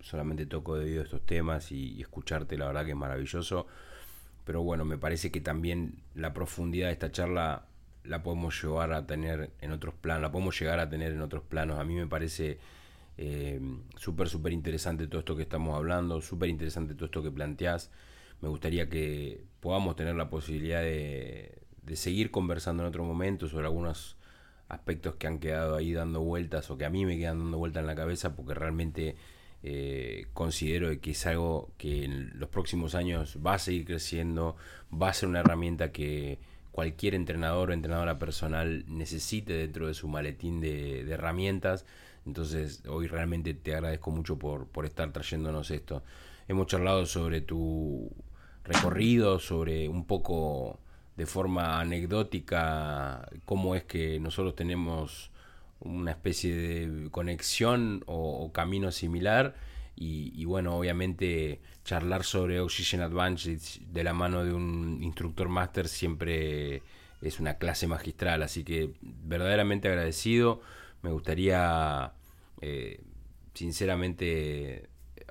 solamente 0.00 0.46
toco 0.46 0.78
debido 0.78 1.02
a 1.02 1.04
estos 1.04 1.26
temas 1.26 1.70
y, 1.72 2.00
escucharte 2.00 2.56
la 2.56 2.68
verdad 2.68 2.86
que 2.86 2.92
es 2.92 2.96
maravilloso. 2.96 3.66
Pero 4.46 4.62
bueno, 4.62 4.86
me 4.86 4.96
parece 4.96 5.30
que 5.30 5.42
también 5.42 5.98
la 6.14 6.32
profundidad 6.32 6.86
de 6.86 6.94
esta 6.94 7.12
charla 7.12 7.66
la 8.08 8.22
podemos 8.22 8.60
llevar 8.62 8.92
a 8.92 9.06
tener 9.06 9.50
en 9.60 9.72
otros 9.72 9.94
planos, 9.94 10.22
la 10.22 10.32
podemos 10.32 10.58
llegar 10.58 10.80
a 10.80 10.88
tener 10.88 11.12
en 11.12 11.20
otros 11.20 11.42
planos. 11.42 11.78
A 11.78 11.84
mí 11.84 11.94
me 11.94 12.06
parece 12.06 12.58
eh, 13.18 13.60
súper, 13.96 14.28
súper 14.28 14.52
interesante 14.52 15.06
todo 15.06 15.20
esto 15.20 15.36
que 15.36 15.42
estamos 15.42 15.76
hablando, 15.76 16.20
súper 16.20 16.48
interesante 16.48 16.94
todo 16.94 17.06
esto 17.06 17.22
que 17.22 17.30
planteás. 17.30 17.90
Me 18.40 18.48
gustaría 18.48 18.88
que 18.88 19.44
podamos 19.60 19.96
tener 19.96 20.14
la 20.14 20.28
posibilidad 20.30 20.82
de, 20.82 21.58
de 21.82 21.96
seguir 21.96 22.30
conversando 22.30 22.82
en 22.82 22.88
otro 22.88 23.04
momento 23.04 23.48
sobre 23.48 23.66
algunos 23.66 24.16
aspectos 24.68 25.14
que 25.16 25.26
han 25.26 25.38
quedado 25.38 25.76
ahí 25.76 25.92
dando 25.92 26.20
vueltas 26.20 26.70
o 26.70 26.76
que 26.76 26.84
a 26.84 26.90
mí 26.90 27.06
me 27.06 27.16
quedan 27.16 27.38
dando 27.38 27.58
vueltas 27.58 27.82
en 27.82 27.86
la 27.86 27.94
cabeza 27.94 28.34
porque 28.34 28.54
realmente 28.54 29.16
eh, 29.62 30.26
considero 30.32 31.00
que 31.00 31.12
es 31.12 31.26
algo 31.26 31.72
que 31.78 32.04
en 32.04 32.38
los 32.38 32.48
próximos 32.48 32.94
años 32.94 33.38
va 33.44 33.54
a 33.54 33.58
seguir 33.58 33.84
creciendo, 33.84 34.56
va 34.92 35.08
a 35.08 35.12
ser 35.14 35.28
una 35.28 35.40
herramienta 35.40 35.92
que 35.92 36.38
cualquier 36.76 37.14
entrenador 37.14 37.70
o 37.70 37.72
entrenadora 37.72 38.18
personal 38.18 38.84
necesite 38.86 39.54
dentro 39.54 39.86
de 39.86 39.94
su 39.94 40.08
maletín 40.08 40.60
de, 40.60 41.10
herramientas. 41.10 41.86
Entonces 42.26 42.82
hoy 42.86 43.06
realmente 43.06 43.54
te 43.54 43.74
agradezco 43.74 44.10
mucho 44.10 44.38
por, 44.38 44.66
por 44.66 44.84
estar 44.84 45.10
trayéndonos 45.10 45.70
esto. 45.70 46.02
Hemos 46.48 46.66
charlado 46.66 47.06
sobre 47.06 47.40
tu 47.40 48.10
recorrido, 48.62 49.38
sobre 49.38 49.88
un 49.88 50.04
poco 50.04 50.78
de 51.16 51.24
forma 51.24 51.80
anecdótica 51.80 53.26
cómo 53.46 53.74
es 53.74 53.84
que 53.84 54.20
nosotros 54.20 54.54
tenemos 54.54 55.30
una 55.80 56.10
especie 56.10 56.54
de 56.54 57.10
conexión 57.10 58.04
o, 58.04 58.52
camino 58.52 58.92
similar. 58.92 59.54
Y, 59.98 60.44
bueno, 60.44 60.76
obviamente 60.76 61.62
charlar 61.86 62.24
sobre 62.24 62.60
Oxygen 62.60 63.00
Advantage 63.00 63.80
de 63.86 64.04
la 64.04 64.12
mano 64.12 64.44
de 64.44 64.52
un 64.52 64.98
instructor 65.02 65.48
máster 65.48 65.86
siempre 65.88 66.82
es 67.22 67.38
una 67.40 67.54
clase 67.58 67.86
magistral. 67.86 68.42
Así 68.42 68.64
que 68.64 68.90
verdaderamente 69.00 69.88
agradecido. 69.88 70.60
Me 71.02 71.10
gustaría, 71.12 72.12
eh, 72.60 73.00
sinceramente, 73.54 74.88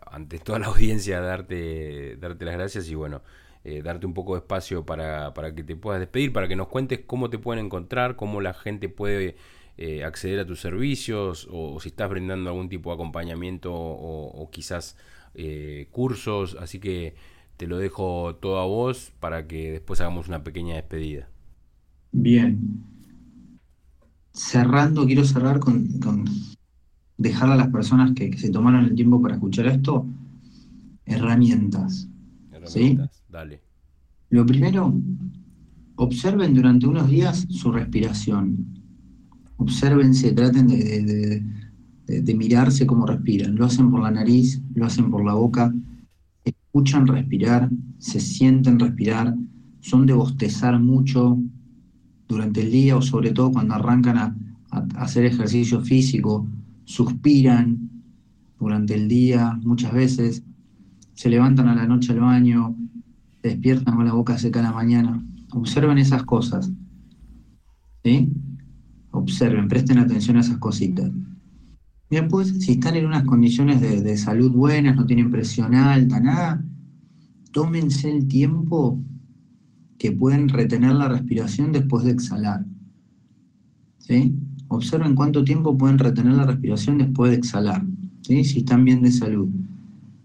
ante 0.08 0.40
toda 0.40 0.60
la 0.60 0.68
audiencia, 0.74 1.20
darte, 1.20 2.16
darte 2.16 2.46
las 2.46 2.56
gracias 2.56 2.88
y 2.90 2.96
bueno. 2.96 3.22
Eh, 3.66 3.82
darte 3.82 4.06
un 4.06 4.14
poco 4.14 4.36
de 4.36 4.42
espacio 4.42 4.86
para, 4.86 5.34
para 5.34 5.54
que 5.56 5.64
te 5.64 5.76
puedas 5.76 6.00
despedir, 6.00 6.32
para 6.32 6.48
que 6.48 6.56
nos 6.56 6.68
cuentes 6.68 7.00
cómo 7.06 7.32
te 7.32 7.40
pueden 7.40 7.66
encontrar, 7.66 8.16
cómo 8.16 8.40
la 8.40 8.54
gente 8.54 8.90
puede 8.90 9.36
eh, 9.78 10.06
acceder 10.06 10.40
a 10.40 10.46
tus 10.46 10.62
servicios 10.62 11.50
o, 11.52 11.80
si 11.82 11.90
estás 11.90 12.10
brindando 12.10 12.50
algún 12.50 12.70
tipo 12.70 12.92
de 12.92 12.94
acompañamiento 12.94 13.74
o, 13.74 14.50
quizás 14.50 14.96
eh, 15.36 15.88
cursos. 15.92 16.58
Así 16.60 16.80
que 16.80 17.16
te 17.58 17.68
lo 17.68 17.78
dejo 17.78 18.36
todo 18.36 18.60
a 18.60 18.66
vos 18.66 19.14
para 19.20 19.48
que 19.48 19.72
después 19.72 20.02
hagamos 20.02 20.28
una 20.28 20.44
pequeña 20.44 20.76
despedida. 20.76 21.30
Bien. 22.12 22.84
Cerrando, 24.34 25.06
quiero 25.06 25.24
cerrar 25.24 25.60
con, 25.60 25.88
dejar 27.18 27.52
a 27.52 27.56
las 27.56 27.70
personas 27.70 28.12
que, 28.14 28.38
se 28.38 28.50
tomaron 28.50 28.86
el 28.86 28.96
tiempo 28.96 29.22
para 29.22 29.36
escuchar 29.36 29.68
esto 29.68 30.06
herramientas. 31.06 32.10
Herramientas, 32.52 33.24
dale. 33.30 33.62
Lo 34.30 34.46
primero, 34.46 34.94
observen 35.96 36.54
durante 36.54 36.88
unos 36.88 37.10
días 37.10 37.46
su 37.50 37.72
respiración 37.72 38.76
obsérvense, 39.58 40.32
traten 40.34 40.68
de, 40.68 41.44
mirarse 42.08 42.86
cómo 42.86 43.06
respiran. 43.06 43.56
Lo 43.56 43.66
hacen 43.66 43.90
por 43.90 44.02
la 44.02 44.12
nariz, 44.12 44.62
lo 44.74 44.86
hacen 44.86 45.10
por 45.10 45.26
la 45.26 45.34
boca, 45.34 45.74
escuchan 46.44 47.08
respirar, 47.08 47.70
se 47.98 48.20
sienten 48.20 48.80
respirar, 48.80 49.36
son 49.82 50.06
de 50.06 50.14
bostezar 50.14 50.80
mucho 50.80 51.40
durante 52.28 52.62
el 52.62 52.72
día 52.72 52.98
o 52.98 53.02
sobre 53.02 53.32
todo 53.32 53.52
cuando 53.52 53.76
arrancan 53.76 54.18
a, 54.18 54.36
hacer 54.98 55.26
ejercicio 55.26 55.80
físico, 55.82 56.46
suspiran 56.84 57.90
durante 58.60 58.96
el 58.96 59.08
día 59.08 59.58
muchas 59.64 59.94
veces, 59.94 60.44
se 61.14 61.30
levantan 61.30 61.70
a 61.70 61.76
la 61.76 61.88
noche 61.88 62.12
al 62.12 62.20
baño, 62.20 62.76
se 63.42 63.50
despiertan 63.50 63.96
con 63.96 64.06
la 64.06 64.14
boca 64.14 64.38
seca 64.38 64.60
a 64.60 64.64
la 64.64 64.74
mañana. 64.74 65.24
Observen 65.52 65.98
esas 65.98 66.24
cosas. 66.24 66.70
¿Sí? 68.04 68.30
observen, 69.16 69.68
presten 69.68 69.98
atención 69.98 70.38
a 70.38 70.42
esas 70.42 70.58
cositas. 70.58 71.10
Y 72.10 72.16
después, 72.16 72.54
si 72.60 72.74
están 72.74 72.96
en 72.96 73.08
unas 73.08 73.24
condiciones 73.24 73.82
de, 73.82 74.18
salud 74.18 74.52
buenas, 74.52 74.96
no 74.96 75.06
tienen 75.06 75.32
presión 75.32 75.74
alta, 75.74 76.20
nada, 76.20 76.64
tómense 77.52 78.12
el 78.12 78.28
tiempo 78.28 79.00
que 79.98 80.12
pueden 80.12 80.50
retener 80.50 80.94
la 80.94 81.08
respiración 81.08 81.72
después 81.72 82.04
de 82.04 82.12
exhalar. 82.12 82.66
¿Sí? 83.98 84.36
Observen 84.68 85.16
cuánto 85.16 85.44
tiempo 85.44 85.76
pueden 85.76 85.98
retener 85.98 86.34
la 86.34 86.46
respiración 86.46 87.00
después 87.00 87.32
de 87.32 87.38
exhalar, 87.38 87.84
¿sí? 88.22 88.44
si 88.44 88.60
están 88.60 88.86
bien 88.86 89.02
de 89.02 89.12
salud. 89.12 89.50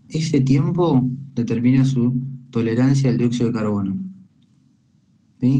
Ese 0.09 0.41
tiempo 0.41 1.09
determina 1.35 1.85
su 1.85 2.14
tolerancia 2.51 3.09
al 3.09 3.16
dióxido 3.16 3.47
de 3.47 3.55
carbono. 3.55 3.97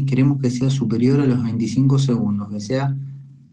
Queremos 0.05 0.39
que 0.39 0.51
sea 0.51 0.69
superior 0.69 1.19
a 1.21 1.25
los 1.25 1.41
25 1.43 1.97
segundos, 1.97 2.49
que 2.49 2.59
sea 2.59 2.95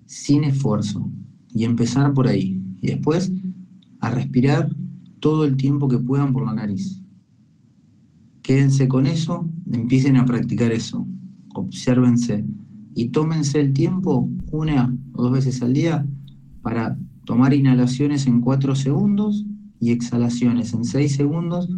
sin 0.04 0.44
esfuerzo 0.44 1.10
y 1.54 1.64
empezar 1.64 2.12
por 2.12 2.28
ahí. 2.28 2.60
Y 2.80 2.88
después 2.88 3.32
a 4.00 4.10
respirar 4.10 4.70
todo 5.20 5.44
el 5.44 5.56
tiempo 5.56 5.88
que 5.88 5.98
puedan 5.98 6.32
por 6.32 6.46
la 6.46 6.54
nariz. 6.54 7.02
Quédense 8.42 8.88
con 8.88 9.06
eso, 9.06 9.48
empiecen 9.70 10.16
a 10.16 10.24
practicar 10.24 10.72
eso, 10.72 11.06
obsérvense 11.54 12.44
y 12.94 13.10
tómense 13.10 13.60
el 13.60 13.72
tiempo 13.72 14.28
una 14.50 14.96
o 15.12 15.22
dos 15.22 15.32
veces 15.32 15.62
al 15.62 15.74
día 15.74 16.06
para 16.62 16.96
tomar 17.24 17.52
inhalaciones 17.52 18.26
en 18.26 18.40
cuatro 18.40 18.74
segundos 18.74 19.44
y 19.80 19.92
exhalaciones 19.92 20.72
en 20.72 20.84
seis 20.84 21.14
segundos, 21.14 21.68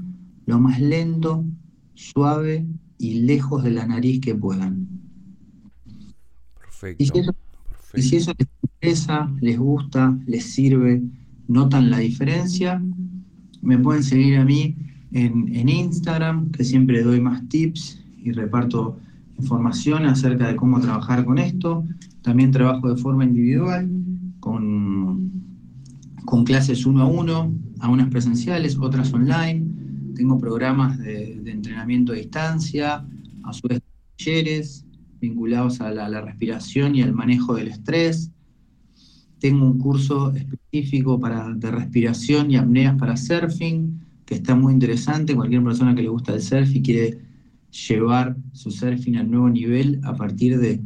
lo 0.47 0.61
más 0.61 0.81
lento, 0.81 1.45
suave 1.95 2.67
y 2.99 3.21
lejos 3.21 3.65
de 3.65 3.73
la 3.73 3.87
nariz 3.87 4.21
que 4.21 4.35
puedan. 4.35 4.87
Perfecto. 6.61 7.35
Y 7.95 8.03
si 8.03 8.17
eso 8.17 8.33
les 8.39 8.49
interesa, 8.81 9.31
les 9.41 9.59
gusta, 9.59 10.17
les 10.27 10.45
sirve, 10.45 11.03
notan 11.49 11.91
la 11.91 11.99
diferencia, 11.99 12.83
me 13.61 13.79
pueden 13.79 14.03
seguir 14.03 14.39
a 14.39 14.45
mí 14.45 14.75
en, 15.13 15.69
Instagram, 15.69 16.51
que 16.51 16.65
siempre 16.65 17.03
doy 17.03 17.21
más 17.21 17.47
tips 17.49 18.03
y 18.23 18.33
reparto 18.33 18.99
información 19.39 20.07
acerca 20.07 20.49
de 20.49 20.57
cómo 20.57 20.81
trabajar 20.81 21.25
con 21.25 21.39
esto. 21.39 21.85
También 22.23 22.53
trabajo 22.53 22.95
de 22.95 23.01
forma 23.01 23.25
individual, 23.25 23.91
con, 24.41 25.31
con 26.25 26.45
clases 26.45 26.87
uno 26.87 27.03
a 27.03 27.07
uno, 27.07 27.53
algunas 27.81 28.09
presenciales, 28.09 28.79
otras 28.79 29.13
online. 29.13 29.67
Tengo 30.15 30.39
programas 30.39 30.99
de, 30.99 31.41
de 31.43 31.51
entrenamiento 31.51 32.13
a 32.13 32.17
distancia, 32.17 33.05
a 33.45 33.53
su 33.53 33.69
vez 33.69 33.81
talleres, 34.17 34.87
vinculados 35.21 35.81
a 35.81 35.91
la, 35.91 36.21
respiración 36.23 36.95
y 36.97 37.03
al 37.03 37.13
manejo 37.13 37.55
del 37.55 37.69
estrés. 37.69 38.31
Tengo 39.41 39.65
un 39.65 39.79
curso 39.79 40.33
específico 40.33 41.19
para, 41.19 41.49
de 41.55 41.71
respiración 41.71 42.51
y 42.51 42.57
apneas 42.57 42.97
para 42.99 43.17
surfing, 43.17 44.01
que 44.27 44.35
está 44.35 44.55
muy 44.55 44.73
interesante. 44.75 45.35
Cualquier 45.35 45.65
persona 45.65 45.95
que 45.95 46.03
le 46.03 46.09
gusta 46.09 46.35
el 46.35 46.43
surf 46.43 46.75
y 46.75 46.83
quiere 46.83 47.19
llevar 47.71 48.37
su 48.53 48.71
surfing 48.71 49.17
al 49.17 49.31
nuevo 49.31 49.49
nivel 49.49 50.01
a 50.05 50.15
partir 50.15 50.59
de, 50.59 50.81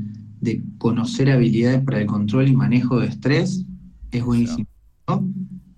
conocer 0.76 1.30
habilidades 1.30 1.82
para 1.82 2.00
el 2.02 2.06
control 2.06 2.48
y 2.48 2.54
manejo 2.54 3.00
de 3.00 3.06
estrés, 3.06 3.64
es 4.10 4.24
buenísimo. 4.24 4.66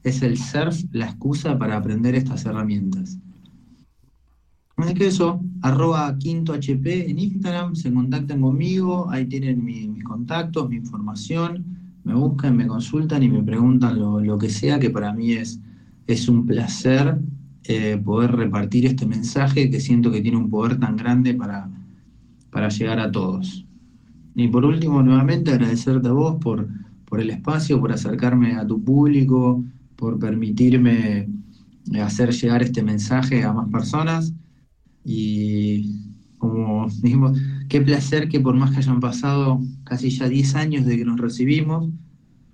Es 0.02 0.22
el 0.22 0.36
surf 0.36 0.82
la 0.90 1.06
excusa 1.06 1.56
para 1.56 1.76
aprender 1.76 2.16
estas 2.16 2.44
herramientas. 2.46 3.16
Es 4.78 4.94
que 4.94 5.06
eso, 5.06 5.40
arroba 5.62 6.16
quinto 6.18 6.52
HP 6.52 7.08
en 7.08 7.18
Instagram, 7.18 7.76
se 7.76 7.92
contactan 7.92 8.40
conmigo, 8.40 9.08
ahí 9.08 9.24
tienen 9.26 9.64
mis 9.64 10.04
contactos, 10.04 10.68
mi 10.68 10.76
información, 10.76 11.75
me 12.06 12.14
buscan, 12.14 12.56
me 12.56 12.68
consultan 12.68 13.24
y 13.24 13.28
me 13.28 13.42
preguntan 13.42 13.98
lo, 13.98 14.38
que 14.38 14.48
sea, 14.48 14.78
que 14.78 14.90
para 14.90 15.12
mí 15.12 15.32
es, 15.32 15.60
es 16.06 16.28
un 16.28 16.46
placer 16.46 17.18
eh, 17.64 18.00
poder 18.02 18.30
repartir 18.30 18.86
este 18.86 19.06
mensaje 19.06 19.68
que 19.68 19.80
siento 19.80 20.12
que 20.12 20.22
tiene 20.22 20.36
un 20.36 20.48
poder 20.48 20.78
tan 20.78 20.96
grande 20.96 21.34
para, 21.34 21.68
para 22.52 22.68
llegar 22.68 23.00
a 23.00 23.10
todos. 23.10 23.66
Y 24.36 24.46
por 24.46 24.64
último, 24.64 25.02
nuevamente 25.02 25.50
agradecerte 25.50 26.06
a 26.06 26.12
vos 26.12 26.36
por, 26.40 26.68
por 27.06 27.20
el 27.20 27.30
espacio, 27.30 27.80
por 27.80 27.90
acercarme 27.90 28.54
a 28.54 28.64
tu 28.64 28.84
público, 28.84 29.64
por 29.96 30.16
permitirme 30.20 31.28
hacer 32.00 32.30
llegar 32.30 32.62
este 32.62 32.84
mensaje 32.84 33.42
a 33.42 33.52
más 33.52 33.68
personas. 33.68 34.32
Y 35.04 36.12
como 36.38 36.86
dijimos, 37.02 37.36
qué 37.68 37.80
placer 37.80 38.28
que 38.28 38.40
por 38.40 38.54
más 38.54 38.70
que 38.70 38.78
hayan 38.78 39.00
pasado 39.00 39.60
casi 39.84 40.10
ya 40.10 40.28
10 40.28 40.54
años 40.54 40.86
de 40.86 40.96
que 40.96 41.04
nos 41.04 41.18
recibimos, 41.18 41.88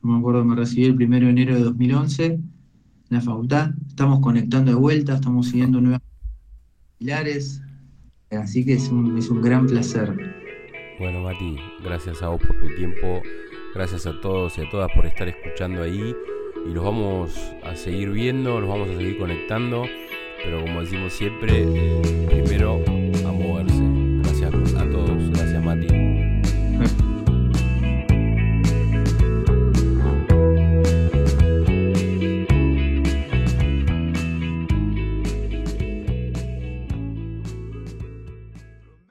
no 0.03 0.13
me 0.13 0.19
acuerdo, 0.19 0.45
me 0.45 0.57
recibí 0.57 0.85
el 0.85 0.95
1 0.95 1.21
de 1.21 1.31
enero 1.31 1.55
de 1.55 1.63
2011 1.63 2.25
en 2.27 2.43
la 3.11 3.21
facultad, 3.21 3.71
estamos 3.89 4.21
conectando 4.21 4.71
de 4.73 4.77
vuelta, 4.77 5.15
estamos 5.15 5.49
siguiendo 5.49 5.81
nuevas 5.81 6.01
pilares, 6.99 7.61
así 8.31 8.65
que 8.65 8.75
es 8.75 8.89
un, 8.89 9.19
es 9.19 9.29
un 9.29 9.43
gran 9.43 9.67
placer. 9.67 10.15
Bueno, 10.99 11.23
Mati, 11.23 11.57
gracias 11.83 12.23
a 12.23 12.29
vos 12.29 12.41
por 12.41 12.59
tu 12.59 12.75
tiempo, 12.75 13.23
gracias 13.75 14.07
a 14.07 14.21
todos 14.21 14.57
y 14.59 14.63
a 14.63 14.71
todas 14.71 14.91
por 14.95 15.07
estar 15.07 15.29
escuchando 15.29 15.83
ahí 15.83 16.15
y 16.67 16.73
los 16.73 16.85
vamos 16.85 17.35
a 17.65 17.75
seguir 17.75 18.11
viendo, 18.11 18.61
los 18.61 18.69
vamos 18.69 18.89
a 18.89 18.97
seguir 18.97 19.19
conectando, 19.19 19.85
pero 20.45 20.61
como 20.63 20.81
decimos 20.81 21.13
siempre, 21.13 21.67